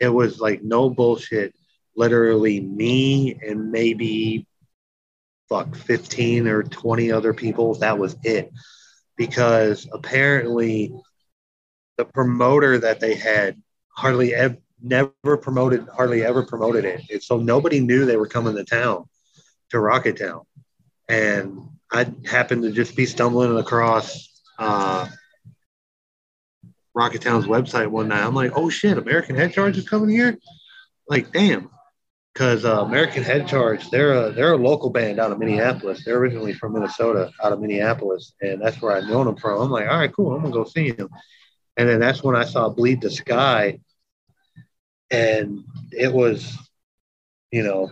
it 0.00 0.08
was 0.08 0.40
like 0.40 0.62
no 0.62 0.90
bullshit. 0.90 1.54
Literally 1.96 2.60
me 2.60 3.38
and 3.46 3.70
maybe 3.70 4.46
fuck 5.52 5.76
15 5.76 6.48
or 6.48 6.62
20 6.62 7.12
other 7.12 7.34
people. 7.34 7.74
That 7.74 7.98
was 7.98 8.16
it. 8.24 8.50
Because 9.18 9.86
apparently 9.92 10.94
the 11.98 12.06
promoter 12.06 12.78
that 12.78 13.00
they 13.00 13.14
had 13.14 13.60
hardly 13.88 14.34
ever 14.34 14.56
never 14.84 15.36
promoted 15.36 15.86
hardly 15.94 16.24
ever 16.24 16.42
promoted 16.42 16.84
it. 16.84 17.22
So 17.22 17.36
nobody 17.36 17.80
knew 17.80 18.04
they 18.04 18.16
were 18.16 18.26
coming 18.26 18.56
to 18.56 18.64
town 18.64 19.04
to 19.70 19.76
Rocketown. 19.76 20.44
And 21.08 21.58
I 21.92 22.10
happened 22.24 22.62
to 22.62 22.72
just 22.72 22.96
be 22.96 23.04
stumbling 23.04 23.56
across 23.58 24.42
uh, 24.58 25.06
Rocketown's 26.96 27.46
website 27.46 27.88
one 27.88 28.08
night. 28.08 28.24
I'm 28.24 28.34
like, 28.34 28.52
oh 28.56 28.70
shit, 28.70 28.96
American 28.96 29.36
Head 29.36 29.52
Charge 29.52 29.76
is 29.76 29.88
coming 29.88 30.08
here. 30.08 30.38
Like, 31.06 31.30
damn 31.30 31.68
because 32.32 32.64
uh, 32.64 32.82
American 32.82 33.22
Head 33.22 33.46
Charge, 33.46 33.90
they're 33.90 34.12
a 34.12 34.32
they're 34.32 34.52
a 34.52 34.56
local 34.56 34.90
band 34.90 35.20
out 35.20 35.32
of 35.32 35.38
Minneapolis. 35.38 36.04
They're 36.04 36.18
originally 36.18 36.54
from 36.54 36.72
Minnesota, 36.72 37.30
out 37.42 37.52
of 37.52 37.60
Minneapolis, 37.60 38.32
and 38.40 38.60
that's 38.60 38.80
where 38.80 38.92
I've 38.92 39.04
known 39.04 39.26
them 39.26 39.36
from. 39.36 39.60
I'm 39.60 39.70
like, 39.70 39.88
all 39.88 39.98
right, 39.98 40.12
cool, 40.12 40.32
I'm 40.34 40.42
gonna 40.42 40.52
go 40.52 40.64
see 40.64 40.92
them. 40.92 41.10
And 41.76 41.88
then 41.88 42.00
that's 42.00 42.22
when 42.22 42.36
I 42.36 42.44
saw 42.44 42.68
Bleed 42.68 43.00
the 43.02 43.10
Sky, 43.10 43.80
and 45.10 45.64
it 45.90 46.12
was, 46.12 46.56
you 47.50 47.62
know, 47.62 47.90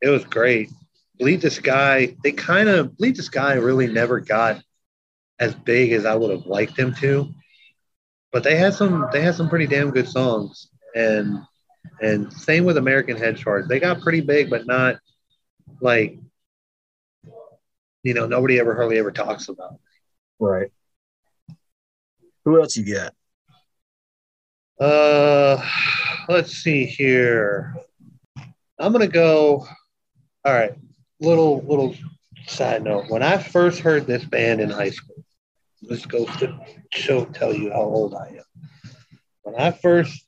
it 0.00 0.08
was 0.08 0.24
great. 0.24 0.70
Bleed 1.18 1.42
the 1.42 1.50
Sky, 1.50 2.16
they 2.22 2.32
kind 2.32 2.68
of 2.68 2.96
Bleed 2.96 3.16
the 3.16 3.22
Sky 3.22 3.54
really 3.54 3.86
never 3.86 4.20
got 4.20 4.62
as 5.38 5.54
big 5.54 5.92
as 5.92 6.06
I 6.06 6.14
would 6.14 6.30
have 6.30 6.46
liked 6.46 6.76
them 6.76 6.94
to, 6.96 7.28
but 8.32 8.42
they 8.42 8.56
had 8.56 8.72
some 8.74 9.06
they 9.12 9.20
had 9.20 9.34
some 9.34 9.50
pretty 9.50 9.66
damn 9.66 9.90
good 9.90 10.08
songs, 10.08 10.68
and 10.94 11.38
And 12.00 12.32
same 12.32 12.64
with 12.64 12.76
American 12.76 13.16
Head 13.16 13.36
Charge. 13.36 13.66
They 13.68 13.80
got 13.80 14.00
pretty 14.00 14.20
big, 14.20 14.50
but 14.50 14.66
not 14.66 14.96
like 15.80 16.18
you 18.04 18.12
know, 18.12 18.26
nobody 18.26 18.60
ever 18.60 18.74
hardly 18.74 18.98
ever 18.98 19.10
talks 19.10 19.48
about. 19.48 19.80
Right. 20.38 20.70
Who 22.44 22.60
else 22.60 22.76
you 22.76 22.94
got? 22.94 23.14
Uh, 24.78 25.66
let's 26.28 26.52
see 26.52 26.84
here. 26.84 27.74
I'm 28.78 28.92
gonna 28.92 29.08
go. 29.08 29.66
All 30.44 30.52
right, 30.52 30.74
little 31.20 31.62
little 31.62 31.94
side 32.46 32.82
note. 32.82 33.06
When 33.08 33.22
I 33.22 33.38
first 33.38 33.80
heard 33.80 34.06
this 34.06 34.24
band 34.24 34.60
in 34.60 34.68
high 34.68 34.90
school, 34.90 35.24
this 35.80 36.04
goes 36.04 36.28
to 36.38 36.58
show 36.92 37.24
tell 37.24 37.54
you 37.54 37.70
how 37.70 37.82
old 37.82 38.14
I 38.14 38.28
am. 38.28 38.90
When 39.42 39.54
I 39.54 39.70
first 39.70 40.23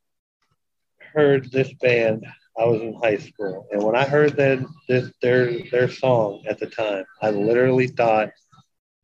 heard 1.16 1.50
this 1.50 1.72
band, 1.80 2.26
I 2.58 2.64
was 2.64 2.80
in 2.80 2.94
high 2.94 3.16
school, 3.16 3.66
and 3.72 3.82
when 3.82 3.96
I 3.96 4.04
heard 4.04 4.36
that 4.36 4.64
this 4.88 5.10
their 5.22 5.58
their 5.70 5.88
song 5.88 6.44
at 6.48 6.58
the 6.58 6.66
time, 6.66 7.04
I 7.22 7.30
literally 7.30 7.88
thought 7.88 8.30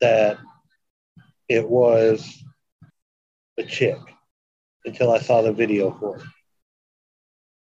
that 0.01 0.39
it 1.49 1.69
was 1.69 2.43
a 3.59 3.65
chick 3.65 3.99
until 4.85 5.13
I 5.13 5.19
saw 5.19 5.43
the 5.43 5.53
video 5.53 5.97
for 5.99 6.19
it. 6.19 6.25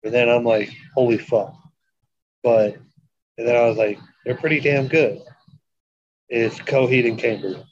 And 0.04 0.14
then 0.14 0.28
I'm 0.28 0.44
like, 0.44 0.70
holy 0.94 1.18
fuck. 1.18 1.54
But 2.42 2.76
and 3.38 3.48
then 3.48 3.56
I 3.56 3.66
was 3.66 3.76
like, 3.78 3.98
they're 4.24 4.36
pretty 4.36 4.60
damn 4.60 4.88
good. 4.88 5.20
It's 6.28 6.58
Coheed 6.58 7.06
and 7.08 7.18
Cambria. 7.18 7.64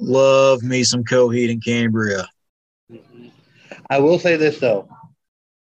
Love 0.00 0.62
me 0.62 0.84
some 0.84 1.04
Coheed 1.04 1.50
and 1.50 1.64
Cambria. 1.64 2.28
I 3.90 4.00
will 4.00 4.18
say 4.18 4.36
this 4.36 4.58
though. 4.58 4.88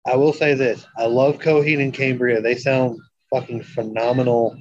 I 0.07 0.17
will 0.17 0.33
say 0.33 0.55
this. 0.55 0.85
I 0.97 1.07
love 1.07 1.39
Coheed 1.39 1.81
and 1.81 1.95
Cambria. 1.95 2.41
They 2.41 2.57
sound 2.57 2.99
fucking 3.33 3.63
phenomenal. 3.63 4.57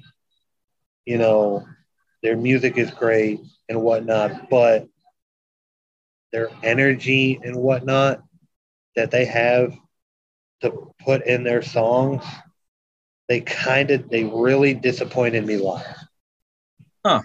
You 1.06 1.18
know, 1.18 1.66
their 2.22 2.38
music 2.38 2.78
is 2.78 2.92
great 2.92 3.40
and 3.68 3.82
whatnot, 3.82 4.50
but 4.50 4.88
their 6.32 6.50
energy 6.64 7.40
and 7.44 7.56
whatnot 7.56 8.22
that 8.96 9.12
they 9.12 9.26
have 9.26 9.76
to 10.62 10.94
put 11.04 11.26
in 11.26 11.44
their 11.44 11.62
songs, 11.62 12.24
they 13.28 13.42
kind 13.42 13.92
of 13.92 14.10
they 14.10 14.24
really 14.24 14.74
disappointed 14.74 15.46
me 15.46 15.58
live. 15.58 15.86
Huh. 17.04 17.22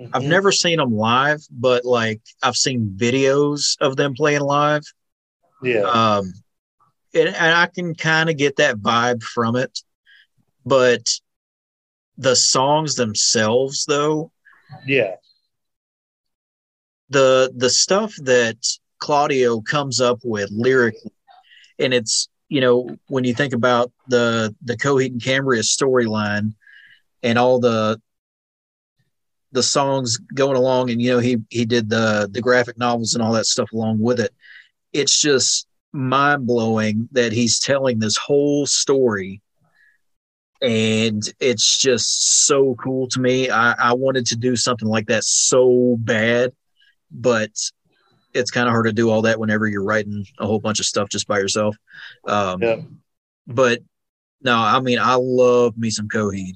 Mm-hmm. 0.00 0.10
I've 0.14 0.22
never 0.22 0.50
seen 0.52 0.78
them 0.78 0.96
live, 0.96 1.42
but 1.50 1.84
like 1.84 2.22
I've 2.42 2.56
seen 2.56 2.94
videos 2.96 3.76
of 3.80 3.96
them 3.96 4.14
playing 4.14 4.40
live. 4.40 4.82
Yeah. 5.62 5.80
Um, 5.80 6.32
and, 7.14 7.28
and 7.28 7.54
I 7.54 7.66
can 7.66 7.94
kind 7.94 8.30
of 8.30 8.36
get 8.36 8.56
that 8.56 8.76
vibe 8.76 9.22
from 9.22 9.56
it, 9.56 9.80
but 10.64 11.08
the 12.16 12.36
songs 12.36 12.94
themselves, 12.94 13.84
though, 13.86 14.30
yeah, 14.86 15.16
the 17.08 17.52
the 17.56 17.70
stuff 17.70 18.14
that 18.22 18.56
Claudio 18.98 19.60
comes 19.60 20.00
up 20.00 20.20
with 20.22 20.50
lyrically, 20.52 21.12
and 21.78 21.92
it's 21.92 22.28
you 22.48 22.60
know 22.60 22.96
when 23.08 23.24
you 23.24 23.34
think 23.34 23.52
about 23.52 23.90
the 24.08 24.54
the 24.62 24.76
Coheed 24.76 25.12
and 25.12 25.22
Cambria 25.22 25.62
storyline 25.62 26.54
and 27.22 27.38
all 27.38 27.58
the 27.58 28.00
the 29.52 29.62
songs 29.62 30.18
going 30.34 30.56
along, 30.56 30.90
and 30.90 31.02
you 31.02 31.10
know 31.10 31.18
he 31.18 31.38
he 31.48 31.64
did 31.64 31.90
the 31.90 32.28
the 32.30 32.40
graphic 32.40 32.78
novels 32.78 33.14
and 33.14 33.22
all 33.22 33.32
that 33.32 33.46
stuff 33.46 33.72
along 33.72 33.98
with 33.98 34.20
it. 34.20 34.32
It's 34.92 35.20
just 35.20 35.66
mind 35.92 36.46
blowing 36.46 37.08
that 37.12 37.32
he's 37.32 37.58
telling 37.58 37.98
this 37.98 38.16
whole 38.16 38.66
story 38.66 39.40
and 40.62 41.22
it's 41.40 41.78
just 41.78 42.46
so 42.46 42.74
cool 42.74 43.08
to 43.08 43.20
me. 43.20 43.50
I, 43.50 43.72
I 43.72 43.92
wanted 43.94 44.26
to 44.26 44.36
do 44.36 44.56
something 44.56 44.88
like 44.88 45.06
that 45.06 45.24
so 45.24 45.96
bad, 45.98 46.52
but 47.10 47.50
it's 48.34 48.50
kind 48.50 48.68
of 48.68 48.72
hard 48.72 48.86
to 48.86 48.92
do 48.92 49.10
all 49.10 49.22
that 49.22 49.40
whenever 49.40 49.66
you're 49.66 49.84
writing 49.84 50.26
a 50.38 50.46
whole 50.46 50.60
bunch 50.60 50.78
of 50.78 50.86
stuff 50.86 51.08
just 51.08 51.26
by 51.26 51.38
yourself. 51.38 51.76
Um, 52.26 52.62
yeah. 52.62 52.76
But 53.46 53.80
no, 54.42 54.56
I 54.56 54.80
mean, 54.80 54.98
I 54.98 55.14
love 55.14 55.76
me 55.78 55.90
some 55.90 56.08
Coheed. 56.08 56.54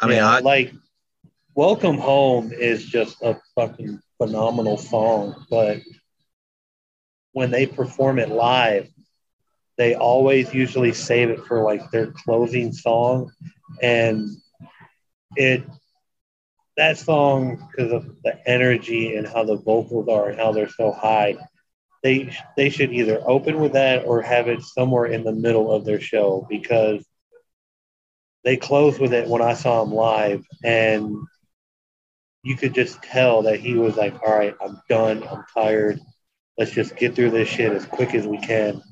I 0.00 0.06
mean, 0.06 0.22
I 0.22 0.40
like 0.40 0.72
Welcome 1.54 1.98
Home 1.98 2.52
is 2.52 2.84
just 2.84 3.20
a 3.22 3.36
fucking 3.54 4.00
phenomenal 4.18 4.76
song, 4.76 5.44
but 5.50 5.80
when 7.34 7.50
they 7.50 7.66
perform 7.66 8.18
it 8.18 8.30
live, 8.30 8.88
they 9.76 9.96
always 9.96 10.54
usually 10.54 10.92
save 10.92 11.30
it 11.30 11.44
for 11.44 11.62
like 11.62 11.90
their 11.90 12.12
closing 12.12 12.72
song. 12.72 13.30
And 13.82 14.28
it, 15.34 15.64
that 16.76 16.96
song, 16.96 17.68
because 17.70 17.92
of 17.92 18.22
the 18.22 18.48
energy 18.48 19.16
and 19.16 19.26
how 19.26 19.44
the 19.44 19.56
vocals 19.56 20.08
are 20.08 20.28
and 20.28 20.38
how 20.38 20.52
they're 20.52 20.68
so 20.68 20.92
high, 20.92 21.36
they, 22.04 22.36
they 22.56 22.70
should 22.70 22.92
either 22.92 23.20
open 23.26 23.60
with 23.60 23.72
that 23.72 24.06
or 24.06 24.22
have 24.22 24.46
it 24.46 24.62
somewhere 24.62 25.06
in 25.06 25.24
the 25.24 25.32
middle 25.32 25.72
of 25.72 25.84
their 25.84 26.00
show 26.00 26.46
because 26.48 27.04
they 28.44 28.56
closed 28.56 29.00
with 29.00 29.12
it 29.12 29.28
when 29.28 29.42
I 29.42 29.54
saw 29.54 29.82
him 29.82 29.92
live. 29.92 30.44
And 30.62 31.16
you 32.44 32.56
could 32.56 32.74
just 32.74 33.02
tell 33.02 33.42
that 33.42 33.58
he 33.58 33.74
was 33.74 33.96
like, 33.96 34.14
all 34.22 34.38
right, 34.38 34.54
I'm 34.60 34.80
done. 34.88 35.26
I'm 35.26 35.44
tired 35.52 35.98
let's 36.56 36.70
just 36.70 36.96
get 36.96 37.14
through 37.14 37.30
this 37.30 37.48
shit 37.48 37.72
as 37.72 37.84
quick 37.84 38.14
as 38.14 38.26
we 38.26 38.38
can 38.38 38.82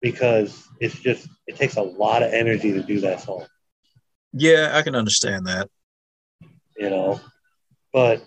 because 0.00 0.68
it's 0.80 0.98
just 0.98 1.28
it 1.46 1.56
takes 1.56 1.76
a 1.76 1.82
lot 1.82 2.22
of 2.22 2.32
energy 2.32 2.72
to 2.72 2.82
do 2.82 3.00
that 3.00 3.20
song. 3.20 3.46
Yeah, 4.32 4.70
I 4.72 4.82
can 4.82 4.94
understand 4.94 5.46
that. 5.46 5.68
You 6.76 6.90
know, 6.90 7.20
but 7.92 8.22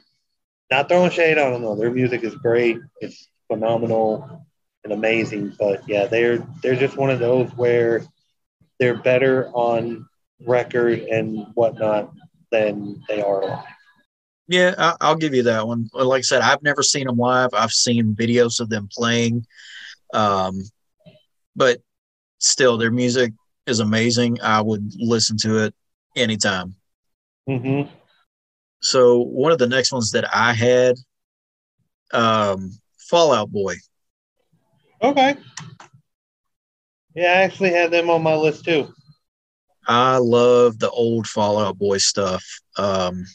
not 0.71 0.87
throwing 0.87 1.11
shade 1.11 1.37
on 1.37 1.53
them 1.53 1.61
though. 1.61 1.75
Their 1.75 1.91
music 1.91 2.23
is 2.23 2.35
great. 2.35 2.77
It's 3.01 3.27
phenomenal 3.47 4.45
and 4.83 4.93
amazing. 4.93 5.55
But 5.59 5.87
yeah, 5.87 6.07
they're 6.07 6.47
they're 6.63 6.75
just 6.75 6.97
one 6.97 7.09
of 7.09 7.19
those 7.19 7.49
where 7.51 8.03
they're 8.79 8.97
better 8.97 9.49
on 9.49 10.07
record 10.45 10.99
and 10.99 11.47
whatnot 11.53 12.13
than 12.51 13.03
they 13.07 13.21
are 13.21 13.41
live. 13.45 13.74
Yeah, 14.47 14.93
I, 15.01 15.09
will 15.09 15.17
give 15.17 15.33
you 15.33 15.43
that 15.43 15.67
one. 15.67 15.89
Like 15.93 16.19
I 16.19 16.21
said, 16.21 16.41
I've 16.41 16.61
never 16.61 16.83
seen 16.83 17.07
them 17.07 17.17
live. 17.17 17.49
I've 17.53 17.71
seen 17.71 18.15
videos 18.15 18.59
of 18.59 18.69
them 18.69 18.87
playing, 18.91 19.45
um, 20.13 20.61
but 21.55 21.81
still, 22.37 22.77
their 22.77 22.91
music 22.91 23.33
is 23.65 23.79
amazing. 23.79 24.39
I 24.41 24.61
would 24.61 24.93
listen 24.97 25.37
to 25.37 25.63
it 25.63 25.75
anytime. 26.15 26.75
Mm-hmm. 27.49 27.91
So 28.81 29.19
one 29.19 29.51
of 29.51 29.57
the 29.57 29.67
next 29.67 29.91
ones 29.91 30.11
that 30.11 30.31
I 30.33 30.53
had, 30.53 30.95
um, 32.13 32.71
Fall 33.09 33.33
Out 33.33 33.51
Boy. 33.51 33.75
Okay. 35.01 35.35
Yeah, 37.15 37.31
I 37.31 37.41
actually 37.43 37.71
had 37.71 37.91
them 37.91 38.09
on 38.09 38.21
my 38.21 38.35
list 38.35 38.65
too. 38.65 38.93
I 39.87 40.17
love 40.17 40.79
the 40.79 40.89
old 40.89 41.27
Fall 41.27 41.59
Out 41.59 41.77
Boy 41.77 41.97
stuff. 41.97 42.43
Um, 42.77 43.25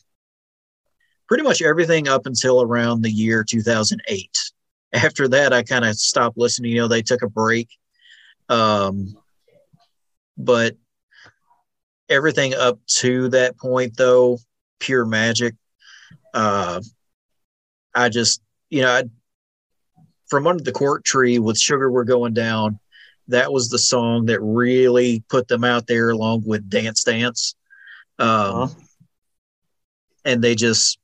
pretty 1.30 1.44
much 1.44 1.62
everything 1.62 2.08
up 2.08 2.26
until 2.26 2.60
around 2.60 3.02
the 3.02 3.10
year 3.10 3.44
2008. 3.44 4.36
After 4.92 5.28
that, 5.28 5.52
I 5.52 5.62
kind 5.62 5.84
of 5.84 5.94
stopped 5.94 6.36
listening. 6.36 6.72
You 6.72 6.78
know, 6.78 6.88
they 6.88 7.02
took 7.02 7.22
a 7.22 7.28
break. 7.28 7.68
Um, 8.48 9.16
but 10.36 10.76
everything 12.08 12.54
up 12.54 12.80
to 12.96 13.28
that 13.28 13.56
point, 13.56 13.96
though, 13.96 14.38
pure 14.80 15.06
magic. 15.06 15.54
Uh, 16.34 16.80
I 17.94 18.08
just, 18.08 18.42
you 18.68 18.82
know, 18.82 18.90
I, 18.90 19.04
from 20.28 20.48
under 20.48 20.64
the 20.64 20.72
cork 20.72 21.04
tree 21.04 21.38
with 21.38 21.58
sugar 21.58 21.90
we're 21.90 22.04
going 22.04 22.34
down 22.34 22.78
that 23.28 23.52
was 23.52 23.68
the 23.68 23.78
song 23.78 24.26
that 24.26 24.40
really 24.40 25.22
put 25.28 25.48
them 25.48 25.64
out 25.64 25.88
there 25.88 26.10
along 26.10 26.44
with 26.46 26.70
dance 26.70 27.02
dance 27.02 27.56
um, 28.20 28.28
uh-huh. 28.28 28.68
and 30.24 30.42
they 30.42 30.54
just 30.54 30.99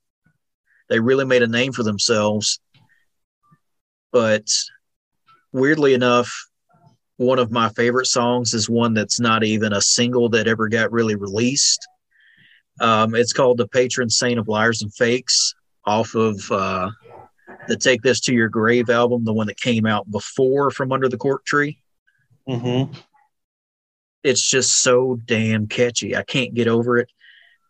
they 0.88 1.00
really 1.00 1.24
made 1.24 1.42
a 1.42 1.48
name 1.48 1.72
for 1.72 1.82
themselves. 1.82 2.60
But 4.12 4.46
weirdly 5.52 5.94
enough, 5.94 6.48
one 7.16 7.38
of 7.38 7.50
my 7.50 7.68
favorite 7.70 8.06
songs 8.06 8.54
is 8.54 8.68
one 8.68 8.94
that's 8.94 9.18
not 9.20 9.42
even 9.42 9.72
a 9.72 9.80
single 9.80 10.28
that 10.30 10.46
ever 10.46 10.68
got 10.68 10.92
really 10.92 11.16
released. 11.16 11.86
Um, 12.80 13.14
it's 13.14 13.32
called 13.32 13.58
The 13.58 13.68
Patron 13.68 14.10
Saint 14.10 14.38
of 14.38 14.48
Liars 14.48 14.82
and 14.82 14.94
Fakes 14.94 15.54
off 15.86 16.14
of 16.14 16.50
uh, 16.50 16.90
the 17.68 17.76
Take 17.76 18.02
This 18.02 18.20
to 18.22 18.34
Your 18.34 18.48
Grave 18.48 18.90
album, 18.90 19.24
the 19.24 19.32
one 19.32 19.46
that 19.46 19.58
came 19.58 19.86
out 19.86 20.10
before 20.10 20.70
From 20.70 20.92
Under 20.92 21.08
the 21.08 21.16
Cork 21.16 21.44
Tree. 21.46 21.80
Mm-hmm. 22.48 22.92
It's 24.22 24.42
just 24.42 24.82
so 24.82 25.18
damn 25.24 25.68
catchy. 25.68 26.16
I 26.16 26.22
can't 26.22 26.52
get 26.52 26.68
over 26.68 26.98
it. 26.98 27.08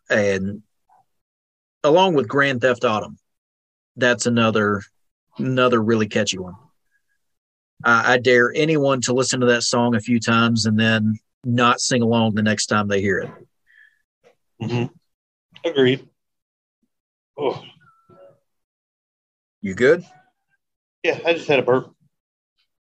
And 0.09 0.63
along 1.87 2.13
with 2.13 2.27
Grand 2.27 2.61
Theft 2.61 2.85
Autumn. 2.85 3.17
That's 3.95 4.25
another 4.27 4.81
another 5.37 5.81
really 5.81 6.07
catchy 6.07 6.37
one. 6.37 6.55
I, 7.83 8.13
I 8.13 8.17
dare 8.17 8.51
anyone 8.55 9.01
to 9.01 9.13
listen 9.13 9.39
to 9.39 9.47
that 9.47 9.63
song 9.63 9.95
a 9.95 9.99
few 9.99 10.19
times 10.19 10.65
and 10.65 10.79
then 10.79 11.17
not 11.43 11.79
sing 11.79 12.01
along 12.01 12.35
the 12.35 12.43
next 12.43 12.67
time 12.67 12.87
they 12.87 13.01
hear 13.01 13.19
it. 13.19 13.29
Mm-hmm. 14.61 15.67
Agreed. 15.67 16.07
Oh, 17.37 17.63
You 19.61 19.75
good? 19.75 20.03
yeah, 21.03 21.19
I 21.25 21.33
just 21.33 21.47
had 21.47 21.59
a 21.59 21.63
burp. 21.63 21.91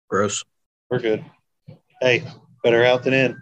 Gross. 0.10 0.44
We're 0.90 1.00
good. 1.00 1.26
Hey, 2.02 2.24
better 2.64 2.84
out 2.86 3.04
than 3.04 3.14
in. 3.14 3.42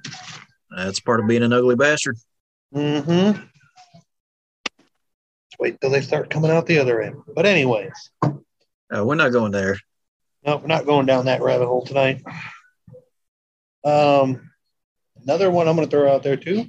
That's 0.76 1.00
part 1.00 1.20
of 1.20 1.28
being 1.28 1.44
an 1.44 1.54
ugly 1.54 1.76
bastard. 1.76 2.18
Mm-hmm. 2.74 3.44
Just 5.54 5.60
wait 5.60 5.80
till 5.82 5.92
they 5.92 6.02
start 6.02 6.32
coming 6.32 6.50
out 6.50 6.66
the 6.66 6.80
other 6.80 7.00
end. 7.04 7.22
But 7.36 7.46
anyways, 7.46 7.92
Uh, 8.24 9.06
we're 9.06 9.14
not 9.14 9.32
going 9.32 9.52
there. 9.52 9.78
no, 10.44 10.58
we're 10.58 10.66
not 10.66 10.88
going 10.88 11.06
down 11.06 11.26
that 11.26 11.44
rabbit 11.44 11.68
hole 11.68 11.86
tonight. 11.86 12.24
Um, 13.86 14.50
another 15.22 15.52
one 15.52 15.68
I'm 15.68 15.76
going 15.76 15.88
to 15.88 15.96
throw 15.96 16.12
out 16.12 16.24
there 16.24 16.38
too. 16.38 16.66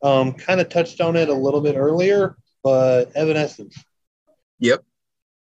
Um, 0.00 0.34
kind 0.34 0.60
of 0.60 0.68
touched 0.68 1.00
on 1.00 1.16
it 1.16 1.28
a 1.28 1.34
little 1.34 1.60
bit 1.60 1.74
earlier, 1.74 2.36
but 2.62 3.10
Evanescence. 3.16 3.76
Yep. 4.60 4.84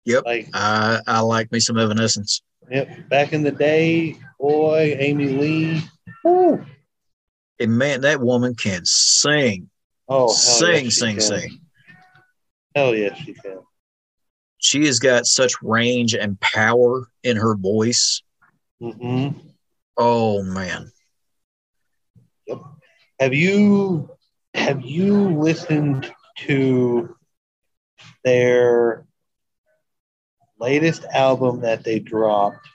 Yep. 0.03 0.23
Like, 0.25 0.49
I, 0.53 0.99
I 1.07 1.21
like 1.21 1.49
me 1.53 1.61
some 1.61 1.77
Evanescence. 1.77 2.41
yep, 2.69 3.07
back 3.07 3.31
in 3.31 3.43
the 3.43 3.51
day, 3.51 4.17
boy, 4.37 4.97
Amy 4.99 5.29
Lee. 5.29 5.81
Woo. 6.25 6.65
And 7.57 7.77
man, 7.77 8.01
that 8.01 8.19
woman 8.19 8.53
can 8.55 8.81
sing, 8.83 9.69
Oh, 10.09 10.27
sing, 10.27 10.89
sing, 10.91 11.15
can. 11.17 11.21
sing. 11.21 11.60
Hell 12.75 12.95
yes, 12.95 13.17
she 13.17 13.33
can. 13.33 13.59
She 14.59 14.85
has 14.85 14.99
got 14.99 15.25
such 15.25 15.61
range 15.61 16.13
and 16.13 16.39
power 16.39 17.07
in 17.23 17.35
her 17.37 17.55
voice. 17.55 18.21
Mm-hmm. 18.81 19.37
Oh 19.97 20.43
man. 20.43 20.91
Have 23.19 23.33
you 23.33 24.09
have 24.53 24.81
you 24.81 25.37
listened 25.37 26.11
to 26.39 27.15
their 28.23 29.05
latest 30.59 31.05
album 31.13 31.61
that 31.61 31.83
they 31.83 31.99
dropped? 31.99 32.67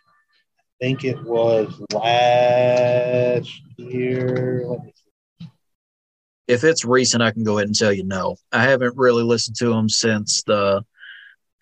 I 0.59 0.85
think 0.85 1.05
it 1.05 1.23
was 1.25 1.81
last 1.93 3.51
year. 3.77 4.65
Let 4.67 4.85
me. 4.85 4.93
If 6.49 6.63
it's 6.65 6.85
recent, 6.85 7.23
I 7.23 7.33
can 7.33 7.43
go 7.45 7.59
ahead 7.59 7.69
and 7.69 7.77
tell 7.77 7.93
you 7.93 8.05
no. 8.05 8.37
I 8.53 8.63
haven't 8.63 8.97
really 8.97 9.23
listened 9.25 9.57
to 9.57 9.69
them 9.71 9.89
since 9.89 10.43
the 10.45 10.85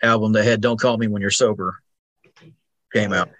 album 0.02 0.32
that 0.32 0.44
had 0.44 0.60
Don't 0.60 0.78
Call 0.78 0.98
Me 0.98 1.06
When 1.08 1.22
You're 1.22 1.30
Sober 1.30 1.78
came 2.92 3.12
out. 3.12 3.30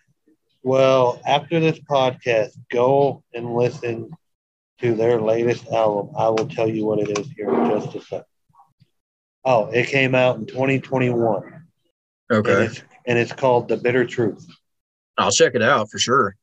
Well, 0.62 1.20
after 1.26 1.60
this 1.60 1.78
podcast, 1.80 2.52
go 2.70 3.22
and 3.34 3.54
listen 3.54 4.10
to 4.80 4.94
their 4.94 5.20
latest 5.20 5.68
album. 5.68 6.14
I 6.16 6.28
will 6.30 6.48
tell 6.48 6.68
you 6.68 6.86
what 6.86 6.98
it 7.00 7.18
is 7.18 7.30
here 7.36 7.50
in 7.50 7.70
just 7.80 7.94
a 7.94 8.00
second. 8.00 8.24
Oh, 9.44 9.66
it 9.66 9.88
came 9.88 10.14
out 10.14 10.36
in 10.38 10.46
2021. 10.46 11.42
And 11.44 12.38
Okay. 12.38 12.64
it's, 12.64 12.82
and 13.06 13.18
it's 13.18 13.32
called 13.32 13.68
The 13.68 13.76
Bitter 13.76 14.06
Truth. 14.06 14.46
I'll 15.18 15.30
check 15.30 15.54
it 15.54 15.62
out 15.62 15.90
for 15.90 15.98
sure. 15.98 16.34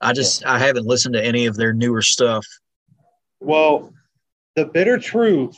I 0.00 0.12
just 0.12 0.44
I 0.44 0.58
haven't 0.58 0.86
listened 0.86 1.14
to 1.14 1.24
any 1.24 1.46
of 1.46 1.56
their 1.56 1.72
newer 1.72 2.02
stuff. 2.02 2.44
Well, 3.38 3.94
The 4.56 4.64
Bitter 4.66 4.98
Truth, 4.98 5.56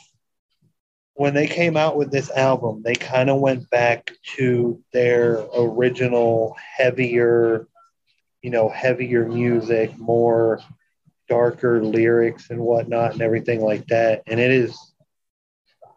when 1.15 1.33
they 1.33 1.47
came 1.47 1.77
out 1.77 1.97
with 1.97 2.11
this 2.11 2.29
album, 2.31 2.81
they 2.83 2.95
kind 2.95 3.29
of 3.29 3.39
went 3.39 3.69
back 3.69 4.11
to 4.35 4.81
their 4.93 5.45
original 5.55 6.55
heavier, 6.77 7.67
you 8.41 8.49
know, 8.49 8.69
heavier 8.69 9.27
music, 9.27 9.97
more 9.97 10.59
darker 11.27 11.83
lyrics 11.83 12.49
and 12.49 12.59
whatnot 12.59 13.13
and 13.13 13.21
everything 13.21 13.61
like 13.61 13.85
that. 13.87 14.23
And 14.27 14.39
it 14.39 14.51
is, 14.51 14.77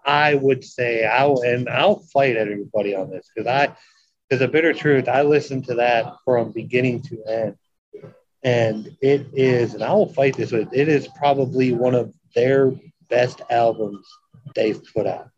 I 0.05 0.34
would 0.34 0.64
say, 0.64 1.05
I'll, 1.05 1.42
and 1.42 1.68
I'll 1.68 2.01
fight 2.01 2.36
everybody 2.36 2.94
on 2.94 3.11
this 3.11 3.28
because 3.34 3.47
I, 3.47 3.76
because 4.28 4.40
The 4.40 4.49
Bitter 4.49 4.72
Truth, 4.72 5.09
I 5.09 5.22
listened 5.22 5.66
to 5.66 5.74
that 5.74 6.14
from 6.24 6.53
beginning 6.53 7.03
to 7.03 7.22
end. 7.28 7.57
And 8.42 8.97
it 9.01 9.28
is, 9.34 9.74
and 9.74 9.82
I 9.82 9.92
will 9.92 10.12
fight 10.12 10.36
this 10.36 10.53
with 10.53 10.72
it 10.72 10.88
is 10.88 11.09
probably 11.16 11.72
one 11.72 11.94
of 11.94 12.12
their 12.37 12.72
best 13.09 13.41
albums 13.51 14.07
they've 14.55 14.80
put 14.95 15.09
out, 15.09 15.30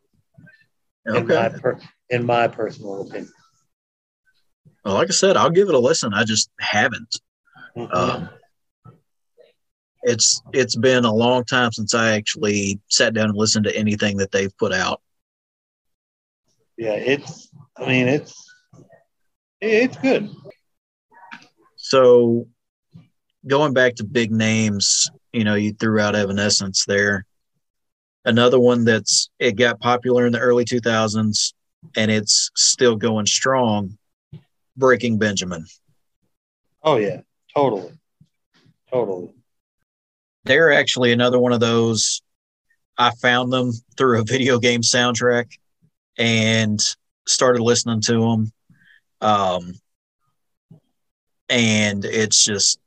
in 1.07 1.25
my 1.25 1.49
per, 1.49 1.79
in 2.11 2.23
my 2.25 2.47
personal 2.47 3.01
opinion. 3.01 3.31
Well, 4.85 4.93
like 4.93 5.09
I 5.09 5.13
said, 5.13 5.35
I'll 5.35 5.49
give 5.49 5.69
it 5.69 5.73
a 5.75 5.79
listen. 5.79 6.13
I 6.13 6.23
just 6.25 6.51
haven't. 6.59 7.19
Mhm. 7.75 7.93
Um, 7.95 8.29
it's 10.03 10.41
it's 10.53 10.75
been 10.75 11.05
a 11.05 11.13
long 11.13 11.43
time 11.43 11.71
since 11.71 11.93
I 11.93 12.11
actually 12.11 12.79
sat 12.89 13.13
down 13.13 13.29
and 13.29 13.37
listened 13.37 13.65
to 13.65 13.75
anything 13.75 14.17
that 14.17 14.31
they've 14.31 14.55
put 14.57 14.73
out. 14.73 15.01
yeah, 16.77 16.93
it's. 16.93 17.49
I 17.75 17.85
mean, 17.87 18.07
it's 18.07 18.33
it's 19.61 19.97
good. 19.97 20.29
So 21.75 22.47
going 23.47 23.73
back 23.73 23.95
to 23.95 24.03
big 24.03 24.31
names, 24.31 25.09
you 25.33 25.43
know, 25.43 25.55
you 25.55 25.73
threw 25.73 25.99
out 25.99 26.15
Evanescence 26.15 26.85
there. 26.85 27.25
Another 28.25 28.59
one 28.59 28.85
that's 28.85 29.29
it 29.39 29.53
got 29.53 29.79
popular 29.79 30.25
in 30.25 30.33
the 30.33 30.39
early 30.39 30.65
2000s 30.65 31.53
and 31.95 32.11
it's 32.11 32.51
still 32.55 32.95
going 32.95 33.25
strong. 33.25 33.97
Breaking 34.75 35.17
Benjamin. 35.17 35.65
Oh 36.83 36.97
yeah, 36.97 37.21
totally, 37.53 37.91
totally. 38.89 39.29
They're 40.45 40.71
actually 40.71 41.11
another 41.11 41.37
one 41.37 41.51
of 41.51 41.59
those. 41.59 42.21
I 42.97 43.11
found 43.21 43.51
them 43.51 43.71
through 43.97 44.21
a 44.21 44.23
video 44.27 44.57
game 44.57 44.81
soundtrack 44.81 45.51
and 46.17 46.79
started 47.27 47.61
listening 47.61 48.01
to 48.01 48.13
them. 48.21 48.51
Um, 49.21 49.73
and 51.49 52.05
it's 52.05 52.43
just 52.43 52.79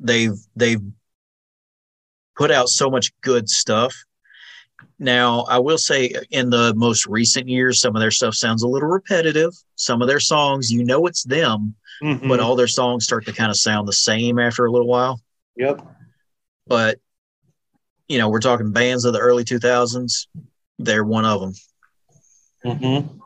they've 0.00 0.38
they've 0.56 0.82
put 2.36 2.50
out 2.50 2.68
so 2.68 2.90
much 2.90 3.12
good 3.22 3.48
stuff. 3.48 3.94
Now, 4.98 5.40
I 5.48 5.58
will 5.58 5.78
say 5.78 6.14
in 6.30 6.50
the 6.50 6.72
most 6.74 7.06
recent 7.06 7.48
years, 7.48 7.80
some 7.80 7.96
of 7.96 8.00
their 8.00 8.10
stuff 8.10 8.34
sounds 8.34 8.62
a 8.62 8.68
little 8.68 8.88
repetitive. 8.88 9.52
Some 9.74 10.00
of 10.02 10.08
their 10.08 10.20
songs, 10.20 10.70
you 10.70 10.84
know, 10.84 11.06
it's 11.06 11.22
them, 11.24 11.74
Mhm. 12.02 12.28
but 12.28 12.40
all 12.40 12.56
their 12.56 12.66
songs 12.66 13.04
start 13.04 13.24
to 13.26 13.32
kind 13.32 13.50
of 13.50 13.56
sound 13.56 13.88
the 13.88 13.92
same 13.92 14.38
after 14.38 14.64
a 14.64 14.70
little 14.70 14.88
while. 14.88 15.20
yep. 15.56 15.80
But 16.66 16.98
you 18.08 18.18
know, 18.18 18.28
we're 18.28 18.38
talking 18.40 18.70
bands 18.70 19.04
of 19.04 19.12
the 19.12 19.18
early 19.18 19.42
2000s. 19.44 20.28
They're 20.78 21.02
one 21.04 21.24
of 21.24 21.40
them. 21.40 21.52
Mm-hmm. 22.64 23.18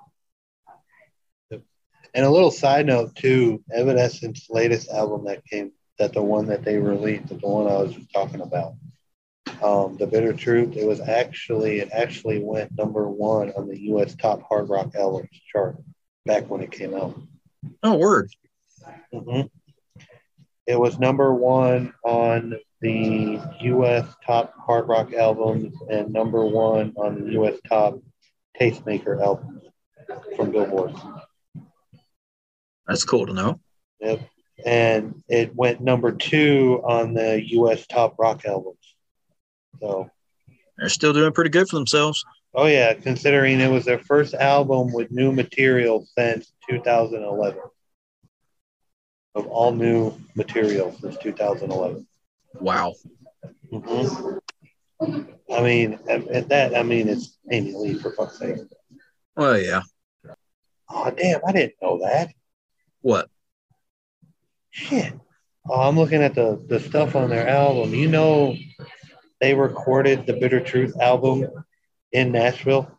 And 2.14 2.24
a 2.24 2.30
little 2.30 2.50
side 2.50 2.86
note 2.86 3.14
too, 3.14 3.62
Evanescence's 3.76 4.48
latest 4.48 4.88
album 4.88 5.24
that 5.26 5.44
came, 5.46 5.72
that 5.98 6.12
the 6.14 6.22
one 6.22 6.46
that 6.46 6.64
they 6.64 6.78
released, 6.78 7.28
the 7.28 7.34
one 7.36 7.66
I 7.66 7.76
was 7.82 7.92
just 7.92 8.12
talking 8.12 8.40
about, 8.40 8.72
um, 9.62 9.96
the 9.96 10.06
Bitter 10.06 10.32
Truth. 10.32 10.76
It 10.76 10.86
was 10.86 11.00
actually, 11.00 11.80
it 11.80 11.90
actually 11.92 12.38
went 12.42 12.76
number 12.76 13.08
one 13.08 13.50
on 13.52 13.68
the 13.68 13.78
U.S. 13.82 14.14
top 14.14 14.42
hard 14.48 14.68
rock 14.68 14.94
albums 14.94 15.28
chart 15.52 15.76
back 16.26 16.48
when 16.48 16.62
it 16.62 16.70
came 16.70 16.94
out. 16.94 17.20
Oh, 17.82 17.96
word. 17.96 18.30
hmm 19.12 19.42
It 20.66 20.78
was 20.78 20.98
number 20.98 21.34
one 21.34 21.92
on 22.04 22.54
the 22.80 23.40
U.S. 23.60 24.06
top 24.26 24.54
hard 24.58 24.88
rock 24.88 25.12
albums 25.12 25.74
and 25.90 26.12
number 26.12 26.44
one 26.44 26.94
on 26.96 27.24
the 27.24 27.32
U.S. 27.32 27.58
top 27.68 27.98
tastemaker 28.58 29.20
albums 29.22 29.62
from 30.36 30.50
Billboard. 30.50 30.94
That's 32.86 33.04
cool 33.04 33.26
to 33.26 33.32
know. 33.32 33.60
Yep. 34.00 34.20
And 34.64 35.22
it 35.28 35.54
went 35.54 35.80
number 35.80 36.12
two 36.12 36.82
on 36.84 37.14
the 37.14 37.42
U.S. 37.52 37.86
top 37.86 38.18
rock 38.18 38.44
albums. 38.44 38.76
So, 39.78 40.10
They're 40.78 40.88
still 40.88 41.12
doing 41.12 41.32
pretty 41.32 41.50
good 41.50 41.68
for 41.68 41.76
themselves. 41.76 42.24
oh 42.54 42.66
yeah, 42.66 42.94
considering 42.94 43.60
it 43.60 43.70
was 43.70 43.84
their 43.84 43.98
first 44.00 44.34
album 44.34 44.92
with 44.92 45.10
new 45.10 45.32
material 45.32 46.06
since 46.16 46.52
2011. 46.68 47.60
Of 49.36 49.46
all 49.46 49.72
new 49.72 50.12
material 50.34 50.96
since 51.00 51.16
2011. 51.18 52.06
Wow. 52.54 52.94
Mm-hmm. 53.72 55.18
I 55.52 55.62
mean, 55.62 55.98
at, 56.08 56.26
at 56.28 56.48
that, 56.48 56.76
I 56.76 56.82
mean, 56.82 57.08
it's 57.08 57.38
Amy 57.50 57.72
Lee 57.74 57.94
for 57.94 58.10
fuck's 58.12 58.38
sake. 58.38 58.56
Well, 59.36 59.58
yeah. 59.58 59.82
Oh, 60.88 61.10
damn, 61.16 61.40
I 61.46 61.52
didn't 61.52 61.74
know 61.80 62.00
that. 62.02 62.32
What? 63.00 63.28
Shit. 64.70 65.12
Oh, 65.68 65.88
I'm 65.88 65.96
looking 65.96 66.22
at 66.22 66.34
the, 66.34 66.62
the 66.68 66.80
stuff 66.80 67.14
on 67.14 67.30
their 67.30 67.46
album. 67.48 67.94
You 67.94 68.08
know, 68.08 68.56
they 69.40 69.54
recorded 69.54 70.26
the 70.26 70.34
Bitter 70.34 70.60
Truth 70.60 70.94
album 71.00 71.46
in 72.12 72.32
Nashville. 72.32 72.90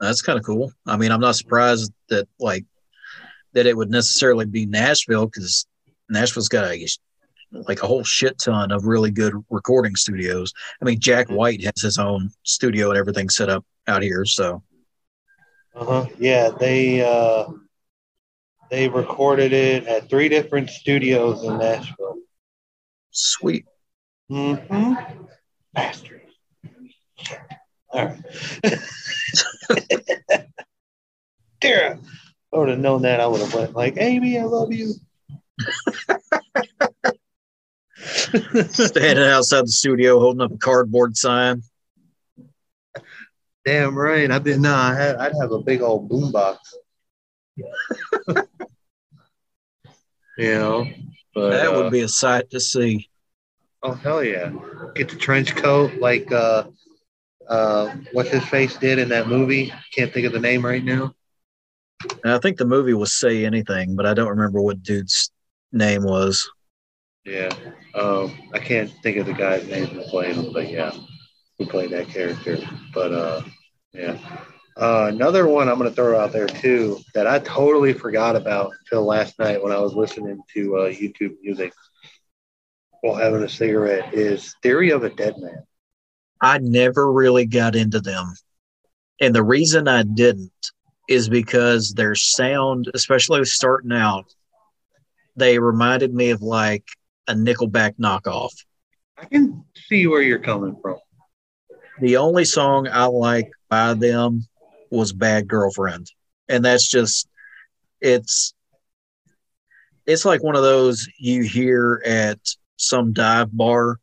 That's 0.00 0.22
kind 0.22 0.38
of 0.38 0.44
cool. 0.44 0.72
I 0.86 0.96
mean, 0.96 1.12
I'm 1.12 1.20
not 1.20 1.36
surprised 1.36 1.92
that 2.08 2.28
like 2.40 2.64
that 3.52 3.66
it 3.66 3.76
would 3.76 3.90
necessarily 3.90 4.46
be 4.46 4.66
Nashville 4.66 5.26
because 5.26 5.66
Nashville's 6.08 6.48
got 6.48 6.64
a 6.64 6.86
like 7.52 7.82
a 7.82 7.86
whole 7.86 8.02
shit 8.02 8.38
ton 8.38 8.72
of 8.72 8.86
really 8.86 9.10
good 9.10 9.34
recording 9.50 9.94
studios. 9.94 10.52
I 10.80 10.84
mean, 10.84 10.98
Jack 10.98 11.28
White 11.28 11.62
has 11.64 11.82
his 11.82 11.98
own 11.98 12.30
studio 12.42 12.90
and 12.90 12.98
everything 12.98 13.28
set 13.28 13.48
up 13.48 13.64
out 13.86 14.02
here. 14.02 14.24
So, 14.24 14.62
uh 15.74 15.84
huh. 15.84 16.06
Yeah, 16.18 16.50
they 16.50 17.02
uh, 17.02 17.48
they 18.70 18.88
recorded 18.88 19.52
it 19.52 19.86
at 19.86 20.08
three 20.08 20.28
different 20.28 20.70
studios 20.70 21.44
in 21.44 21.58
Nashville. 21.58 22.16
Sweet. 23.12 23.66
Mm-hmm. 24.30 24.94
Bastard. 25.74 26.22
All 27.90 28.06
right. 28.06 28.18
Tara, 31.60 31.98
I 32.52 32.56
would 32.56 32.70
have 32.70 32.78
known 32.78 33.02
that. 33.02 33.20
I 33.20 33.26
would 33.26 33.40
have 33.40 33.54
went 33.54 33.74
like, 33.74 33.96
Amy, 33.98 34.38
I 34.38 34.44
love 34.44 34.72
you. 34.72 34.94
Standing 38.70 39.24
outside 39.24 39.66
the 39.66 39.68
studio 39.68 40.18
holding 40.18 40.40
up 40.40 40.52
a 40.52 40.58
cardboard 40.58 41.16
sign. 41.16 41.62
Damn 43.64 43.96
right. 43.96 44.30
I 44.30 44.38
did 44.38 44.60
not. 44.60 44.94
Nah, 44.96 45.22
I'd 45.22 45.34
have 45.40 45.52
a 45.52 45.60
big 45.60 45.82
old 45.82 46.10
boombox. 46.10 46.56
you 50.38 50.54
know, 50.54 50.86
but 51.34 51.50
that 51.50 51.72
would 51.72 51.86
uh, 51.86 51.90
be 51.90 52.00
a 52.00 52.08
sight 52.08 52.50
to 52.50 52.60
see. 52.60 53.08
Oh 53.82 53.94
hell 53.94 54.22
yeah! 54.22 54.52
Get 54.94 55.08
the 55.08 55.16
trench 55.16 55.56
coat 55.56 55.94
like 56.00 56.30
uh, 56.30 56.64
uh, 57.48 57.96
what's 58.12 58.30
his 58.30 58.44
face 58.44 58.76
did 58.76 58.98
in 58.98 59.08
that 59.08 59.28
movie. 59.28 59.72
Can't 59.94 60.12
think 60.12 60.26
of 60.26 60.32
the 60.32 60.40
name 60.40 60.64
right 60.64 60.84
now. 60.84 61.14
I 62.24 62.38
think 62.38 62.56
the 62.56 62.64
movie 62.64 62.94
was 62.94 63.12
Say 63.12 63.44
Anything, 63.44 63.96
but 63.96 64.06
I 64.06 64.14
don't 64.14 64.28
remember 64.28 64.60
what 64.60 64.82
dude's 64.82 65.30
name 65.72 66.02
was. 66.02 66.48
Yeah, 67.24 67.50
um, 67.94 68.36
I 68.52 68.58
can't 68.58 68.90
think 69.02 69.16
of 69.16 69.26
the 69.26 69.32
guy's 69.32 69.66
name 69.68 69.86
who 69.86 70.02
played 70.02 70.34
him, 70.34 70.52
but 70.52 70.70
yeah, 70.70 70.92
who 71.58 71.66
played 71.66 71.90
that 71.90 72.08
character. 72.08 72.58
But 72.92 73.12
uh, 73.12 73.42
yeah, 73.92 74.18
uh, 74.76 75.06
another 75.12 75.46
one 75.46 75.68
I'm 75.68 75.78
going 75.78 75.90
to 75.90 75.94
throw 75.94 76.18
out 76.18 76.32
there 76.32 76.46
too 76.46 76.98
that 77.14 77.26
I 77.26 77.38
totally 77.40 77.92
forgot 77.92 78.36
about 78.36 78.72
until 78.80 79.04
last 79.04 79.38
night 79.38 79.62
when 79.62 79.72
I 79.72 79.78
was 79.78 79.94
listening 79.94 80.40
to 80.54 80.76
uh, 80.76 80.88
YouTube 80.88 81.36
music 81.42 81.72
while 83.02 83.16
having 83.16 83.42
a 83.42 83.48
cigarette 83.48 84.14
is 84.14 84.54
Theory 84.62 84.90
of 84.90 85.04
a 85.04 85.10
Dead 85.10 85.34
Man. 85.38 85.64
I 86.40 86.58
never 86.58 87.12
really 87.12 87.46
got 87.46 87.76
into 87.76 88.00
them. 88.00 88.32
And 89.20 89.34
the 89.34 89.44
reason 89.44 89.88
I 89.88 90.02
didn't 90.02 90.50
is 91.08 91.28
because 91.28 91.92
their 91.92 92.14
sound, 92.14 92.90
especially 92.94 93.44
starting 93.44 93.92
out, 93.92 94.32
they 95.36 95.58
reminded 95.58 96.14
me 96.14 96.30
of 96.30 96.42
like 96.42 96.84
a 97.28 97.34
Nickelback 97.34 97.98
knockoff. 97.98 98.50
I 99.18 99.26
can 99.26 99.64
see 99.76 100.06
where 100.06 100.22
you're 100.22 100.38
coming 100.38 100.76
from. 100.80 100.96
The 102.00 102.16
only 102.16 102.44
song 102.44 102.88
I 102.88 103.04
like 103.04 103.50
by 103.68 103.94
them 103.94 104.46
was 104.92 105.12
Bad 105.12 105.48
Girlfriend. 105.48 106.10
And 106.48 106.64
that's 106.64 106.88
just 106.88 107.28
it's 108.00 108.54
it's 110.06 110.24
like 110.24 110.42
one 110.42 110.56
of 110.56 110.62
those 110.62 111.08
you 111.18 111.42
hear 111.42 112.02
at 112.04 112.38
some 112.76 113.12
dive 113.12 113.50
bar 113.52 113.98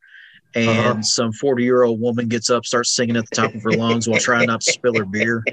and 0.55 0.69
uh-huh. 0.69 1.01
some 1.01 1.31
40 1.31 1.63
year 1.63 1.83
old 1.83 1.99
woman 1.99 2.27
gets 2.27 2.49
up 2.49 2.65
starts 2.65 2.95
singing 2.95 3.17
at 3.17 3.29
the 3.29 3.35
top 3.35 3.53
of 3.53 3.61
her 3.61 3.71
lungs 3.71 4.07
while 4.07 4.19
trying 4.19 4.47
not 4.47 4.61
to 4.61 4.71
spill 4.71 4.95
her 4.97 5.05
beer 5.05 5.43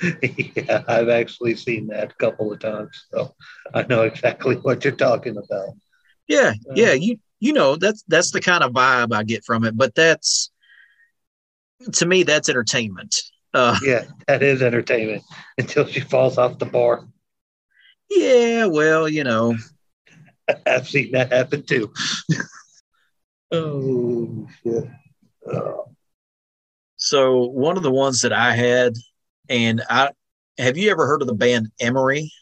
yeah 0.02 0.82
i've 0.88 1.08
actually 1.08 1.54
seen 1.54 1.88
that 1.88 2.12
a 2.12 2.14
couple 2.14 2.50
of 2.52 2.58
times 2.60 3.06
so 3.12 3.34
i 3.74 3.82
know 3.82 4.02
exactly 4.02 4.54
what 4.56 4.84
you're 4.84 4.94
talking 4.94 5.36
about 5.36 5.74
yeah 6.28 6.54
uh, 6.70 6.74
yeah 6.74 6.92
you 6.92 7.18
you 7.40 7.52
know 7.52 7.76
that's 7.76 8.02
that's 8.08 8.30
the 8.30 8.40
kind 8.40 8.64
of 8.64 8.72
vibe 8.72 9.12
i 9.12 9.22
get 9.22 9.44
from 9.44 9.64
it 9.64 9.76
but 9.76 9.94
that's 9.94 10.50
to 11.92 12.06
me 12.06 12.22
that's 12.22 12.48
entertainment 12.48 13.14
uh, 13.54 13.78
yeah 13.84 14.04
that 14.26 14.42
is 14.42 14.62
entertainment 14.62 15.22
until 15.58 15.86
she 15.86 16.00
falls 16.00 16.38
off 16.38 16.58
the 16.58 16.66
bar 16.66 17.06
yeah 18.10 18.66
well 18.66 19.08
you 19.08 19.24
know 19.24 19.56
i've 20.66 20.88
seen 20.88 21.12
that 21.12 21.32
happen 21.32 21.62
too 21.62 21.92
Oh 23.54 24.48
shit. 24.62 24.84
Oh. 25.46 25.90
So 26.96 27.44
one 27.44 27.76
of 27.76 27.82
the 27.82 27.90
ones 27.90 28.22
that 28.22 28.32
I 28.32 28.54
had, 28.54 28.94
and 29.48 29.82
I 29.88 30.10
have 30.58 30.76
you 30.76 30.90
ever 30.90 31.06
heard 31.06 31.22
of 31.22 31.28
the 31.28 31.34
band 31.34 31.70
Emery? 31.78 32.32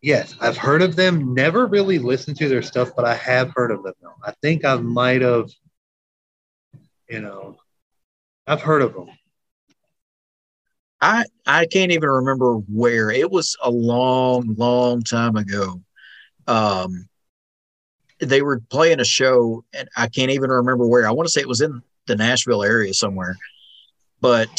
Yes, 0.00 0.34
I've 0.40 0.56
heard 0.56 0.82
of 0.82 0.96
them. 0.96 1.34
Never 1.34 1.66
really 1.66 1.98
listened 1.98 2.36
to 2.38 2.48
their 2.48 2.62
stuff, 2.62 2.90
but 2.96 3.04
I 3.04 3.14
have 3.14 3.52
heard 3.54 3.70
of 3.70 3.82
them. 3.82 3.94
Though. 4.00 4.14
I 4.24 4.32
think 4.42 4.64
I 4.64 4.76
might 4.76 5.22
have, 5.22 5.50
you 7.08 7.20
know, 7.20 7.58
I've 8.46 8.62
heard 8.62 8.82
of 8.82 8.94
them. 8.94 9.10
I 11.00 11.24
I 11.46 11.66
can't 11.66 11.92
even 11.92 12.08
remember 12.08 12.54
where. 12.54 13.10
It 13.10 13.30
was 13.30 13.56
a 13.62 13.70
long, 13.70 14.54
long 14.56 15.02
time 15.02 15.36
ago. 15.36 15.80
Um, 16.46 17.08
they 18.20 18.42
were 18.42 18.60
playing 18.68 19.00
a 19.00 19.04
show, 19.04 19.64
and 19.72 19.88
I 19.96 20.08
can't 20.08 20.30
even 20.30 20.50
remember 20.50 20.86
where. 20.86 21.06
I 21.06 21.12
want 21.12 21.26
to 21.26 21.30
say 21.30 21.40
it 21.40 21.48
was 21.48 21.60
in 21.60 21.82
the 22.06 22.16
Nashville 22.16 22.64
area 22.64 22.92
somewhere, 22.94 23.36
but 24.20 24.50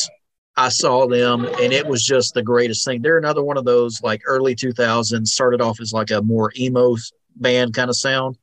I 0.55 0.69
saw 0.69 1.07
them, 1.07 1.45
and 1.61 1.73
it 1.73 1.87
was 1.87 2.03
just 2.03 2.33
the 2.33 2.43
greatest 2.43 2.85
thing. 2.85 3.01
They're 3.01 3.17
another 3.17 3.43
one 3.43 3.57
of 3.57 3.65
those 3.65 4.01
like 4.01 4.21
early 4.25 4.55
2000s, 4.55 5.31
started 5.31 5.61
off 5.61 5.81
as 5.81 5.91
like 5.91 6.11
a 6.11 6.21
more 6.21 6.53
emo 6.57 6.95
band 7.35 7.73
kind 7.73 7.89
of 7.89 7.97
sound, 7.97 8.37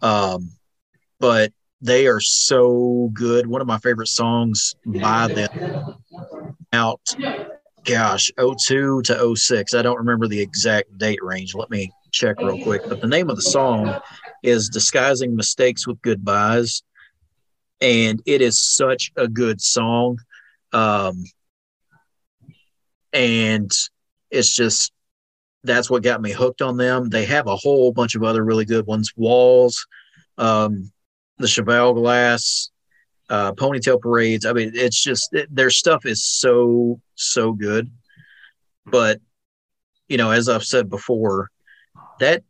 um, 0.00 0.50
but 1.18 1.52
they 1.82 2.06
are 2.06 2.20
so 2.20 3.10
good. 3.12 3.46
One 3.46 3.60
of 3.60 3.66
my 3.66 3.78
favorite 3.78 4.08
songs 4.08 4.74
by 4.86 5.28
them 5.28 5.48
out 6.76 7.00
gosh, 7.86 8.30
02 8.36 9.02
to 9.02 9.36
06. 9.36 9.74
I 9.74 9.82
don't 9.82 9.98
remember 9.98 10.26
the 10.26 10.40
exact 10.40 10.98
date 10.98 11.22
range. 11.22 11.54
Let 11.54 11.70
me 11.70 11.90
check 12.12 12.38
real 12.38 12.62
quick. 12.62 12.82
But 12.88 13.00
the 13.00 13.06
name 13.06 13.30
of 13.30 13.36
the 13.36 13.42
song 13.42 14.00
is 14.42 14.68
Disguising 14.68 15.34
Mistakes 15.34 15.86
with 15.86 16.02
Goodbyes. 16.02 16.82
And 17.80 18.20
it 18.26 18.42
is 18.42 18.60
such 18.60 19.12
a 19.16 19.28
good 19.28 19.60
song. 19.60 20.18
Um, 20.72 21.24
and 23.12 23.70
it's 24.30 24.54
just, 24.54 24.92
that's 25.62 25.88
what 25.88 26.02
got 26.02 26.20
me 26.20 26.32
hooked 26.32 26.62
on 26.62 26.76
them. 26.76 27.08
They 27.08 27.24
have 27.26 27.46
a 27.46 27.56
whole 27.56 27.92
bunch 27.92 28.14
of 28.14 28.24
other 28.24 28.44
really 28.44 28.64
good 28.64 28.86
ones 28.86 29.12
Walls, 29.16 29.86
um, 30.38 30.90
the 31.38 31.48
Cheval 31.48 31.94
Glass, 31.94 32.70
uh, 33.28 33.52
Ponytail 33.52 34.00
Parades. 34.00 34.46
I 34.46 34.52
mean, 34.52 34.72
it's 34.74 35.02
just, 35.02 35.32
it, 35.32 35.54
their 35.54 35.70
stuff 35.70 36.06
is 36.06 36.24
so, 36.24 37.00
so 37.14 37.52
good. 37.52 37.90
But, 38.84 39.20
you 40.08 40.16
know, 40.16 40.30
as 40.30 40.48
I've 40.48 40.64
said 40.64 40.88
before, 40.88 41.50
that 42.20 42.42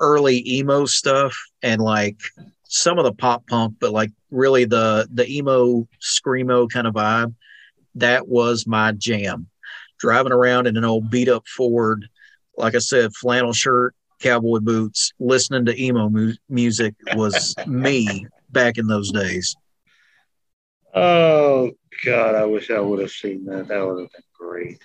early 0.00 0.42
emo 0.46 0.86
stuff 0.86 1.36
and 1.62 1.80
like 1.80 2.18
some 2.64 2.98
of 2.98 3.04
the 3.04 3.12
pop 3.12 3.46
punk, 3.46 3.76
but 3.80 3.92
like 3.92 4.10
really 4.30 4.64
the 4.64 5.08
the 5.12 5.28
emo 5.30 5.86
screamo 6.02 6.68
kind 6.68 6.86
of 6.86 6.94
vibe. 6.94 7.34
That 7.94 8.26
was 8.26 8.66
my 8.66 8.92
jam. 8.92 9.48
Driving 9.98 10.32
around 10.32 10.66
in 10.66 10.76
an 10.76 10.84
old 10.84 11.10
beat 11.10 11.28
up 11.28 11.46
Ford, 11.46 12.08
like 12.56 12.74
I 12.74 12.78
said, 12.78 13.14
flannel 13.14 13.52
shirt, 13.52 13.94
cowboy 14.20 14.58
boots, 14.58 15.12
listening 15.20 15.64
to 15.66 15.80
emo 15.80 16.08
mu- 16.08 16.34
music 16.48 16.94
was 17.14 17.54
me 17.66 18.26
back 18.50 18.76
in 18.76 18.86
those 18.86 19.12
days. 19.12 19.56
Oh 20.94 21.72
God, 22.04 22.34
I 22.36 22.44
wish 22.44 22.70
I 22.70 22.78
would 22.78 23.00
have 23.00 23.10
seen 23.10 23.44
that. 23.46 23.68
That 23.68 23.84
would 23.84 24.00
have 24.02 24.12
been 24.12 24.22
great. 24.38 24.78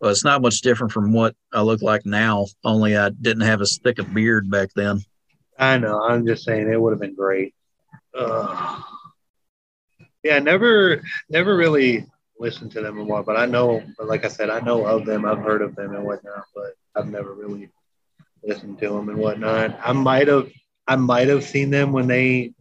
Well, 0.00 0.10
it's 0.10 0.24
not 0.24 0.42
much 0.42 0.60
different 0.60 0.92
from 0.92 1.12
what 1.12 1.34
I 1.52 1.62
look 1.62 1.82
like 1.82 2.04
now, 2.06 2.46
only 2.64 2.96
I 2.96 3.10
didn't 3.10 3.42
have 3.42 3.60
as 3.60 3.78
thick 3.78 3.98
a 3.98 4.04
beard 4.04 4.50
back 4.50 4.70
then. 4.74 5.00
I 5.58 5.78
know. 5.78 6.02
I'm 6.02 6.26
just 6.26 6.44
saying 6.44 6.70
it 6.70 6.80
would 6.80 6.92
have 6.92 7.00
been 7.00 7.16
great. 7.16 7.54
Uh, 8.16 8.80
yeah, 10.22 10.38
never, 10.38 11.02
never 11.28 11.56
really 11.56 12.06
listened 12.38 12.70
to 12.72 12.80
them 12.80 12.98
a 12.98 13.02
lot, 13.02 13.26
but 13.26 13.36
I 13.36 13.46
know, 13.46 13.82
like 13.98 14.24
I 14.24 14.28
said, 14.28 14.50
I 14.50 14.60
know 14.60 14.86
of 14.86 15.04
them. 15.04 15.24
I've 15.24 15.38
heard 15.38 15.62
of 15.62 15.74
them 15.74 15.94
and 15.94 16.04
whatnot, 16.04 16.44
but 16.54 16.74
I've 16.94 17.08
never 17.08 17.34
really 17.34 17.70
listened 18.44 18.78
to 18.78 18.88
them 18.88 19.08
and 19.08 19.18
whatnot. 19.18 19.78
I 19.82 19.92
might 19.92 20.28
have, 20.28 20.48
I 20.86 20.94
might 20.96 21.28
have 21.28 21.44
seen 21.44 21.70
them 21.70 21.92
when 21.92 22.06
they, 22.06 22.52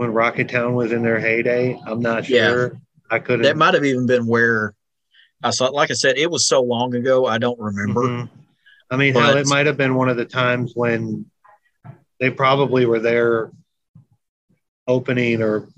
when 0.00 0.14
Rocketown 0.14 0.72
was 0.72 0.92
in 0.92 1.02
their 1.02 1.20
heyday. 1.20 1.78
I'm 1.84 2.00
not 2.00 2.24
sure. 2.24 2.72
Yeah. 2.72 2.78
I 3.10 3.18
couldn't. 3.18 3.42
That 3.42 3.58
might 3.58 3.74
have 3.74 3.84
even 3.84 4.06
been 4.06 4.26
where 4.26 4.74
I 5.42 5.50
saw, 5.50 5.66
like 5.66 5.90
I 5.90 5.94
said, 5.94 6.16
it 6.16 6.30
was 6.30 6.46
so 6.46 6.62
long 6.62 6.94
ago, 6.94 7.26
I 7.26 7.36
don't 7.36 7.60
remember. 7.60 8.00
Mm-hmm. 8.00 8.36
I 8.90 8.96
mean, 8.96 9.12
but, 9.12 9.24
hell, 9.24 9.36
it 9.36 9.46
might 9.46 9.66
have 9.66 9.76
been 9.76 9.96
one 9.96 10.08
of 10.08 10.16
the 10.16 10.24
times 10.24 10.72
when 10.74 11.26
they 12.18 12.30
probably 12.30 12.86
were 12.86 12.98
there 12.98 13.50
opening 14.88 15.42
or 15.42 15.68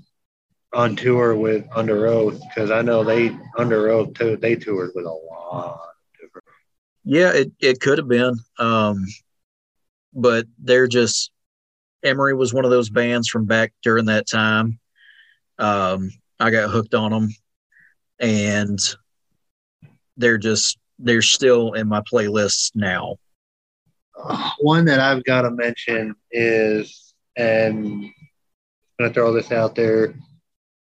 on 0.71 0.95
tour 0.95 1.35
with 1.35 1.67
Underoath 1.71 2.39
because 2.47 2.71
I 2.71 2.81
know 2.81 3.03
they 3.03 3.31
Underoath 3.57 4.15
too. 4.15 4.37
They 4.37 4.55
toured 4.55 4.91
with 4.95 5.05
a 5.05 5.09
lot 5.09 5.81
Yeah, 7.03 7.33
it, 7.33 7.51
it 7.59 7.81
could 7.81 7.97
have 7.97 8.07
been. 8.07 8.39
Um, 8.57 9.05
but 10.13 10.45
they're 10.59 10.87
just 10.87 11.32
Emery 12.03 12.33
was 12.33 12.53
one 12.53 12.65
of 12.65 12.71
those 12.71 12.89
bands 12.89 13.29
from 13.29 13.45
back 13.45 13.73
during 13.81 14.05
that 14.05 14.27
time. 14.27 14.79
Um, 15.59 16.11
I 16.39 16.51
got 16.51 16.69
hooked 16.69 16.93
on 16.93 17.11
them, 17.11 17.29
and 18.19 18.79
they're 20.17 20.37
just 20.37 20.77
they're 20.99 21.21
still 21.21 21.73
in 21.73 21.87
my 21.87 22.01
playlists 22.01 22.71
now. 22.75 23.15
One 24.59 24.85
that 24.85 24.99
I've 24.99 25.23
got 25.23 25.41
to 25.41 25.51
mention 25.51 26.15
is, 26.31 27.13
and 27.35 27.85
I'm 27.85 28.13
gonna 28.99 29.13
throw 29.13 29.33
this 29.33 29.51
out 29.51 29.75
there. 29.75 30.13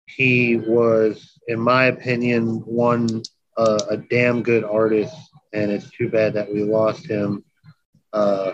He 0.07 0.57
was, 0.57 1.39
in 1.49 1.61
my 1.61 1.87
opinion, 1.87 2.57
one 2.66 3.23
uh, 3.57 3.81
a 3.91 3.97
damn 3.97 4.43
good 4.43 4.64
artist, 4.64 5.14
and 5.53 5.70
it's 5.70 5.91
too 5.91 6.09
bad 6.09 6.35
that 6.35 6.53
we 6.53 6.62
lost 6.62 7.07
him. 7.07 7.45
Uh, 8.12 8.53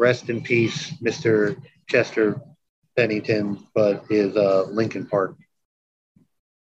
rest 0.00 0.30
in 0.30 0.42
peace, 0.42 0.92
Mr. 1.02 1.60
Chester 1.86 2.40
Bennington, 2.96 3.66
but 3.74 4.04
is 4.08 4.34
uh, 4.34 4.62
Linkin 4.70 5.06
Park. 5.06 5.36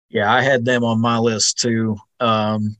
Yeah, 0.08 0.32
I 0.32 0.40
had 0.40 0.64
them 0.64 0.84
on 0.84 1.00
my 1.00 1.18
list 1.18 1.58
too. 1.58 1.96
Um, 2.20 2.76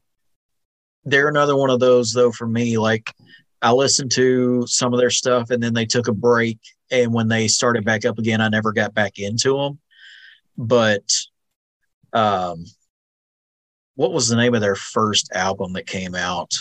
they're 1.05 1.29
another 1.29 1.57
one 1.57 1.71
of 1.71 1.81
those 1.81 2.13
though 2.13 2.31
for 2.31 2.47
me. 2.47 2.79
Like 2.79 3.13
I 3.61 3.73
listened 3.73 4.13
to 4.13 4.65
some 4.69 4.95
of 4.95 5.01
their 5.01 5.11
stuff 5.11 5.51
and 5.51 5.61
then 5.61 5.75
they 5.75 5.87
took 5.87 6.07
a 6.07 6.13
break, 6.13 6.59
and 6.91 7.13
when 7.13 7.27
they 7.27 7.49
started 7.49 7.85
back 7.85 8.05
up 8.05 8.19
again, 8.19 8.41
I 8.41 8.49
never 8.49 8.73
got 8.73 8.95
back 8.95 9.19
into 9.19 9.57
them. 9.59 9.81
But 10.57 11.03
um, 12.13 12.65
what 13.97 14.13
was 14.13 14.29
the 14.29 14.37
name 14.37 14.55
of 14.55 14.61
their 14.61 14.77
first 14.77 15.33
album 15.33 15.73
that 15.73 15.89
came 15.89 16.15
out? 16.15 16.53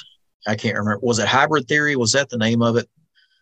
I 0.48 0.56
can't 0.56 0.78
remember. 0.78 1.00
Was 1.04 1.20
it 1.20 1.28
Hybrid 1.28 1.68
Theory? 1.68 1.96
Was 1.96 2.14
that 2.14 2.30
the 2.30 2.38
name 2.40 2.64
of 2.64 2.76
it? 2.76 2.90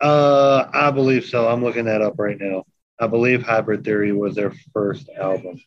Uh, 0.01 0.67
I 0.73 0.89
believe 0.91 1.25
so. 1.25 1.47
I'm 1.47 1.63
looking 1.63 1.85
that 1.85 2.01
up 2.01 2.17
right 2.17 2.37
now. 2.39 2.65
I 2.99 3.07
believe 3.07 3.43
Hybrid 3.43 3.83
Theory 3.83 4.11
was 4.11 4.35
their 4.35 4.51
first 4.73 5.09
album. 5.09 5.61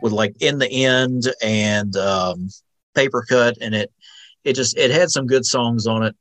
With 0.00 0.12
like 0.12 0.40
In 0.40 0.58
the 0.58 0.70
End 0.70 1.24
and 1.42 1.96
um, 1.96 2.48
Paper 2.94 3.24
Cut, 3.28 3.56
and 3.60 3.74
it 3.74 3.92
it 4.44 4.54
just 4.54 4.76
it 4.76 4.90
had 4.90 5.10
some 5.10 5.26
good 5.26 5.44
songs 5.44 5.86
on 5.86 6.04
it. 6.04 6.16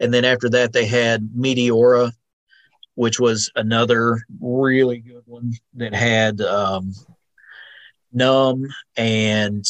And 0.00 0.12
then 0.12 0.24
after 0.24 0.48
that, 0.50 0.72
they 0.72 0.86
had 0.86 1.28
Meteora, 1.36 2.12
which 2.94 3.20
was 3.20 3.50
another 3.54 4.20
really 4.40 4.98
good 4.98 5.22
one 5.26 5.52
that 5.74 5.94
had 5.94 6.40
um, 6.40 6.92
Numb 8.12 8.66
and 8.96 9.64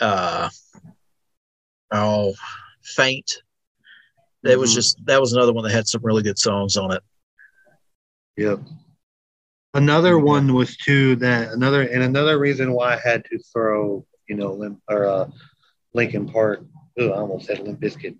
uh, 0.00 0.48
oh, 1.90 2.34
Faint. 2.82 3.42
That 4.44 4.58
was 4.58 4.70
Mhm. 4.72 4.74
just 4.76 5.04
that 5.06 5.20
was 5.20 5.32
another 5.32 5.52
one 5.52 5.64
that 5.64 5.72
had 5.72 5.88
some 5.88 6.02
really 6.04 6.22
good 6.22 6.38
songs 6.38 6.76
on 6.76 6.92
it. 6.92 7.02
Yep. 8.36 8.60
Another 9.74 10.18
one 10.18 10.54
was 10.54 10.76
too 10.76 11.16
that 11.16 11.52
another 11.52 11.82
and 11.82 12.02
another 12.02 12.38
reason 12.38 12.72
why 12.72 12.94
I 12.94 12.98
had 12.98 13.24
to 13.26 13.38
throw 13.52 14.06
you 14.28 14.36
know 14.36 14.52
Lim, 14.52 14.80
or 14.88 15.06
uh, 15.06 15.28
Linkin 15.94 16.26
Park. 16.28 16.64
Ooh, 17.00 17.10
I 17.12 17.18
almost 17.18 17.46
said 17.46 17.60
Limp 17.60 17.80
Bizkit. 17.80 18.16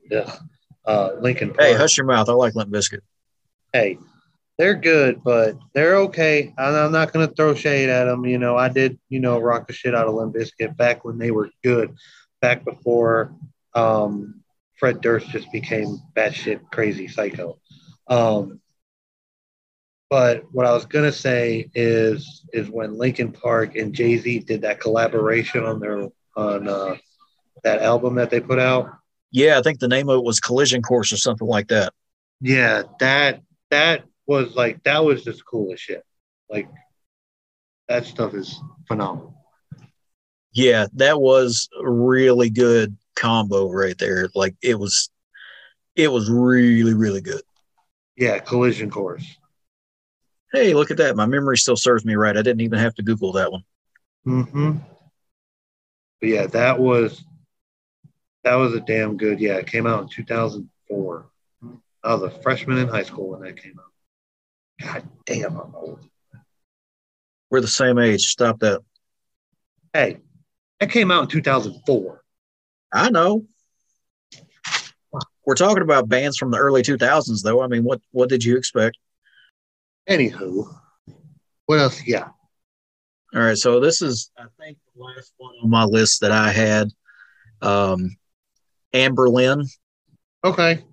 Uh, 0.87 1.11
Linkin 1.21 1.49
Park. 1.51 1.61
Hey, 1.61 1.75
hush 1.75 1.97
your 1.97 2.07
mouth! 2.07 2.29
I 2.29 2.33
like 2.33 2.55
Limp 2.55 2.71
Bizkit. 2.73 3.01
hey, 3.73 3.99
they're 4.59 4.75
good, 4.75 5.23
but 5.25 5.57
they're 5.75 5.97
okay. 5.97 6.53
I'm, 6.59 6.75
I'm 6.75 6.93
not 6.93 7.13
going 7.13 7.27
to 7.29 7.35
throw 7.35 7.55
shade 7.55 7.89
at 7.89 8.05
them. 8.05 8.25
You 8.25 8.39
know, 8.39 8.57
I 8.57 8.69
did, 8.69 8.99
you 9.09 9.19
know, 9.21 9.39
rock 9.41 9.67
the 9.67 9.73
shit 9.73 9.95
out 9.95 10.07
of 10.07 10.15
Limp 10.15 10.35
Bizkit 10.35 10.77
back 10.77 11.05
when 11.05 11.19
they 11.19 11.31
were 11.31 11.51
good, 11.65 11.95
back 12.41 12.65
before 12.65 13.35
um, 13.75 14.43
Fred 14.77 15.01
Durst 15.01 15.29
just 15.31 15.51
became 15.53 16.01
batshit 16.17 16.61
crazy 16.73 17.09
psycho. 17.09 17.59
Um, 18.09 18.61
but 20.11 20.45
what 20.53 20.67
I 20.67 20.73
was 20.73 20.87
going 20.87 21.05
to 21.05 21.17
say 21.17 21.71
is, 21.75 22.45
is 22.53 22.69
when 22.69 22.99
Linkin 22.99 23.33
Park 23.33 23.77
and 23.77 23.95
Jay 23.95 24.17
Z 24.19 24.41
did 24.41 24.63
that 24.63 24.81
collaboration 24.81 25.65
on 25.65 25.81
their 25.81 26.09
on 26.37 26.69
uh, 26.69 26.97
that 27.63 27.83
album 27.83 28.17
that 28.17 28.31
they 28.31 28.41
put 28.41 28.59
out. 28.59 28.91
Yeah, 29.31 29.59
I 29.59 29.63
think 29.63 29.81
the 29.81 29.89
name 29.89 30.09
of 30.09 30.19
it 30.19 30.25
was 30.25 30.41
Collision 30.41 30.83
Course 30.83 31.13
or 31.13 31.17
something 31.17 31.49
like 31.49 31.69
that. 31.69 31.93
Yeah, 32.41 32.83
that 33.01 33.43
that 33.71 34.05
was 34.27 34.55
like 34.55 34.83
that 34.85 35.05
was 35.05 35.25
just 35.25 35.45
cool 35.45 35.73
as 35.73 35.81
shit. 35.81 36.05
Like 36.49 36.69
that 37.89 38.05
stuff 38.05 38.35
is 38.35 38.61
phenomenal. 38.87 39.35
Yeah, 40.53 40.87
that 40.95 41.21
was 41.21 41.69
really 41.81 42.51
good 42.51 42.97
combo 43.17 43.71
right 43.71 43.97
there. 43.99 44.29
Like 44.35 44.57
it 44.63 44.79
was, 44.79 45.11
it 45.97 46.09
was 46.09 46.31
really 46.31 46.95
really 46.95 47.21
good. 47.21 47.43
Yeah, 48.17 48.39
collision 48.39 48.91
course. 48.91 49.25
Hey, 50.53 50.75
look 50.75 50.91
at 50.91 50.99
that! 50.99 51.17
My 51.17 51.27
memory 51.27 51.59
still 51.59 51.77
serves 51.77 52.05
me 52.05 52.15
right. 52.15 52.37
I 52.37 52.43
didn't 52.43 52.61
even 52.61 52.79
have 52.79 52.95
to 52.95 53.03
Google 53.03 53.33
that 53.33 53.51
one. 53.51 53.65
Mm-hmm. 54.27 54.79
But 56.21 56.29
yeah, 56.29 56.47
that 56.47 56.79
was 56.79 57.25
that 58.45 58.55
was 58.55 58.75
a 58.75 58.81
damn 58.81 59.17
good. 59.17 59.41
Yeah, 59.41 59.55
it 59.55 59.67
came 59.67 59.87
out 59.87 60.03
in 60.03 60.09
2004. 60.09 61.27
I 62.05 62.15
was 62.15 62.23
a 62.23 62.31
freshman 62.43 62.79
in 62.79 62.89
high 62.89 63.03
school 63.03 63.31
when 63.31 63.41
that 63.41 63.61
came 63.61 63.79
out. 63.79 63.93
God 64.81 65.09
damn, 65.25 65.57
I'm 65.57 65.75
old. 65.75 66.07
We're 67.51 67.61
the 67.61 67.69
same 67.69 67.99
age. 67.99 68.27
Stop 68.27 68.61
that. 68.61 68.81
Hey, 69.93 70.19
that 70.81 70.91
came 70.91 71.11
out 71.11 71.23
in 71.23 71.29
2004. 71.29 72.24
I 72.95 73.11
know. 73.11 73.45
We're 75.45 75.57
talking 75.57 75.83
about 75.83 76.09
bands 76.09 76.39
from 76.39 76.51
the 76.51 76.59
early 76.59 76.83
2000s, 76.83 77.43
though. 77.43 77.61
I 77.61 77.67
mean, 77.67 77.85
what 77.85 78.01
what 78.13 78.29
did 78.29 78.45
you 78.45 78.57
expect? 78.57 78.97
Anywho, 80.09 80.75
what 81.67 81.81
else? 81.81 82.07
Yeah. 82.07 82.29
All 83.35 83.43
right, 83.43 83.59
so 83.59 83.81
this 83.81 84.01
is, 84.01 84.31
I 84.39 84.45
think, 84.61 84.79
the 84.95 85.03
last 85.03 85.33
one 85.39 85.55
on 85.63 85.69
my 85.69 85.85
list 85.85 86.21
that 86.21 86.31
I 86.31 86.53
had. 86.53 86.91
Um, 87.61 88.17
Anberlin. 88.95 89.67
Okay. 90.45 90.85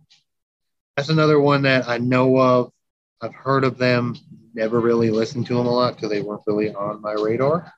That's 0.98 1.10
another 1.10 1.40
one 1.40 1.62
that 1.64 1.88
I 1.88 2.00
know 2.00 2.38
of. 2.38 2.72
I've 3.22 3.36
heard 3.36 3.64
of 3.64 3.78
them. 3.78 4.16
Never 4.56 4.80
really 4.80 5.12
listened 5.12 5.46
to 5.48 5.54
them 5.54 5.68
a 5.68 5.72
lot 5.72 5.96
because 5.96 6.10
they 6.10 6.22
weren't 6.22 6.42
really 6.48 6.74
on 6.74 7.02
my 7.02 7.14
radar. 7.14 7.72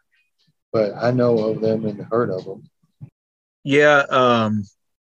But 0.71 0.93
I 0.95 1.11
know 1.11 1.37
of 1.39 1.59
them 1.59 1.85
and 1.85 1.99
heard 2.05 2.29
of 2.29 2.45
them. 2.45 2.63
Yeah, 3.63 4.03
um, 4.09 4.63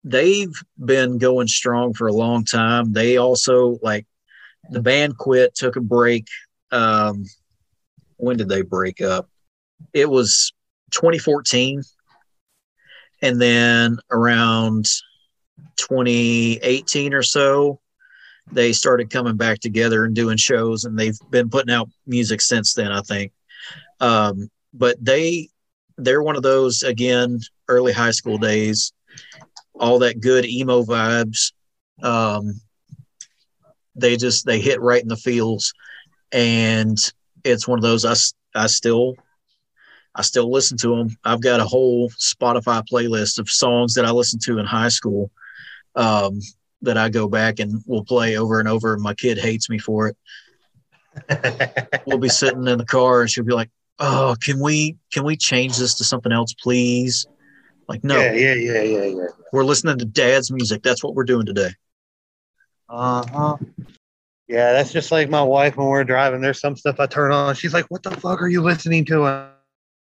they've 0.05 0.53
been 0.83 1.19
going 1.19 1.47
strong 1.47 1.95
for 1.95 2.09
a 2.09 2.13
long 2.13 2.45
time. 2.45 2.93
They 2.93 3.17
also 3.17 3.79
like 3.83 4.07
the 4.71 4.83
band 4.83 5.17
quit, 5.17 5.55
took 5.55 5.77
a 5.77 5.81
break. 5.81 6.27
Um, 6.73 7.25
when 8.17 8.37
did 8.37 8.49
they 8.49 8.63
break 8.63 9.01
up? 9.01 9.29
It 9.93 10.09
was 10.09 10.53
2014, 10.91 11.83
and 13.23 13.41
then 13.41 13.99
around 14.11 14.87
2018 15.77 17.15
or 17.15 17.23
so, 17.23 17.81
they 18.53 18.73
started 18.73 19.11
coming 19.11 19.37
back 19.37 19.61
together 19.61 20.05
and 20.05 20.15
doing 20.15 20.37
shows, 20.37 20.85
and 20.85 20.99
they've 20.99 21.19
been 21.31 21.49
putting 21.49 21.73
out 21.73 21.89
music 22.07 22.41
since 22.41 22.75
then. 22.75 22.91
I 22.91 23.01
think, 23.01 23.33
um, 24.01 24.51
but 24.75 24.97
they 25.03 25.49
they're 26.05 26.23
one 26.23 26.37
of 26.37 26.43
those 26.43 26.83
again 26.83 27.41
early 27.69 27.93
high 27.93 28.11
school 28.11 28.39
days 28.39 28.93
all 29.81 29.99
that 30.01 30.21
good 30.21 30.45
emo 30.45 30.83
vibes. 30.83 31.53
Um, 32.03 32.61
they 33.97 34.17
just 34.17 34.47
they 34.47 34.61
hit 34.61 34.81
right 34.81 35.03
in 35.03 35.09
the 35.09 35.17
feels. 35.17 35.73
And 36.31 36.97
it's 37.43 37.67
one 37.67 37.79
of 37.79 37.83
those 37.83 38.05
I, 38.05 38.15
I 38.55 38.67
still 38.67 39.17
i 40.15 40.23
still 40.23 40.51
listen 40.51 40.77
to 40.77 40.97
them 40.97 41.09
i've 41.25 41.41
got 41.41 41.61
a 41.61 41.65
whole 41.65 42.11
spotify 42.11 42.83
playlist 42.87 43.39
of 43.39 43.49
songs 43.49 43.95
that 43.95 44.05
i 44.05 44.11
listened 44.11 44.43
to 44.43 44.59
in 44.59 44.67
high 44.67 44.89
school 44.89 45.31
um, 45.95 46.41
that 46.83 46.99
i 46.99 47.09
go 47.09 47.29
back 47.29 47.61
and 47.61 47.83
will 47.87 48.05
play 48.05 48.37
over 48.37 48.59
and 48.59 48.69
over. 48.69 48.93
And 48.93 49.03
my 49.03 49.15
kid 49.15 49.39
hates 49.39 49.71
me 49.71 49.79
for 49.79 50.09
it. 50.09 50.17
We'll 52.07 52.19
be 52.19 52.29
sitting 52.29 52.67
in 52.67 52.79
the 52.79 52.87
car 52.87 53.23
and 53.23 53.31
she'll 53.31 53.45
be 53.45 53.53
like 53.53 53.71
oh 54.01 54.35
can 54.43 54.61
we 54.61 54.97
can 55.13 55.25
we 55.25 55.37
change 55.37 55.77
this 55.77 55.95
to 55.95 56.05
something 56.05 56.33
else 56.33 56.55
please 56.55 57.27
like 57.89 58.03
no 58.03 58.21
Yeah, 58.21 58.33
yeah, 58.33 58.55
yeah, 58.55 58.83
yeah, 58.83 59.05
yeah. 59.05 59.27
we're 59.53 59.65
listening 59.65 59.99
to 59.99 60.05
dad's 60.05 60.51
music 60.51 60.83
that's 60.83 61.05
what 61.05 61.15
we're 61.15 61.25
doing 61.25 61.47
today 61.47 61.71
Uh 62.89 63.25
huh. 63.33 63.57
Yeah, 64.49 64.73
that's 64.73 64.93
just 64.93 65.13
like 65.13 65.31
my 65.31 65.43
wife 65.43 65.77
when 65.77 65.87
we're 65.87 66.03
driving. 66.03 66.41
There's 66.41 66.61
some 66.61 66.75
stuff 66.75 66.99
I 66.99 67.07
turn 67.07 67.31
on. 67.31 67.55
She's 67.55 67.73
like, 67.73 67.87
"What 67.87 68.03
the 68.03 68.11
fuck 68.11 68.43
are 68.43 68.49
you 68.49 68.63
listening 68.63 69.05
to?" 69.05 69.49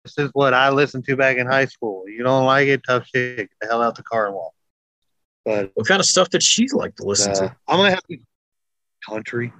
This 0.05 0.17
is 0.17 0.29
what 0.31 0.53
I 0.53 0.69
listened 0.69 1.03
to 1.05 1.17
back 1.17 1.35
in 1.35 1.45
high 1.47 1.65
school. 1.65 2.07
You 2.07 2.23
don't 2.23 2.45
like 2.45 2.69
it? 2.69 2.81
Tough 2.87 3.05
shit. 3.13 3.37
Get 3.37 3.49
the 3.59 3.67
hell 3.67 3.83
out 3.83 3.95
the 3.95 4.03
car 4.03 4.27
and 4.27 4.35
walk. 4.35 4.53
But 5.43 5.71
what 5.73 5.85
kind 5.85 5.99
of 5.99 6.05
stuff 6.05 6.29
did 6.29 6.43
she 6.43 6.67
like 6.71 6.95
to 6.95 7.03
listen 7.03 7.31
uh, 7.31 7.35
to 7.35 7.55
I'm 7.67 7.77
gonna 7.77 7.89
have 7.89 8.03
to 8.03 8.17
country. 9.05 9.51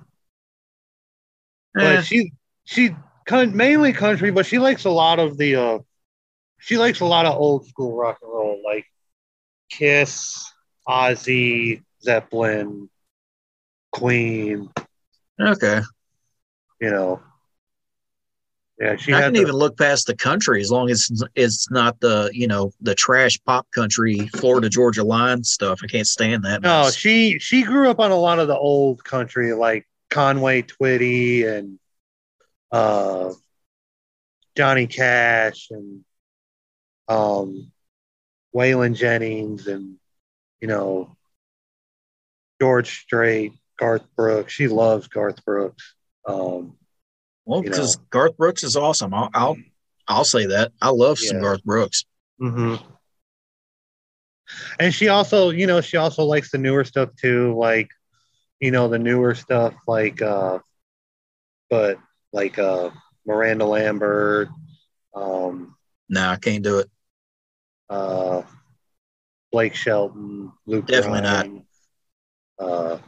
Eh, 1.77 1.95
But 1.97 2.05
she 2.05 2.31
she 2.63 2.95
con- 3.27 3.55
mainly 3.55 3.93
country, 3.93 4.31
but 4.31 4.45
she 4.45 4.57
likes 4.57 4.85
a 4.85 4.89
lot 4.89 5.19
of 5.19 5.37
the 5.37 5.55
uh 5.55 5.79
she 6.59 6.77
likes 6.79 7.01
a 7.01 7.05
lot 7.05 7.25
of 7.27 7.35
old 7.35 7.67
school 7.67 7.95
rock 7.95 8.17
and 8.23 8.31
roll, 8.31 8.59
like 8.65 8.85
Kiss, 9.69 10.51
Ozzy, 10.87 11.83
Zeppelin, 12.01 12.89
Queen, 13.91 14.69
Okay. 15.39 15.81
you 16.81 16.89
know. 16.89 17.21
Yeah, 18.79 18.95
she 18.95 19.11
I 19.13 19.21
can 19.21 19.33
the- 19.33 19.41
even 19.41 19.55
look 19.55 19.75
past 19.77 20.05
the 20.07 20.15
country 20.15 20.61
as 20.61 20.69
long 20.71 20.89
as 20.91 21.09
it's 21.35 21.69
not 21.71 21.99
the 21.99 22.29
you 22.31 22.47
know 22.47 22.71
the 22.81 22.93
trash 22.93 23.39
pop 23.43 23.65
country 23.71 24.27
Florida 24.35 24.69
Georgia 24.69 25.03
line 25.03 25.43
stuff. 25.43 25.79
I 25.83 25.87
can't 25.87 26.05
stand 26.07 26.43
that. 26.45 26.61
No, 26.61 26.83
mess. 26.83 26.95
she 26.95 27.39
she 27.39 27.63
grew 27.63 27.89
up 27.89 27.99
on 27.99 28.11
a 28.11 28.15
lot 28.15 28.37
of 28.39 28.47
the 28.47 28.57
old 28.57 29.03
country 29.03 29.53
like 29.53 29.87
Conway 30.11 30.61
Twitty 30.61 31.47
and 31.47 31.79
uh 32.71 33.33
Johnny 34.55 34.87
Cash 34.87 35.67
and 35.71 36.03
um 37.07 37.71
Waylon 38.55 38.95
Jennings 38.95 39.67
and 39.67 39.97
you 40.61 40.67
know 40.67 41.15
George 42.59 43.01
Strait, 43.01 43.53
Garth 43.77 44.05
Brooks. 44.15 44.53
She 44.53 44.67
loves 44.67 45.07
Garth 45.07 45.43
Brooks. 45.45 45.95
Um 46.27 46.75
well, 47.47 47.61
because. 47.61 47.95
Garth 48.09 48.35
Brooks 48.35 48.63
is 48.63 48.75
awesome. 48.75 49.13
I'll 49.13 49.29
I'll, 49.33 49.57
I'll 50.07 50.25
say 50.25 50.47
that. 50.47 50.73
I 50.81 50.89
love 50.89 51.17
some 51.17 51.39
Garth 51.39 51.63
Brooks. 51.63 52.03
Mm-hmm. 52.41 52.75
And 54.79 54.93
she 54.93 55.07
also, 55.07 55.49
you 55.49 55.65
know, 55.65 55.81
she 55.81 55.97
also 55.97 56.23
likes 56.23 56.51
the 56.51 56.57
newer 56.57 56.83
stuff 56.83 57.09
too, 57.15 57.53
like, 57.57 57.89
you 58.59 58.71
know, 58.71 58.87
the 58.87 58.99
newer 58.99 59.33
stuff, 59.35 59.73
like, 59.87 60.21
uh, 60.21 60.59
but 61.69 61.99
like 62.37 62.59
uh, 62.59 62.91
Miranda 63.25 63.65
Lambert, 63.65 64.49
um, 65.15 65.75
Nah, 66.07 66.31
I 66.31 66.35
can't 66.37 66.63
do 66.63 66.77
it. 66.79 66.89
uh, 67.89 68.43
Blake 69.51 69.73
Shelton, 69.75 70.51
Luke. 70.67 70.85
Definitely 70.85 71.21
not. 71.21 71.47
Uh, 72.59 72.99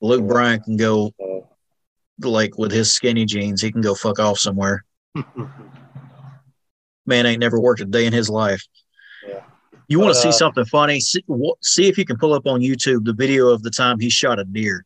Luke 0.00 0.26
Bryan 0.26 0.60
can 0.60 0.76
go 0.76 1.12
uh, 1.22 1.40
like 2.28 2.58
with 2.58 2.72
his 2.72 2.90
skinny 2.92 3.24
jeans. 3.24 3.62
He 3.62 3.70
can 3.70 3.80
go 3.80 3.94
fuck 3.94 4.18
off 4.18 4.38
somewhere. 4.38 4.84
Man 7.06 7.26
ain't 7.26 7.40
never 7.40 7.60
worked 7.60 7.80
a 7.82 7.84
day 7.84 8.06
in 8.06 8.12
his 8.12 8.28
life. 8.28 8.64
Yeah. 9.26 9.42
You 9.88 10.00
want 10.00 10.12
to 10.14 10.20
see 10.20 10.30
uh, 10.30 10.32
something 10.32 10.64
funny? 10.64 10.98
See, 10.98 11.22
see 11.62 11.86
if 11.88 11.96
you 11.98 12.04
can 12.04 12.16
pull 12.16 12.32
up 12.32 12.46
on 12.46 12.60
YouTube 12.60 13.04
the 13.04 13.12
video 13.12 13.48
of 13.48 13.62
the 13.62 13.70
time 13.70 14.00
he 14.00 14.10
shot 14.10 14.40
a 14.40 14.44
deer. 14.44 14.84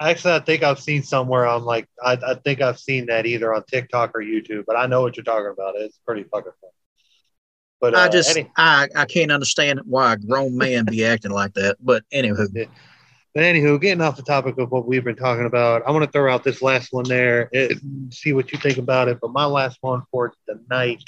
Actually, 0.00 0.34
I 0.34 0.38
think 0.40 0.62
I've 0.62 0.78
seen 0.78 1.02
somewhere 1.02 1.46
on 1.46 1.64
like 1.64 1.88
I, 2.02 2.12
I 2.24 2.34
think 2.34 2.60
I've 2.60 2.78
seen 2.78 3.06
that 3.06 3.26
either 3.26 3.52
on 3.52 3.64
TikTok 3.64 4.12
or 4.14 4.20
YouTube, 4.20 4.64
but 4.66 4.76
I 4.76 4.86
know 4.86 5.02
what 5.02 5.16
you're 5.16 5.24
talking 5.24 5.50
about. 5.52 5.74
It's 5.76 5.98
pretty 6.06 6.22
fucking 6.24 6.52
fun. 6.60 6.70
But 7.80 7.94
uh, 7.94 7.98
I 7.98 8.08
just 8.08 8.36
any- 8.36 8.50
I 8.56 8.88
I 8.94 9.04
can't 9.06 9.32
understand 9.32 9.80
why 9.84 10.12
a 10.12 10.16
grown 10.16 10.56
man 10.56 10.84
be 10.84 11.04
acting 11.04 11.32
like 11.32 11.54
that. 11.54 11.76
But 11.80 12.04
anywho, 12.12 12.68
But 13.34 13.42
anywho, 13.42 13.80
getting 13.80 14.00
off 14.00 14.16
the 14.16 14.22
topic 14.22 14.58
of 14.58 14.70
what 14.70 14.86
we've 14.86 15.04
been 15.04 15.16
talking 15.16 15.46
about, 15.46 15.82
I 15.86 15.90
want 15.90 16.04
to 16.04 16.10
throw 16.10 16.32
out 16.32 16.44
this 16.44 16.62
last 16.62 16.92
one 16.92 17.04
there, 17.04 17.48
it, 17.52 17.78
see 18.10 18.32
what 18.32 18.52
you 18.52 18.58
think 18.58 18.78
about 18.78 19.08
it. 19.08 19.18
But 19.20 19.32
my 19.32 19.44
last 19.44 19.78
one 19.80 20.02
for 20.10 20.32
tonight 20.48 21.04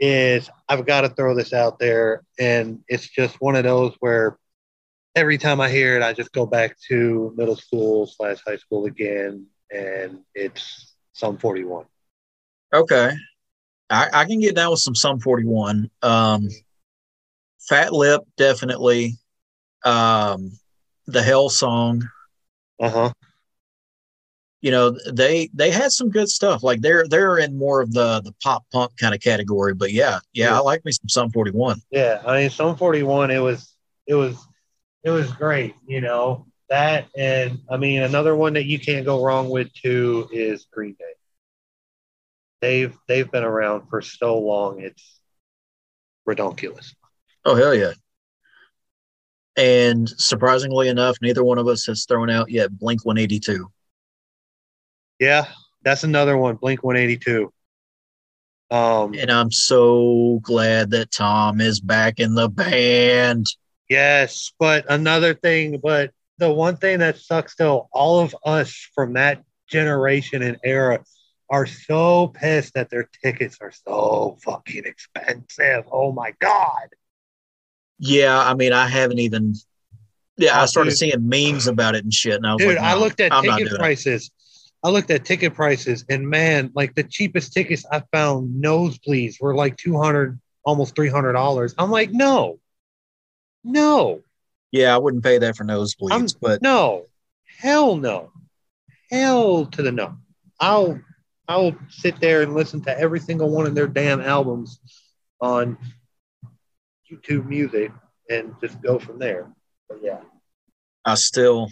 is 0.00 0.50
I've 0.68 0.86
got 0.86 1.02
to 1.02 1.08
throw 1.10 1.34
this 1.34 1.52
out 1.52 1.78
there, 1.78 2.24
and 2.38 2.80
it's 2.88 3.08
just 3.08 3.40
one 3.40 3.56
of 3.56 3.64
those 3.64 3.94
where 4.00 4.38
every 5.14 5.38
time 5.38 5.60
I 5.60 5.68
hear 5.70 5.96
it, 5.96 6.02
I 6.02 6.12
just 6.12 6.32
go 6.32 6.46
back 6.46 6.76
to 6.88 7.32
middle 7.36 7.56
school 7.56 8.06
slash 8.06 8.38
high 8.46 8.56
school 8.56 8.86
again, 8.86 9.46
and 9.72 10.20
it's 10.34 10.94
Sum 11.12 11.38
41. 11.38 11.86
okay, 12.72 13.12
I, 13.90 14.08
I 14.12 14.24
can 14.24 14.40
get 14.40 14.56
down 14.56 14.70
with 14.70 14.80
some 14.80 14.94
Sum 14.94 15.20
Forty 15.20 15.44
One. 15.44 15.90
Um, 16.02 16.48
Fat 17.68 17.92
Lip 17.92 18.22
definitely. 18.36 19.16
Um, 19.84 20.50
the 21.06 21.22
Hell 21.22 21.48
song. 21.50 22.08
Uh 22.80 22.90
huh. 22.90 23.12
you 24.62 24.70
know 24.70 24.96
they 25.12 25.48
they 25.54 25.70
had 25.70 25.92
some 25.92 26.08
good 26.10 26.28
stuff 26.28 26.62
like 26.62 26.80
they're 26.80 27.06
they're 27.08 27.36
in 27.38 27.56
more 27.56 27.80
of 27.82 27.92
the 27.92 28.20
the 28.24 28.34
pop 28.42 28.64
punk 28.72 28.90
kind 28.96 29.14
of 29.14 29.20
category 29.20 29.74
but 29.74 29.92
yeah 29.92 30.18
yeah, 30.32 30.46
Yeah. 30.50 30.56
i 30.56 30.60
like 30.60 30.84
me 30.84 30.90
some 30.92 31.08
Sum 31.08 31.30
41 31.30 31.80
Yeah, 31.90 32.20
I 32.26 32.40
mean, 32.40 32.50
Sum 32.50 32.74
41, 32.76 33.30
it 33.30 33.38
was, 33.38 33.74
it 34.06 34.14
was, 34.14 34.36
it 35.04 35.10
was 35.10 35.30
great, 35.32 35.74
you 35.86 36.00
know, 36.00 36.46
that. 36.70 37.06
And 37.16 37.60
I 37.70 37.76
mean, 37.76 38.02
another 38.02 38.34
one 38.34 38.54
that 38.54 38.64
you 38.64 38.78
can't 38.78 39.04
go 39.04 39.22
wrong 39.24 39.50
with 39.50 39.72
too 39.74 40.28
is 40.32 40.66
Green 40.72 40.96
Day. 40.98 41.04
They've, 42.60 42.96
they've 43.08 43.30
been 43.30 43.44
around 43.44 43.88
for 43.88 44.00
so 44.00 44.38
long. 44.38 44.80
It's 44.80 45.20
ridiculous. 46.26 46.94
oh 47.44 47.54
hell 47.54 47.74
yeah 47.74 47.92
and 49.58 50.08
surprisingly 50.08 50.88
enough 50.88 51.16
neither 51.20 51.44
one 51.44 51.58
of 51.58 51.68
us 51.68 51.84
has 51.84 52.06
thrown 52.06 52.30
out 52.30 52.50
yet 52.50 52.76
blink 52.78 53.04
182 53.04 53.70
Yeah, 55.20 55.46
that's 55.82 56.02
another 56.04 56.36
one. 56.38 56.56
Blink 56.56 56.82
182. 56.82 57.52
Um, 58.70 59.12
and 59.14 59.30
i'm 59.30 59.52
so 59.52 60.40
glad 60.42 60.90
that 60.92 61.10
tom 61.10 61.60
is 61.60 61.78
back 61.80 62.18
in 62.18 62.34
the 62.34 62.48
band 62.48 63.46
Yes, 63.88 64.52
but 64.58 64.86
another 64.88 65.34
thing, 65.34 65.78
but 65.82 66.10
the 66.38 66.50
one 66.52 66.76
thing 66.76 66.98
that 67.00 67.18
sucks 67.18 67.54
though, 67.56 67.88
all 67.92 68.20
of 68.20 68.34
us 68.44 68.88
from 68.94 69.12
that 69.14 69.42
generation 69.68 70.42
and 70.42 70.58
era 70.64 71.04
are 71.50 71.66
so 71.66 72.28
pissed 72.28 72.74
that 72.74 72.90
their 72.90 73.08
tickets 73.22 73.58
are 73.60 73.72
so 73.86 74.36
fucking 74.42 74.84
expensive. 74.84 75.84
Oh 75.92 76.12
my 76.12 76.32
god. 76.40 76.88
yeah 77.98 78.38
i 78.40 78.54
mean 78.54 78.72
i 78.72 78.88
haven't 78.88 79.20
even 79.20 79.54
yeah 80.36 80.58
i 80.58 80.62
Oh, 80.62 80.66
started 80.66 80.90
dude. 80.90 80.98
seeing 80.98 81.28
memes 81.28 81.66
about 81.68 81.94
it 81.94 82.02
and 82.02 82.12
shit 82.12 82.34
and 82.34 82.46
i 82.46 82.54
was 82.54 82.60
like, 82.62 82.70
Dude, 82.74 82.78
like 82.82 82.86
I 82.86 82.94
looked 82.98 83.20
at 83.20 83.32
I'm 83.32 83.42
ticket 83.44 83.58
doing 83.58 83.74
it. 83.74 83.78
prices. 83.78 84.30
I 84.82 84.88
looked 84.90 85.10
at 85.10 85.24
ticket 85.24 85.54
prices 85.54 86.04
and 86.10 86.28
man, 86.28 86.70
like 86.74 86.94
the 86.94 87.04
cheapest 87.04 87.52
tickets 87.52 87.86
I 87.90 88.02
found 88.12 88.62
nosebleeds 88.62 89.40
were 89.40 89.54
like 89.54 89.76
200 89.76 90.38
almost 90.64 90.94
$300. 90.94 91.74
I'm 91.78 91.90
like, 91.90 92.10
"No. 92.10 92.58
No. 93.64 94.22
yeah 94.72 94.94
i 94.94 94.98
wouldn't 94.98 95.24
pay 95.24 95.38
that 95.38 95.56
for 95.56 95.64
nosebleeds 95.64 96.12
I'm- 96.12 96.26
but 96.40 96.62
No, 96.62 97.04
hell 97.58 97.96
no, 97.96 98.30
hell 99.10 99.66
to 99.66 99.82
the 99.82 99.92
no. 99.92 100.16
I'll 100.60 101.00
I'll 101.48 101.74
sit 101.88 102.20
there 102.20 102.42
and 102.42 102.54
listen 102.54 102.80
to 102.82 102.98
every 102.98 103.20
single 103.20 103.50
one 103.50 103.66
of 103.66 103.74
their 103.74 103.86
damn 103.86 104.20
albums 104.20 104.80
on 105.40 105.76
YouTube 107.10 107.46
Music 107.46 107.92
and 108.30 108.54
just 108.60 108.80
go 108.80 108.98
from 108.98 109.18
there. 109.18 109.52
But 109.88 109.98
yeah, 110.02 110.20
I 111.04 111.14
still, 111.16 111.70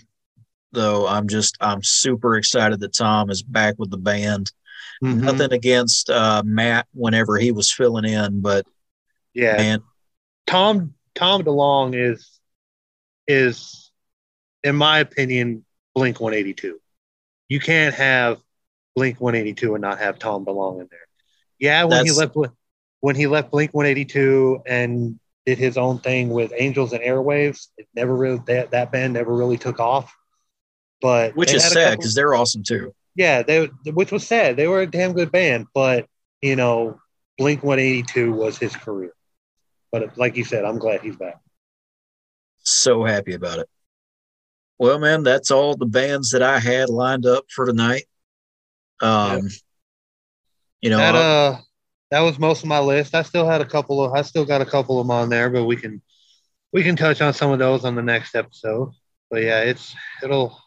though, 0.72 1.07
I'm 1.07 1.26
just 1.28 1.57
I'm 1.61 1.82
super 1.82 2.36
excited 2.36 2.80
that 2.80 2.95
Tom 2.95 3.30
is 3.30 3.43
back 3.43 3.76
with 3.78 3.90
the 3.90 3.97
band. 3.97 4.53
Mm-hmm. 5.03 5.24
Nothing 5.24 5.53
against 5.53 6.11
uh, 6.11 6.43
Matt 6.45 6.86
whenever 6.93 7.38
he 7.38 7.51
was 7.51 7.72
filling 7.72 8.05
in, 8.05 8.40
but 8.40 8.66
yeah. 9.32 9.57
man, 9.57 9.82
Tom 10.47 10.95
Tom 11.14 11.42
DeLonge 11.42 11.94
is 11.94 12.40
is 13.26 13.90
in 14.64 14.76
my 14.76 14.98
opinion 14.98 15.64
Blink 15.94 16.20
182. 16.20 16.80
You 17.48 17.60
can't 17.60 17.94
have 17.94 18.38
Blink 18.96 19.20
182 19.20 19.74
and 19.74 19.82
not 19.82 19.98
have 19.98 20.18
Tom 20.18 20.44
DeLonge 20.44 20.82
in 20.82 20.88
there. 20.90 21.00
Yeah, 21.58 21.84
when 21.84 22.04
he 22.04 22.12
left 22.12 22.36
when 23.00 23.16
he 23.16 23.26
left 23.26 23.50
Blink 23.50 23.74
182 23.74 24.62
and 24.66 25.18
did 25.44 25.58
his 25.58 25.76
own 25.76 25.98
thing 25.98 26.30
with 26.30 26.52
Angels 26.56 26.92
and 26.92 27.02
Airwaves, 27.02 27.68
it 27.76 27.88
never 27.94 28.14
really 28.14 28.40
that, 28.46 28.70
that 28.70 28.92
band 28.92 29.12
never 29.12 29.34
really 29.34 29.58
took 29.58 29.80
off. 29.80 30.14
But 31.00 31.34
which 31.34 31.52
is 31.52 31.64
sad 31.64 31.98
because 31.98 32.14
they're 32.14 32.34
awesome 32.34 32.62
too. 32.62 32.94
yeah, 33.16 33.42
they 33.42 33.66
which 33.86 34.12
was 34.12 34.26
sad. 34.26 34.56
They 34.56 34.68
were 34.68 34.82
a 34.82 34.86
damn 34.86 35.12
good 35.12 35.32
band, 35.32 35.66
but 35.74 36.06
you 36.40 36.56
know, 36.56 37.00
Blink 37.38 37.62
182 37.62 38.32
was 38.32 38.56
his 38.58 38.74
career. 38.74 39.12
But 39.93 40.18
like 40.18 40.36
you 40.36 40.45
said, 40.45 40.64
I'm 40.64 40.78
glad 40.78 41.03
he's 41.03 41.16
back. 41.16 41.40
So 42.64 43.05
happy 43.05 43.34
about 43.34 43.59
it. 43.59 43.68
Well, 44.78 44.99
man, 44.99 45.22
that's 45.22 45.51
all 45.51 45.76
the 45.76 45.86
bands 45.86 46.30
that 46.32 46.43
I 46.43 46.59
had 46.59 46.88
lined 46.88 47.26
up 47.26 47.45
for 47.55 47.66
tonight. 47.66 48.05
Um, 49.01 49.49
you 50.80 50.90
know, 50.90 50.99
that 50.99 51.14
uh 51.14 51.59
that 52.11 52.20
was 52.20 52.38
most 52.38 52.62
of 52.62 52.68
my 52.68 52.78
list. 52.78 53.14
I 53.14 53.22
still 53.22 53.47
had 53.47 53.61
a 53.61 53.64
couple 53.66 54.05
of 54.05 54.12
I 54.12 54.22
still 54.22 54.45
got 54.45 54.61
a 54.61 54.66
couple 54.66 55.01
of 55.01 55.07
them 55.07 55.11
on 55.11 55.28
there, 55.28 55.51
but 55.51 55.64
we 55.64 55.76
can 55.76 56.03
we 56.72 56.82
can 56.82 56.97
touch 56.97 57.20
on 57.20 57.34
some 57.34 57.53
of 57.53 57.59
those 57.59 57.84
on 57.84 57.95
the 57.97 58.03
next 58.03 58.34
episode. 58.34 58.93
But 59.30 59.43
yeah, 59.43 59.62
it's 59.62 59.95
it'll 60.22 60.59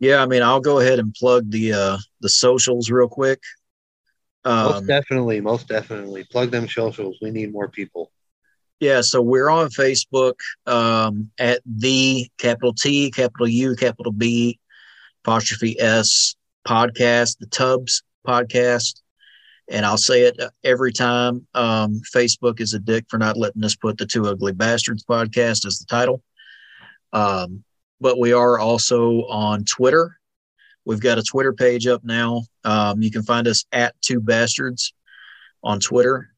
yeah, 0.00 0.22
I 0.22 0.26
mean, 0.26 0.42
I'll 0.42 0.60
go 0.60 0.80
ahead 0.80 0.98
and 0.98 1.14
plug 1.14 1.50
the 1.50 1.72
uh, 1.72 1.98
the 2.20 2.28
socials 2.28 2.90
real 2.90 3.08
quick. 3.08 3.40
Most 4.44 4.76
Um, 4.76 4.86
definitely, 4.86 5.40
most 5.40 5.68
definitely 5.68 6.24
plug 6.24 6.50
them 6.50 6.68
socials. 6.68 7.18
We 7.22 7.30
need 7.30 7.52
more 7.52 7.68
people. 7.68 8.10
Yeah, 8.80 9.00
so 9.00 9.22
we're 9.22 9.48
on 9.48 9.68
Facebook 9.68 10.34
um, 10.66 11.30
at 11.38 11.60
the 11.64 12.28
capital 12.38 12.74
T, 12.74 13.10
capital 13.10 13.48
U, 13.48 13.76
capital 13.76 14.12
B, 14.12 14.58
apostrophe 15.24 15.80
S 15.80 16.34
podcast, 16.66 17.38
the 17.38 17.46
Tubbs 17.46 18.02
podcast. 18.26 19.00
And 19.70 19.86
I'll 19.86 19.96
say 19.96 20.22
it 20.22 20.38
every 20.62 20.92
time. 20.92 21.46
Um, 21.54 22.02
Facebook 22.14 22.60
is 22.60 22.74
a 22.74 22.78
dick 22.78 23.06
for 23.08 23.16
not 23.16 23.38
letting 23.38 23.64
us 23.64 23.76
put 23.76 23.96
the 23.96 24.04
Two 24.04 24.26
Ugly 24.26 24.52
Bastards 24.52 25.04
podcast 25.04 25.64
as 25.64 25.78
the 25.78 25.86
title. 25.88 26.22
Um, 27.14 27.64
but 28.00 28.18
we 28.18 28.32
are 28.32 28.58
also 28.58 29.22
on 29.26 29.64
Twitter. 29.64 30.18
We've 30.84 31.00
got 31.00 31.18
a 31.18 31.22
Twitter 31.22 31.52
page 31.52 31.86
up 31.86 32.04
now. 32.04 32.42
Um, 32.64 33.02
you 33.02 33.10
can 33.10 33.22
find 33.22 33.48
us 33.48 33.64
at 33.72 33.94
Two 34.02 34.20
Bastards 34.20 34.92
on 35.62 35.80
Twitter. 35.80 36.28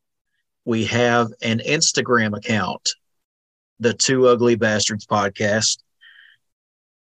We 0.65 0.85
have 0.87 1.29
an 1.43 1.61
Instagram 1.61 2.37
account, 2.37 2.89
the 3.81 3.95
Two 3.95 4.27
Ugly 4.27 4.57
Bastards 4.57 5.07
podcast. 5.07 5.79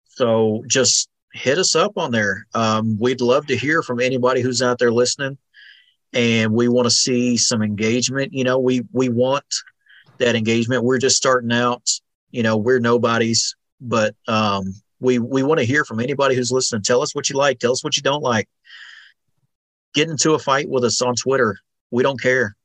So 0.09 0.65
just 0.67 1.09
hit 1.33 1.59
us 1.59 1.77
up 1.77 1.97
on 1.97 2.11
there. 2.11 2.47
Um, 2.55 2.99
we'd 2.99 3.21
love 3.21 3.47
to 3.47 3.57
hear 3.57 3.83
from 3.83 4.01
anybody 4.01 4.41
who's 4.41 4.63
out 4.63 4.79
there 4.79 4.93
listening, 4.93 5.39
and 6.13 6.53
we 6.53 6.69
want 6.69 6.87
to 6.87 6.91
see 6.91 7.37
some 7.37 7.63
engagement. 7.63 8.33
You 8.33 8.45
know, 8.45 8.59
we 8.59 8.83
we 8.93 9.09
want 9.09 9.45
that 10.19 10.35
engagement. 10.35 10.85
We're 10.85 10.99
just 10.99 11.17
starting 11.17 11.53
out. 11.53 11.89
You 12.31 12.43
know, 12.43 12.57
we're 12.57 12.81
nobodies, 12.81 13.57
but 13.81 14.15
um, 14.27 14.75
we 15.01 15.19
we 15.19 15.43
want 15.43 15.61
to 15.61 15.67
hear 15.67 15.85
from 15.85 16.01
anybody 16.01 16.35
who's 16.35 16.53
listening. 16.53 16.83
Tell 16.83 17.03
us 17.03 17.15
what 17.15 17.31
you 17.31 17.37
like. 17.37 17.59
Tell 17.59 17.73
us 17.73 17.85
what 17.85 17.97
you 17.97 18.03
don't 18.03 18.23
like. 18.23 18.49
Get 19.95 20.09
into 20.09 20.35
a 20.35 20.39
fight 20.39 20.69
with 20.69 20.85
us 20.85 21.01
on 21.03 21.15
Twitter. 21.15 21.57
We 21.91 22.03
don't 22.03 22.21
care. 22.21 22.57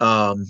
Um, 0.00 0.46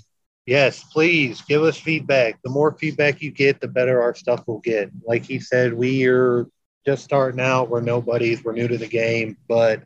Yes, 0.46 0.82
please 0.82 1.40
give 1.42 1.62
us 1.62 1.76
feedback. 1.78 2.40
The 2.42 2.50
more 2.50 2.72
feedback 2.72 3.22
you 3.22 3.30
get, 3.30 3.60
the 3.60 3.68
better 3.68 4.02
our 4.02 4.14
stuff 4.14 4.46
will 4.48 4.58
get. 4.58 4.90
Like 5.06 5.24
he 5.24 5.38
said, 5.38 5.72
we 5.72 6.06
are 6.06 6.46
just 6.84 7.04
starting 7.04 7.40
out. 7.40 7.68
We're 7.68 7.80
nobodies. 7.80 8.42
We're 8.42 8.52
new 8.52 8.66
to 8.66 8.76
the 8.76 8.88
game, 8.88 9.36
but 9.48 9.84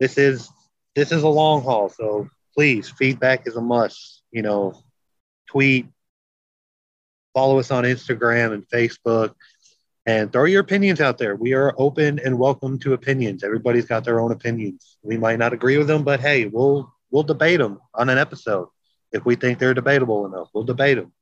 this 0.00 0.16
is 0.16 0.48
this 0.94 1.12
is 1.12 1.22
a 1.22 1.28
long 1.28 1.62
haul. 1.62 1.90
So 1.90 2.30
please, 2.54 2.88
feedback 2.88 3.46
is 3.46 3.56
a 3.56 3.60
must. 3.60 4.22
You 4.30 4.40
know, 4.40 4.82
tweet, 5.50 5.86
follow 7.34 7.58
us 7.58 7.70
on 7.70 7.84
Instagram 7.84 8.54
and 8.54 8.66
Facebook, 8.68 9.34
and 10.06 10.32
throw 10.32 10.44
your 10.44 10.60
opinions 10.60 11.00
out 11.00 11.18
there. 11.18 11.36
We 11.36 11.54
are 11.54 11.74
open 11.76 12.18
and 12.24 12.38
welcome 12.38 12.78
to 12.80 12.92
opinions. 12.92 13.44
Everybody's 13.44 13.86
got 13.86 14.04
their 14.04 14.20
own 14.20 14.32
opinions. 14.32 14.98
We 15.02 15.16
might 15.16 15.38
not 15.38 15.52
agree 15.52 15.78
with 15.78 15.86
them, 15.86 16.02
but 16.02 16.20
hey, 16.20 16.46
we'll 16.46 16.92
we'll 17.10 17.22
debate 17.22 17.58
them 17.58 17.80
on 17.94 18.08
an 18.08 18.18
episode 18.18 18.68
if 19.12 19.24
we 19.24 19.36
think 19.36 19.58
they're 19.58 19.74
debatable 19.74 20.26
enough. 20.26 20.48
We'll 20.52 20.64
debate 20.64 20.96
them. 20.96 21.12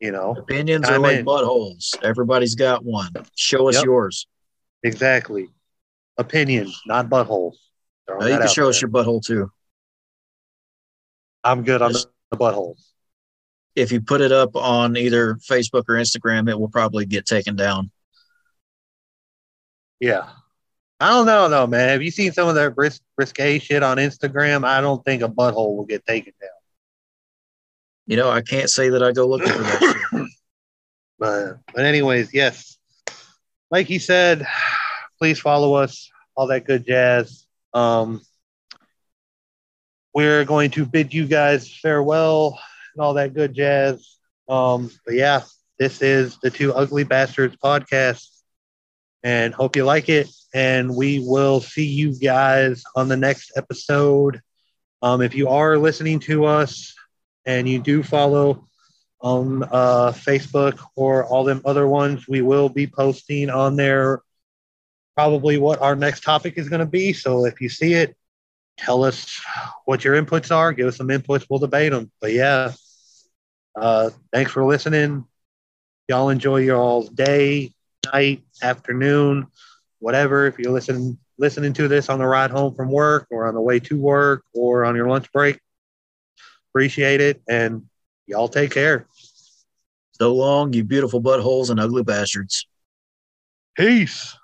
You 0.00 0.12
know, 0.12 0.34
opinions 0.36 0.88
are 0.88 0.98
like 0.98 1.18
in. 1.18 1.24
buttholes. 1.24 1.94
Everybody's 2.02 2.54
got 2.54 2.84
one. 2.84 3.10
Show 3.36 3.68
us 3.68 3.76
yep. 3.76 3.84
yours. 3.84 4.26
Exactly. 4.82 5.48
Opinions, 6.18 6.80
not 6.86 7.08
buttholes. 7.08 7.54
you 8.08 8.18
can 8.18 8.48
show 8.48 8.62
there. 8.62 8.70
us 8.70 8.82
your 8.82 8.90
butthole 8.90 9.24
too. 9.24 9.50
I'm 11.44 11.64
good 11.64 11.82
on 11.82 11.92
the 11.92 12.36
buttholes. 12.36 12.92
If 13.74 13.92
you 13.92 14.00
put 14.00 14.20
it 14.20 14.32
up 14.32 14.54
on 14.54 14.96
either 14.96 15.34
Facebook 15.36 15.84
or 15.88 15.94
Instagram, 15.94 16.48
it 16.50 16.58
will 16.58 16.68
probably 16.68 17.06
get 17.06 17.26
taken 17.26 17.56
down. 17.56 17.90
Yeah. 19.98 20.28
I 21.00 21.08
don't 21.08 21.26
know 21.26 21.48
though, 21.48 21.66
man. 21.66 21.88
Have 21.88 22.02
you 22.02 22.10
seen 22.10 22.32
some 22.32 22.48
of 22.48 22.54
their 22.54 22.70
bris- 22.70 23.00
risque 23.16 23.58
shit 23.58 23.82
on 23.82 23.96
Instagram? 23.96 24.64
I 24.64 24.80
don't 24.80 25.04
think 25.04 25.22
a 25.22 25.28
butthole 25.28 25.76
will 25.76 25.86
get 25.86 26.06
taken 26.06 26.32
down 26.40 26.50
you 28.06 28.16
know, 28.16 28.30
I 28.30 28.42
can't 28.42 28.70
say 28.70 28.88
that 28.90 29.02
I 29.02 29.12
go 29.12 29.26
looking 29.26 29.52
for 29.52 29.62
that. 29.62 30.28
but 31.18 31.58
but 31.74 31.84
anyways, 31.84 32.34
yes, 32.34 32.76
like 33.70 33.86
he 33.86 33.98
said, 33.98 34.46
please 35.18 35.38
follow 35.38 35.74
us, 35.74 36.10
all 36.34 36.48
that 36.48 36.66
good 36.66 36.86
jazz. 36.86 37.46
Um, 37.72 38.20
we're 40.14 40.44
going 40.44 40.70
to 40.72 40.84
bid 40.84 41.14
you 41.14 41.26
guys 41.26 41.72
farewell 41.74 42.60
and 42.94 43.04
all 43.04 43.14
that 43.14 43.34
good 43.34 43.54
jazz. 43.54 44.18
Um, 44.48 44.90
but 45.04 45.14
yeah, 45.14 45.42
this 45.78 46.02
is 46.02 46.38
the 46.42 46.50
Two 46.50 46.72
Ugly 46.72 47.04
Bastards 47.04 47.56
podcast, 47.56 48.26
and 49.22 49.54
hope 49.54 49.76
you 49.76 49.84
like 49.84 50.08
it. 50.08 50.28
And 50.54 50.94
we 50.94 51.20
will 51.20 51.60
see 51.60 51.86
you 51.86 52.18
guys 52.18 52.82
on 52.94 53.08
the 53.08 53.16
next 53.16 53.52
episode. 53.56 54.40
Um, 55.00 55.22
if 55.22 55.34
you 55.34 55.48
are 55.48 55.78
listening 55.78 56.20
to 56.20 56.44
us 56.44 56.94
and 57.46 57.68
you 57.68 57.80
do 57.80 58.02
follow 58.02 58.68
on 59.20 59.62
uh, 59.64 60.12
Facebook 60.12 60.78
or 60.94 61.24
all 61.24 61.44
them 61.44 61.62
other 61.64 61.86
ones, 61.86 62.28
we 62.28 62.42
will 62.42 62.68
be 62.68 62.86
posting 62.86 63.48
on 63.50 63.76
there 63.76 64.20
probably 65.14 65.58
what 65.58 65.80
our 65.80 65.96
next 65.96 66.22
topic 66.22 66.54
is 66.56 66.68
going 66.68 66.80
to 66.80 66.86
be. 66.86 67.12
So 67.12 67.46
if 67.46 67.60
you 67.60 67.68
see 67.68 67.94
it, 67.94 68.16
tell 68.78 69.04
us 69.04 69.40
what 69.84 70.04
your 70.04 70.20
inputs 70.20 70.54
are. 70.54 70.72
Give 70.72 70.86
us 70.86 70.96
some 70.96 71.08
inputs. 71.08 71.46
We'll 71.48 71.58
debate 71.58 71.92
them. 71.92 72.10
But 72.20 72.32
yeah, 72.32 72.72
uh, 73.76 74.10
thanks 74.32 74.52
for 74.52 74.64
listening. 74.64 75.24
Y'all 76.08 76.30
enjoy 76.30 76.58
your 76.58 76.78
all's 76.78 77.08
day, 77.08 77.72
night, 78.12 78.42
afternoon, 78.62 79.46
whatever. 79.98 80.46
If 80.46 80.58
you're 80.58 80.72
listening 80.72 81.18
listening 81.38 81.72
to 81.72 81.88
this 81.88 82.08
on 82.08 82.18
the 82.18 82.26
ride 82.26 82.50
home 82.50 82.74
from 82.74 82.90
work 82.90 83.26
or 83.30 83.46
on 83.46 83.54
the 83.54 83.60
way 83.60 83.80
to 83.80 83.98
work 83.98 84.44
or 84.54 84.84
on 84.84 84.94
your 84.94 85.08
lunch 85.08 85.32
break, 85.32 85.58
Appreciate 86.72 87.20
it. 87.20 87.42
And 87.46 87.82
y'all 88.26 88.48
take 88.48 88.70
care. 88.70 89.06
So 90.12 90.34
long, 90.34 90.72
you 90.72 90.84
beautiful 90.84 91.20
buttholes 91.20 91.68
and 91.68 91.78
ugly 91.78 92.02
bastards. 92.02 92.66
Peace. 93.76 94.34